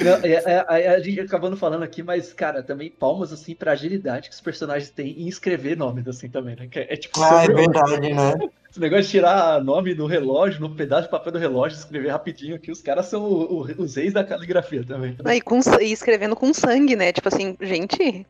[0.04, 3.72] Não, é- é- é- a gente acabando falando aqui, mas, cara, também palmas, assim, pra
[3.72, 6.68] agilidade que os personagens têm em escrever nomes, assim, também, né?
[6.70, 8.34] Que é, é tipo, Ah, é verdade, né?
[8.70, 12.56] esse negócio de tirar nome do relógio, no pedaço de papel do relógio, escrever rapidinho
[12.58, 15.16] aqui, os caras são o- o- os reis da caligrafia também.
[15.24, 17.14] Ah, E, com, e escrevendo com sangue, né?
[17.14, 18.26] Tipo assim, gente.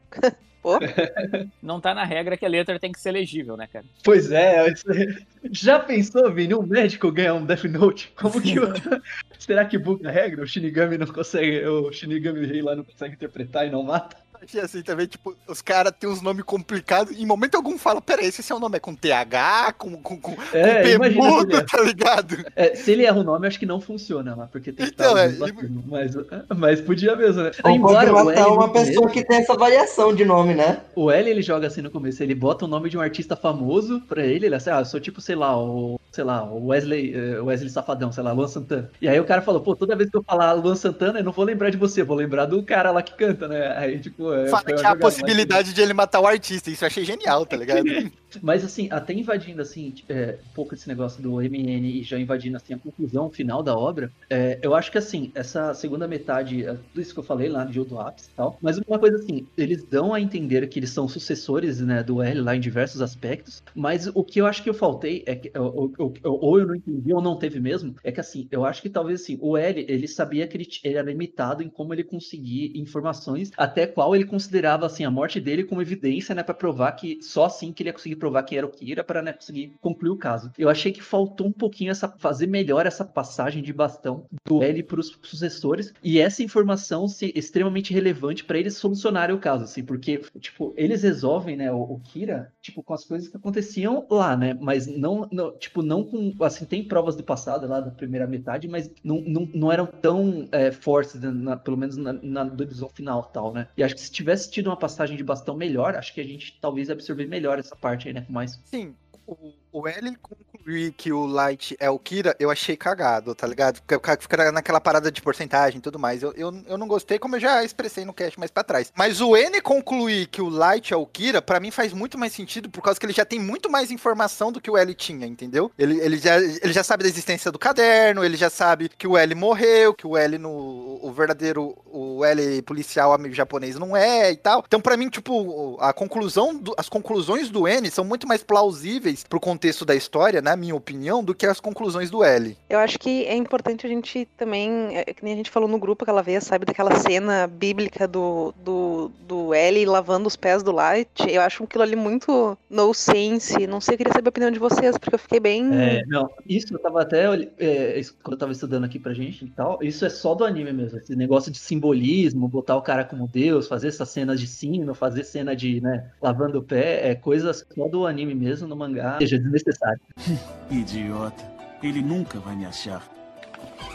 [0.65, 0.79] Pô,
[1.61, 3.85] Não tá na regra que a letra tem que ser legível, né, cara?
[4.03, 4.65] Pois é,
[5.51, 8.11] já pensou, Vini, um médico ganhar um Death Note?
[8.15, 8.73] Como que o...
[9.37, 10.41] Será que buga a regra?
[10.41, 14.17] O Shinigami não consegue, o Shinigami Rei lá não consegue interpretar e não mata?
[14.43, 18.01] Achei assim também, tipo, os caras têm uns nomes complicados e em momento algum fala,
[18.01, 21.57] pera aí, esse seu nome é com TH, com, com, com, É, com P mudo,
[21.57, 21.61] é.
[21.63, 22.37] tá ligado?
[22.55, 25.17] É, se ele erra o nome, acho que não funciona lá, porque tem que Então,
[25.17, 26.15] estar é, batendo, mas,
[26.57, 27.51] mas podia mesmo, né?
[27.63, 30.81] Ou pode o matar L uma pessoa começo- que tem essa variação de nome, né?
[30.95, 34.01] O L ele joga assim no começo, ele bota o nome de um artista famoso
[34.01, 37.13] pra ele, ele assim, ah, eu sou tipo, sei lá, o sei lá, o Wesley,
[37.13, 38.89] eh, Wesley Safadão, sei lá, Luan Santana.
[39.01, 41.33] E aí o cara falou, pô, toda vez que eu falar Luan Santana, eu não
[41.33, 43.75] vou lembrar de você, vou lembrar do cara lá que canta, né?
[43.77, 46.27] Aí, tipo, é, Fala uma que há a jogada, mas- possibilidade de ele matar o
[46.27, 46.69] artista.
[46.69, 47.85] Isso eu achei genial, tá ligado?
[48.41, 52.19] Mas assim, até invadindo assim, tipo, é, um pouco esse negócio do MN e já
[52.19, 56.65] invadindo assim a conclusão final da obra, é, eu acho que assim, essa segunda metade,
[56.65, 59.15] é, tudo isso que eu falei lá de do ápice e tal, mas uma coisa
[59.17, 63.01] assim, eles dão a entender que eles são sucessores, né, do L lá em diversos
[63.01, 65.93] aspectos, mas o que eu acho que eu faltei é que, ou,
[66.23, 69.21] ou- eu não entendi ou não teve mesmo, é que assim, eu acho que talvez
[69.21, 73.51] assim, o L, ele sabia que ele, ele era limitado em como ele conseguia informações,
[73.57, 77.45] até qual ele considerava assim a morte dele como evidência, né, para provar que só
[77.45, 80.17] assim que ele ia conseguir provar quem era o Kira para né, conseguir concluir o
[80.17, 80.51] caso.
[80.57, 84.83] Eu achei que faltou um pouquinho essa fazer melhor essa passagem de bastão do L
[84.83, 89.83] para os sucessores e essa informação ser extremamente relevante para eles solucionarem o caso, assim,
[89.83, 94.35] porque tipo eles resolvem, né, o, o Kira, tipo com as coisas que aconteciam lá,
[94.35, 98.27] né, mas não, não- tipo não com assim tem provas do passado lá da primeira
[98.27, 102.43] metade, mas não, não, não eram tão é, fortes, né, na- pelo menos na, na
[102.45, 103.67] divisão final tal, né?
[103.77, 106.57] E acho que se tivesse tido uma passagem de bastão melhor, acho que a gente
[106.61, 108.25] talvez absorver melhor essa parte aí, né?
[108.29, 108.59] Mais.
[108.65, 108.95] Sim,
[109.27, 113.75] o, o L concluir que o Light é o Kira, eu achei cagado, tá ligado?
[113.77, 116.23] Fica, fica- naquela parada de porcentagem e tudo mais.
[116.23, 118.91] Eu, eu, eu não gostei, como eu já expressei no cast mais pra trás.
[118.95, 122.31] Mas o N concluir que o Light é o Kira, pra mim faz muito mais
[122.33, 125.27] sentido, por causa que ele já tem muito mais informação do que o L tinha,
[125.27, 125.69] entendeu?
[125.77, 129.17] Ele, ele, já, ele já sabe da existência do caderno, ele já sabe que o
[129.17, 130.99] L morreu, que o L no.
[131.03, 131.77] O verdadeiro.
[131.85, 134.63] O L policial amigo japonês não é e tal.
[134.65, 136.55] Então, pra mim, tipo, a conclusão.
[136.55, 140.75] do- as conclusões do N são muito mais plausíveis pro contexto da história, na minha
[140.75, 142.57] opinião, do que as conclusões do L.
[142.69, 145.79] Eu acho que é importante a gente também, é, que nem a gente falou no
[145.79, 150.71] grupo aquela vez, sabe, daquela cena bíblica do, do, do L lavando os pés do
[150.71, 151.09] Light.
[151.27, 153.67] Eu acho aquilo ali muito no sense.
[153.67, 155.69] Não sei, eu queria saber a opinião de vocês, porque eu fiquei bem.
[155.73, 157.25] É, não, isso eu tava até.
[157.59, 160.71] é, quando eu tava estudando aqui pra gente e tal, isso é só do anime
[160.73, 160.97] mesmo.
[160.97, 165.23] Esse negócio de simbolismo, botar o cara como Deus, fazer essas cenas de sino, fazer
[165.23, 169.37] cena de, né, lavando o pé, é coisas só do anime mesmo, no mangá, seja
[169.55, 170.01] desnecessário.
[170.69, 171.43] Idiota.
[171.81, 173.03] Ele nunca vai me achar.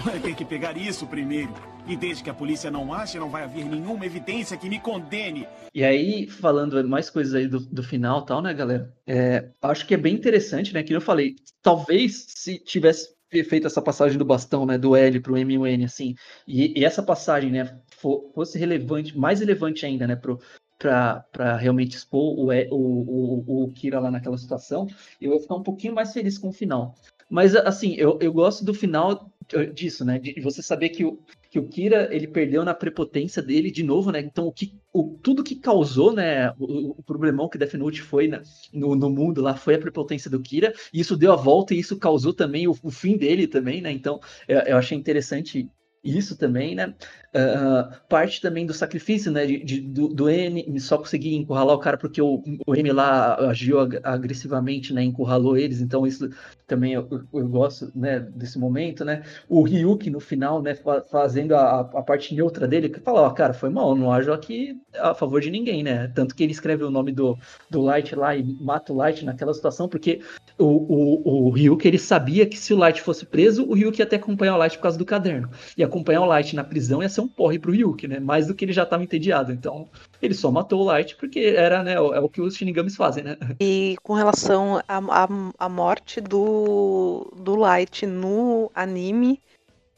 [0.05, 1.53] Vai ter que pegar isso primeiro.
[1.87, 5.47] E desde que a polícia não ache, não vai haver nenhuma evidência que me condene.
[5.74, 8.95] E aí, falando mais coisas aí do, do final e tal, né, galera?
[9.07, 10.82] É, acho que é bem interessante, né?
[10.82, 13.09] Que eu falei, talvez se tivesse
[13.49, 16.16] feito essa passagem do bastão, né, do L pro M e o N, assim,
[16.47, 20.41] e, e essa passagem, né, fo- fosse relevante, mais relevante ainda, né, pro,
[20.81, 24.86] pra realmente expor o, o, o, o Kira lá naquela situação,
[25.20, 26.94] eu ia ficar um pouquinho mais feliz com o final.
[27.28, 29.31] Mas, assim, eu, eu gosto do final
[29.74, 31.19] disso, né, de você saber que o,
[31.51, 34.20] que o Kira ele perdeu na prepotência dele de novo, né?
[34.20, 38.28] Então o que o, tudo que causou, né, o, o problemão que Death Note foi
[38.28, 38.43] na-
[38.73, 41.81] no, no mundo lá foi a prepotência do Kira, e isso deu a volta e
[41.81, 43.90] isso causou também o, o fim dele também, né?
[43.90, 45.69] Então eu, eu achei interessante
[46.02, 46.94] isso também, né?
[47.35, 49.47] Ah, parte também do sacrifício, né?
[49.47, 53.36] de- de- do, do N só conseguir encurralar o cara porque o, o M lá
[53.51, 55.02] agiu ag- agressivamente, né?
[55.05, 56.28] Encurralou eles, então isso
[56.66, 58.20] também eu, eu- gosto, né?
[58.20, 59.22] Desse momento, né?
[59.48, 63.31] o Ryuki no final, né, fa- fazendo a, a parte neutra dele, que fala, ó,
[63.31, 66.09] cara, foi mal, não ajo aqui a favor de ninguém, né?
[66.09, 67.36] Tanto que ele escreve o nome do,
[67.68, 70.20] do Light lá e mata o Light naquela situação, porque
[70.59, 74.05] o, o, o Ryuki, ele sabia que se o Light fosse preso, o Ryuki ia
[74.05, 75.51] até acompanhar o Light por causa do caderno.
[75.77, 78.18] E acompanhar o Light na prisão ia ser um porre pro Ryuki, né?
[78.18, 79.52] Mais do que ele já estava entediado.
[79.52, 79.88] Então,
[80.22, 83.36] ele só matou o Light porque era, né, é o que os Shinigamis fazem, né?
[83.60, 89.40] E com relação à morte do, do Light no anime,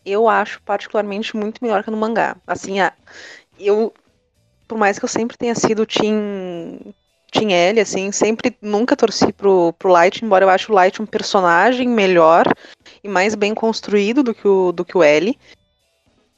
[0.05, 2.37] eu acho particularmente muito melhor que no mangá.
[2.47, 2.93] Assim, a,
[3.59, 3.93] eu,
[4.67, 6.93] por mais que eu sempre tenha sido Team,
[7.31, 11.07] team L, assim, sempre nunca torci pro, pro Light, embora eu ache o Light um
[11.07, 12.47] personagem melhor
[13.03, 15.37] e mais bem construído do que o, do que o L.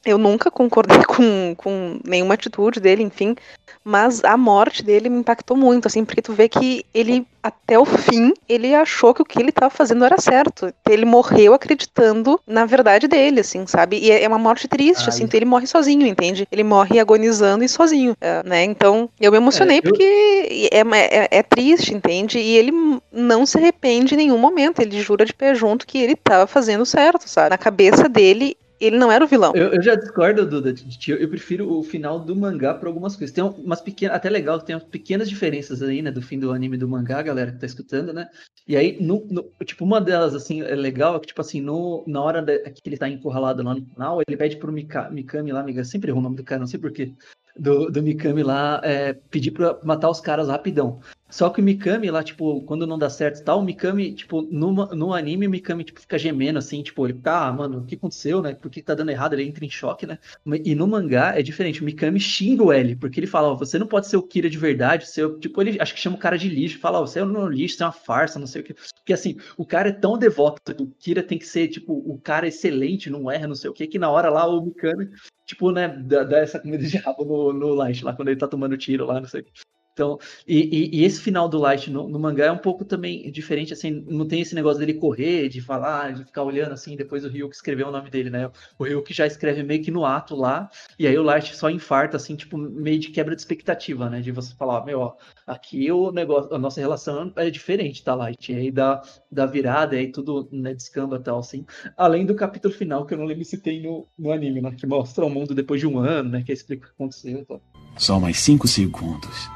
[0.04, 3.34] Eu nunca concordei com, com nenhuma atitude dele, enfim.
[3.82, 7.84] Mas a morte dele me impactou muito, assim, porque tu vê que ele, até o
[7.84, 10.72] fim, ele achou que o que ele estava fazendo era certo.
[10.88, 13.98] Ele morreu acreditando na verdade dele, assim, sabe?
[13.98, 16.48] E é uma morte triste, Ah, assim, então ele morre sozinho, entende?
[16.50, 18.64] Ele morre agonizando e sozinho, é, né?
[18.64, 22.38] Então, eu me emocionei É, eu- porque é, é, é triste, entende?
[22.38, 22.72] E ele
[23.12, 26.86] não se arrepende em nenhum momento, ele jura de pé junto que ele estava fazendo
[26.86, 27.50] certo, sabe?
[27.50, 28.56] Na cabeça dele,
[28.86, 29.52] ele não era o vilão.
[29.54, 31.10] Eu, eu já discordo, Duda, de ti.
[31.10, 33.34] Eu prefiro o final do mangá por algumas coisas.
[33.34, 36.76] Tem umas pequenas, até legal, tem umas pequenas diferenças aí, né, do fim do anime
[36.76, 38.28] do mangá, galera que tá escutando, né?
[38.66, 42.02] E aí, no, no- tipo, uma delas, assim, é legal, é que, tipo assim, no,
[42.06, 45.52] na hora da- que ele tá encurralado lá no final, ele pede pro Mika, Mikami
[45.52, 47.12] lá, amiga, sempre erro o nome do cara, não sei porquê,
[47.56, 51.00] do, do Mikami lá, é, pedir pra matar os caras rapidão.
[51.34, 54.40] Só que o Mikami lá, tipo, quando não dá certo e tal, o Mikami, tipo,
[54.40, 57.84] no, no anime, o Mikami, tipo, fica gemendo, assim, tipo, ele fica, ah, mano, o
[57.84, 58.54] que aconteceu, né?
[58.54, 59.32] Por que tá dando errado?
[59.32, 60.16] Ele entra em choque, né?
[60.64, 63.80] E no mangá é diferente, o Mikami xinga o L, porque ele fala, ó, você
[63.80, 66.38] não pode ser o Kira de verdade, seu, tipo, ele acho que chama o cara
[66.38, 68.64] de lixo, fala, ó, você é um lixo, você é uma farsa, não sei o
[68.64, 68.74] que.
[68.74, 72.46] Porque assim, o cara é tão devoto, o Kira tem que ser, tipo, o cara
[72.46, 75.10] excelente, não erra, não sei o que, que na hora lá o Mikami,
[75.44, 78.46] tipo, né, dá, dá essa comida de rabo no, no Light lá, quando ele tá
[78.46, 79.73] tomando tiro lá, não sei o que.
[79.94, 83.30] Então, e, e, e, esse final do Light no, no, mangá é um pouco também
[83.30, 87.24] diferente, assim, não tem esse negócio dele correr, de falar, de ficar olhando assim, depois
[87.24, 88.50] o Ryuk escreveu o nome dele, né?
[88.76, 90.68] O Ryuk já escreve meio que no ato lá,
[90.98, 94.20] e aí o Light só infarta, assim, tipo, meio de quebra de expectativa, né?
[94.20, 95.14] De você falar, meu, ó,
[95.46, 98.50] aqui o negócio, a nossa relação é diferente, tá, Light?
[98.50, 99.00] E aí dá,
[99.30, 101.64] dá virada, e aí tudo, né, descamba e tal, assim.
[101.96, 104.74] Além do capítulo final, que eu não lembro se tem no, no anime, né?
[104.76, 106.42] Que mostra o mundo depois de um ano, né?
[106.44, 107.62] Que explica o que aconteceu e tal.
[107.96, 109.48] Só mais cinco segundos.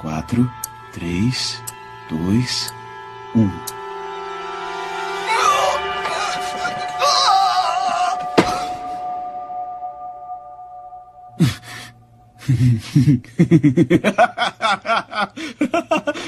[0.00, 0.50] 4,
[0.92, 1.62] 3,
[2.08, 2.72] 2,
[3.34, 3.78] 1.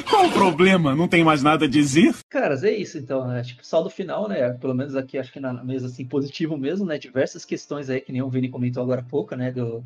[0.09, 0.95] Qual o problema?
[0.97, 2.15] Não tem mais nada a dizer?
[2.29, 3.43] Caras, é isso então, né?
[3.43, 4.53] Tipo, só do final, né?
[4.55, 6.99] Pelo menos aqui, acho que na mesa, assim, positivo mesmo, né?
[6.99, 9.53] Diversas questões aí, que nem o Vini comentou agora há pouco, né?
[9.53, 9.85] Do,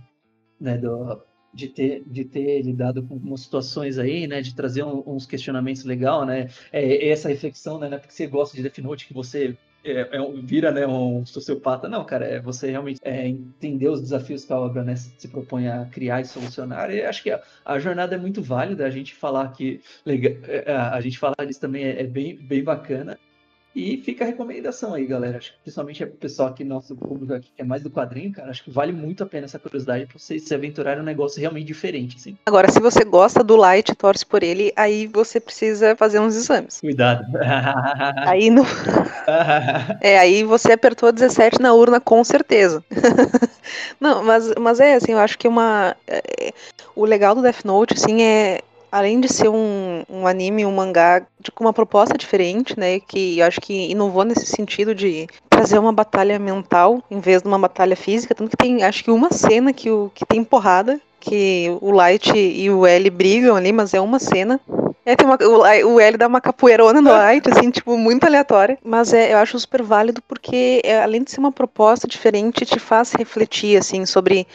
[0.58, 1.22] né, do
[1.54, 5.84] de ter, de ter lidado com umas situações aí, né, de trazer um, uns questionamentos
[5.84, 9.14] legal, né, é, essa reflexão, né, não é porque você gosta de Death Note que
[9.14, 14.00] você é, é, vira, né, um sociopata, não, cara, é você realmente é, entender os
[14.00, 17.42] desafios que a obra, né, se propõe a criar e solucionar, e acho que a,
[17.64, 21.60] a jornada é muito válida, a gente falar que, legal, é, a gente falar disso
[21.60, 23.18] também é, é bem, bem bacana,
[23.74, 25.38] e fica a recomendação aí, galera.
[25.38, 28.32] Acho que principalmente é pro pessoal aqui, nosso público aqui, que é mais do quadrinho,
[28.32, 28.50] cara.
[28.50, 31.66] Acho que vale muito a pena essa curiosidade pra vocês se aventurarem um negócio realmente
[31.66, 32.38] diferente, assim.
[32.46, 36.36] Agora, se você gosta do Light e torce por ele, aí você precisa fazer uns
[36.36, 36.80] exames.
[36.80, 37.24] Cuidado.
[38.26, 38.62] aí no.
[40.00, 42.84] é, aí você apertou 17 na urna com certeza.
[43.98, 45.96] Não, mas, mas é assim, eu acho que uma.
[46.06, 46.52] É,
[46.94, 48.60] o legal do Death Note, assim, é
[48.94, 53.44] além de ser um, um anime, um mangá com uma proposta diferente, né, que eu
[53.44, 57.96] acho que inovou nesse sentido de trazer uma batalha mental em vez de uma batalha
[57.96, 61.90] física, tanto que tem, acho que uma cena que, o, que tem porrada, que o
[61.90, 64.60] Light e o L brigam ali, mas é uma cena.
[65.06, 68.78] É, tem uma, o, o L dá uma capoeirona no Light, assim, tipo, muito aleatória.
[68.82, 72.78] Mas é, eu acho super válido porque, é, além de ser uma proposta diferente, te
[72.78, 74.46] faz refletir, assim, sobre.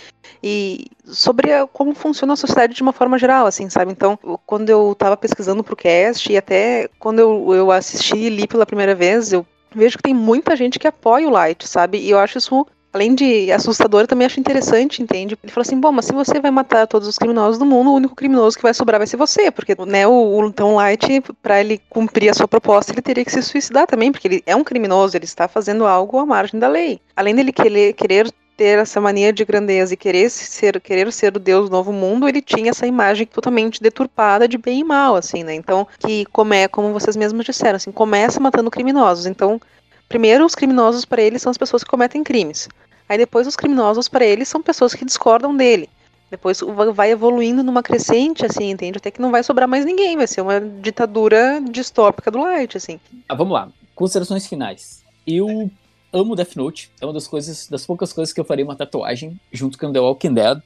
[0.41, 3.91] E sobre a, como funciona a sociedade de uma forma geral, assim, sabe?
[3.91, 8.47] Então, quando eu tava pesquisando pro cast e até quando eu, eu assisti e li
[8.47, 9.45] pela primeira vez, eu
[9.75, 11.99] vejo que tem muita gente que apoia o Light, sabe?
[11.99, 15.37] E eu acho isso além de assustador, eu também acho interessante, entende?
[15.41, 17.95] Ele falou assim: bom, mas se você vai matar todos os criminosos do mundo, o
[17.95, 21.59] único criminoso que vai sobrar vai ser você, porque né, o, o Tom Light, para
[21.59, 24.63] ele cumprir a sua proposta, ele teria que se suicidar também, porque ele é um
[24.63, 26.99] criminoso, ele está fazendo algo à margem da lei.
[27.15, 31.39] Além dele querer, querer ter essa mania de grandeza e querer ser, querer ser o
[31.39, 35.45] Deus do novo mundo, ele tinha essa imagem totalmente deturpada de bem e mal, assim,
[35.45, 35.55] né?
[35.55, 39.25] Então, que como é, como vocês mesmos disseram, assim, começa matando criminosos.
[39.25, 39.61] Então,
[40.09, 42.67] Primeiro, os criminosos para ele são as pessoas que cometem crimes.
[43.07, 45.87] Aí depois, os criminosos para ele são pessoas que discordam dele.
[46.31, 46.59] Depois
[46.93, 48.97] vai evoluindo numa crescente, assim, entende?
[48.97, 52.99] Até que não vai sobrar mais ninguém, vai ser uma ditadura distópica do Light, assim.
[53.27, 53.69] Ah, vamos lá.
[53.95, 55.03] Considerações finais.
[55.25, 55.69] Eu
[56.11, 59.39] amo Death Note, é uma das coisas, das poucas coisas que eu farei uma tatuagem
[59.51, 60.59] junto com The Walking Dead.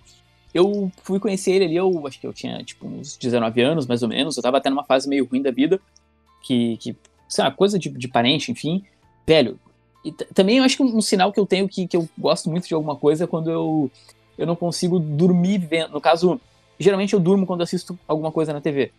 [0.54, 4.04] Eu fui conhecer ele ali, eu acho que eu tinha, tipo, uns 19 anos, mais
[4.04, 4.38] ou menos.
[4.38, 5.80] Eu tava até numa fase meio ruim da vida,
[6.44, 6.96] que, que
[7.28, 8.84] sei lá, coisa de, de parente, enfim
[9.26, 9.60] velho,
[10.04, 12.68] e também eu acho que um, sinal que eu tenho que, que eu gosto muito
[12.68, 13.92] de alguma coisa é quando eu,
[14.38, 15.92] eu não consigo dormir vendo.
[15.92, 16.40] No caso,
[16.78, 18.92] geralmente eu durmo quando assisto alguma coisa na TV.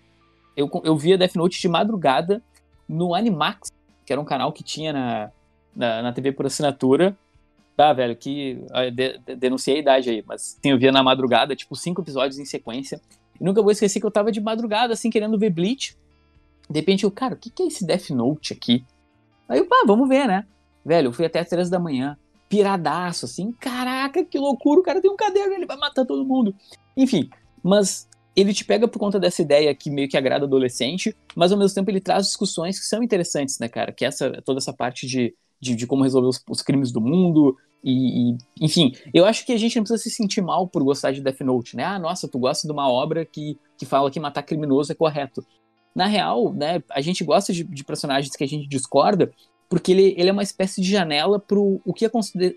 [0.57, 2.43] Eu, eu via Death Note de madrugada
[2.89, 3.71] no Animax,
[4.07, 5.31] que era um canal que tinha na,
[5.77, 7.17] na, na TV por assinatura.
[7.77, 8.61] Tá, velho, que
[8.95, 12.39] de, de, denunciei a idade aí, mas sim, eu via na madrugada, tipo, cinco episódios
[12.39, 13.01] em sequência.
[13.39, 15.97] E nunca vou esquecer que eu tava de madrugada, assim, querendo ver Bleach.
[16.71, 18.85] De repente eu, cara, o que, que é esse Death Note aqui?
[19.49, 20.47] Aí pá, vamos ver, né?
[20.85, 22.17] Velho, eu fui até as três da manhã,
[22.49, 26.55] piradaço, assim, caraca, que loucura, o cara tem um caderno, ele vai matar todo mundo.
[26.97, 27.29] Enfim,
[27.63, 31.59] mas ele te pega por conta dessa ideia que meio que agrada adolescente, mas ao
[31.59, 33.93] mesmo tempo ele traz discussões que são interessantes, né, cara?
[33.93, 37.01] Que é essa, toda essa parte de, de, de como resolver os, os, crimes do
[37.01, 40.83] mundo, e, e, enfim, eu acho que a gente não precisa se sentir mal por
[40.83, 41.85] gostar de Death Note, né?
[41.85, 45.45] Ah, nossa, tu gosta de uma obra que, que fala que matar criminoso é correto
[45.95, 49.33] na real, né, a gente gosta de, de personagens que a gente discorda,
[49.69, 52.11] porque ele, ele é uma espécie de janela para o que,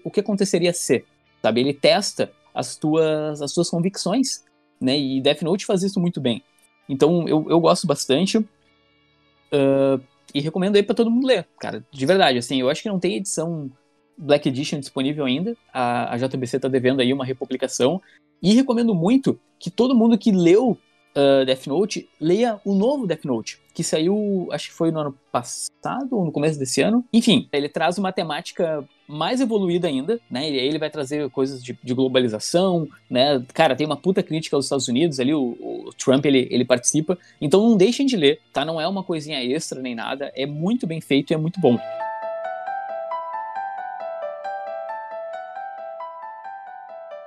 [0.04, 1.06] o que aconteceria ser,
[1.42, 1.62] sabe?
[1.62, 4.44] Ele testa as tuas, as tuas convicções,
[4.82, 4.98] né?
[4.98, 6.44] E Death Note faz isso muito bem.
[6.90, 8.38] Então eu, eu gosto bastante.
[8.38, 10.02] Uh,
[10.34, 11.86] e recomendo aí para todo mundo ler, cara.
[11.92, 13.72] De verdade, assim, eu acho que não tem edição
[14.18, 15.56] Black Edition disponível ainda.
[15.72, 18.02] A, a JBC tá devendo aí uma republicação.
[18.42, 20.78] E recomendo muito que todo mundo que leu
[21.18, 25.18] uh, Death Note leia o novo Death Note, que saiu, acho que foi no ano
[25.32, 27.04] passado ou no começo desse ano.
[27.12, 30.50] Enfim, ele traz uma temática mais evoluída ainda, né?
[30.50, 33.44] E aí ele vai trazer coisas de, de, globalização, né?
[33.54, 37.18] Cara, tem uma puta crítica aos Estados Unidos ali, o, o, Trump ele, ele participa.
[37.40, 38.66] Então não deixem de ler, tá?
[38.66, 41.78] Não é uma coisinha extra nem nada, é muito bem feito e é muito bom.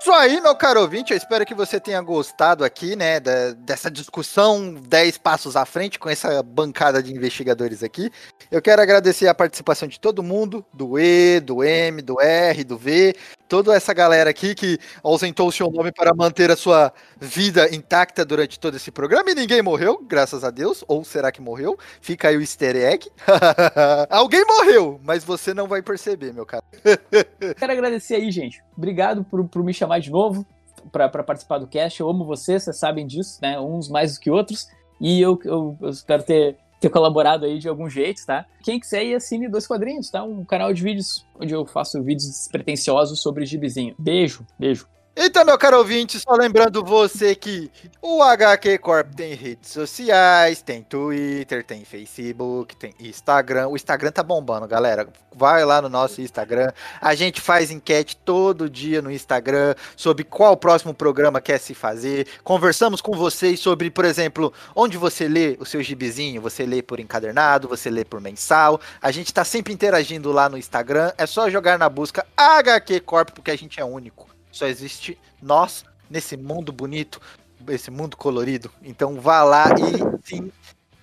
[0.01, 3.91] Isso aí, meu caro ouvinte, eu espero que você tenha gostado aqui, né, da, dessa
[3.91, 8.11] discussão 10 passos à frente com essa bancada de investigadores aqui.
[8.51, 12.79] Eu quero agradecer a participação de todo mundo, do E, do M, do R, do
[12.79, 13.15] V,
[13.51, 18.25] toda essa galera aqui que ausentou o seu nome para manter a sua vida intacta
[18.25, 21.77] durante todo esse programa e ninguém morreu, graças a Deus, ou será que morreu?
[22.01, 23.11] Fica aí o easter egg.
[24.09, 26.63] Alguém morreu, mas você não vai perceber, meu cara.
[27.59, 28.63] quero agradecer aí, gente.
[28.77, 30.47] Obrigado por, por me chamar de novo
[30.93, 32.01] para participar do cast.
[32.01, 33.59] Eu amo vocês, vocês sabem disso, né?
[33.61, 34.69] Uns mais do que outros.
[35.01, 38.47] E eu, eu, eu espero ter, ter colaborado aí de algum jeito, tá?
[38.63, 40.23] Quem quiser ir assine dois quadrinhos, tá?
[40.23, 43.95] Um canal de vídeos onde eu faço vídeos despretensiosos sobre gibizinho.
[43.99, 44.87] Beijo, beijo.
[45.23, 47.71] Então, meu caro ouvinte, só lembrando você que
[48.01, 53.69] o HQ Corp tem redes sociais, tem Twitter, tem Facebook, tem Instagram.
[53.69, 55.07] O Instagram tá bombando, galera.
[55.37, 56.73] Vai lá no nosso Instagram.
[57.03, 62.27] A gente faz enquete todo dia no Instagram sobre qual próximo programa quer se fazer.
[62.43, 66.41] Conversamos com vocês sobre, por exemplo, onde você lê o seu gibizinho.
[66.41, 68.81] Você lê por encadernado, você lê por mensal.
[69.03, 71.13] A gente tá sempre interagindo lá no Instagram.
[71.19, 74.40] É só jogar na busca HQ Corp, porque a gente é único.
[74.53, 77.21] Só existe nós nesse mundo bonito,
[77.69, 78.71] esse mundo colorido.
[78.83, 80.53] Então vá lá e sim,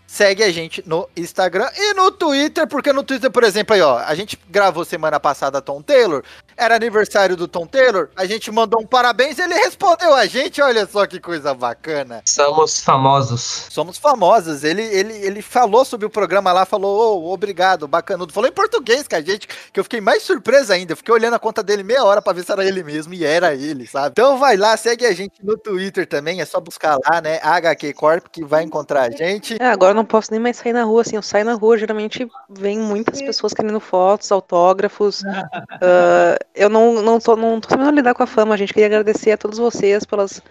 [0.06, 3.98] segue a gente no Instagram e no Twitter, porque no Twitter, por exemplo, aí, ó,
[3.99, 6.24] a gente gravou semana passada Tom Taylor,
[6.57, 10.61] era aniversário do Tom Taylor, a gente mandou um parabéns e ele respondeu a gente,
[10.61, 12.21] olha só que coisa bacana.
[12.25, 13.67] Somos famosos.
[13.69, 14.63] Somos famosos.
[14.63, 18.34] Ele, ele, ele falou sobre o programa lá, falou, oh, obrigado, bacanudo.
[18.34, 20.93] Falou em português com a gente, que eu fiquei mais surpresa ainda.
[20.93, 23.23] Eu fiquei olhando a conta dele meia hora pra ver se era ele mesmo, e
[23.23, 24.09] era ele, sabe?
[24.11, 27.93] Então vai lá, segue a gente no Twitter também, é só buscar lá, né, HQ
[27.93, 29.57] Corp, que vai encontrar a gente.
[29.59, 31.77] É, agora eu não posso nem mais sair na rua, assim, eu saio na rua,
[31.77, 37.91] geralmente vem muitas pessoas querendo fotos, autógrafos, uh, eu não, não, tô, não tô sabendo
[37.91, 38.74] lidar com a fama, gente.
[38.74, 40.41] Queria agradecer a todos vocês pelas,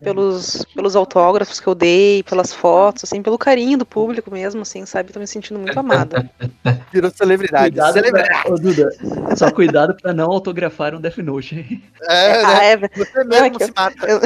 [0.00, 4.86] pelos, pelos autógrafos que eu dei, pelas fotos, assim, pelo carinho do público mesmo, assim,
[4.86, 5.12] sabe?
[5.12, 6.30] Tô me sentindo muito amada.
[6.92, 7.72] Virou celebridade.
[7.72, 8.42] Cuidado celebridade.
[8.42, 8.90] Pra, ô, Duda,
[9.36, 11.82] só cuidado pra não autografar um Death Note.
[12.02, 12.44] É, né?
[12.44, 14.06] Ah, é, Você mesmo não, se mata.
[14.06, 14.20] eu-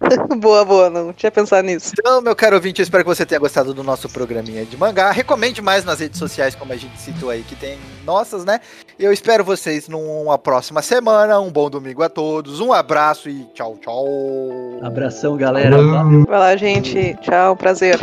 [0.40, 1.92] boa, boa, não tinha pensado nisso.
[1.98, 5.10] Então, meu caro ouvinte, eu espero que você tenha gostado do nosso programinha de mangá.
[5.10, 8.60] Recomende mais nas redes sociais, como a gente citou aí, que tem nossas, né?
[8.98, 11.40] Eu espero vocês numa próxima semana.
[11.40, 12.60] Um bom domingo a todos.
[12.60, 14.06] Um abraço e tchau, tchau.
[14.82, 15.76] Abração, galera.
[16.26, 17.14] Vai lá, gente.
[17.20, 17.98] Tchau, prazer.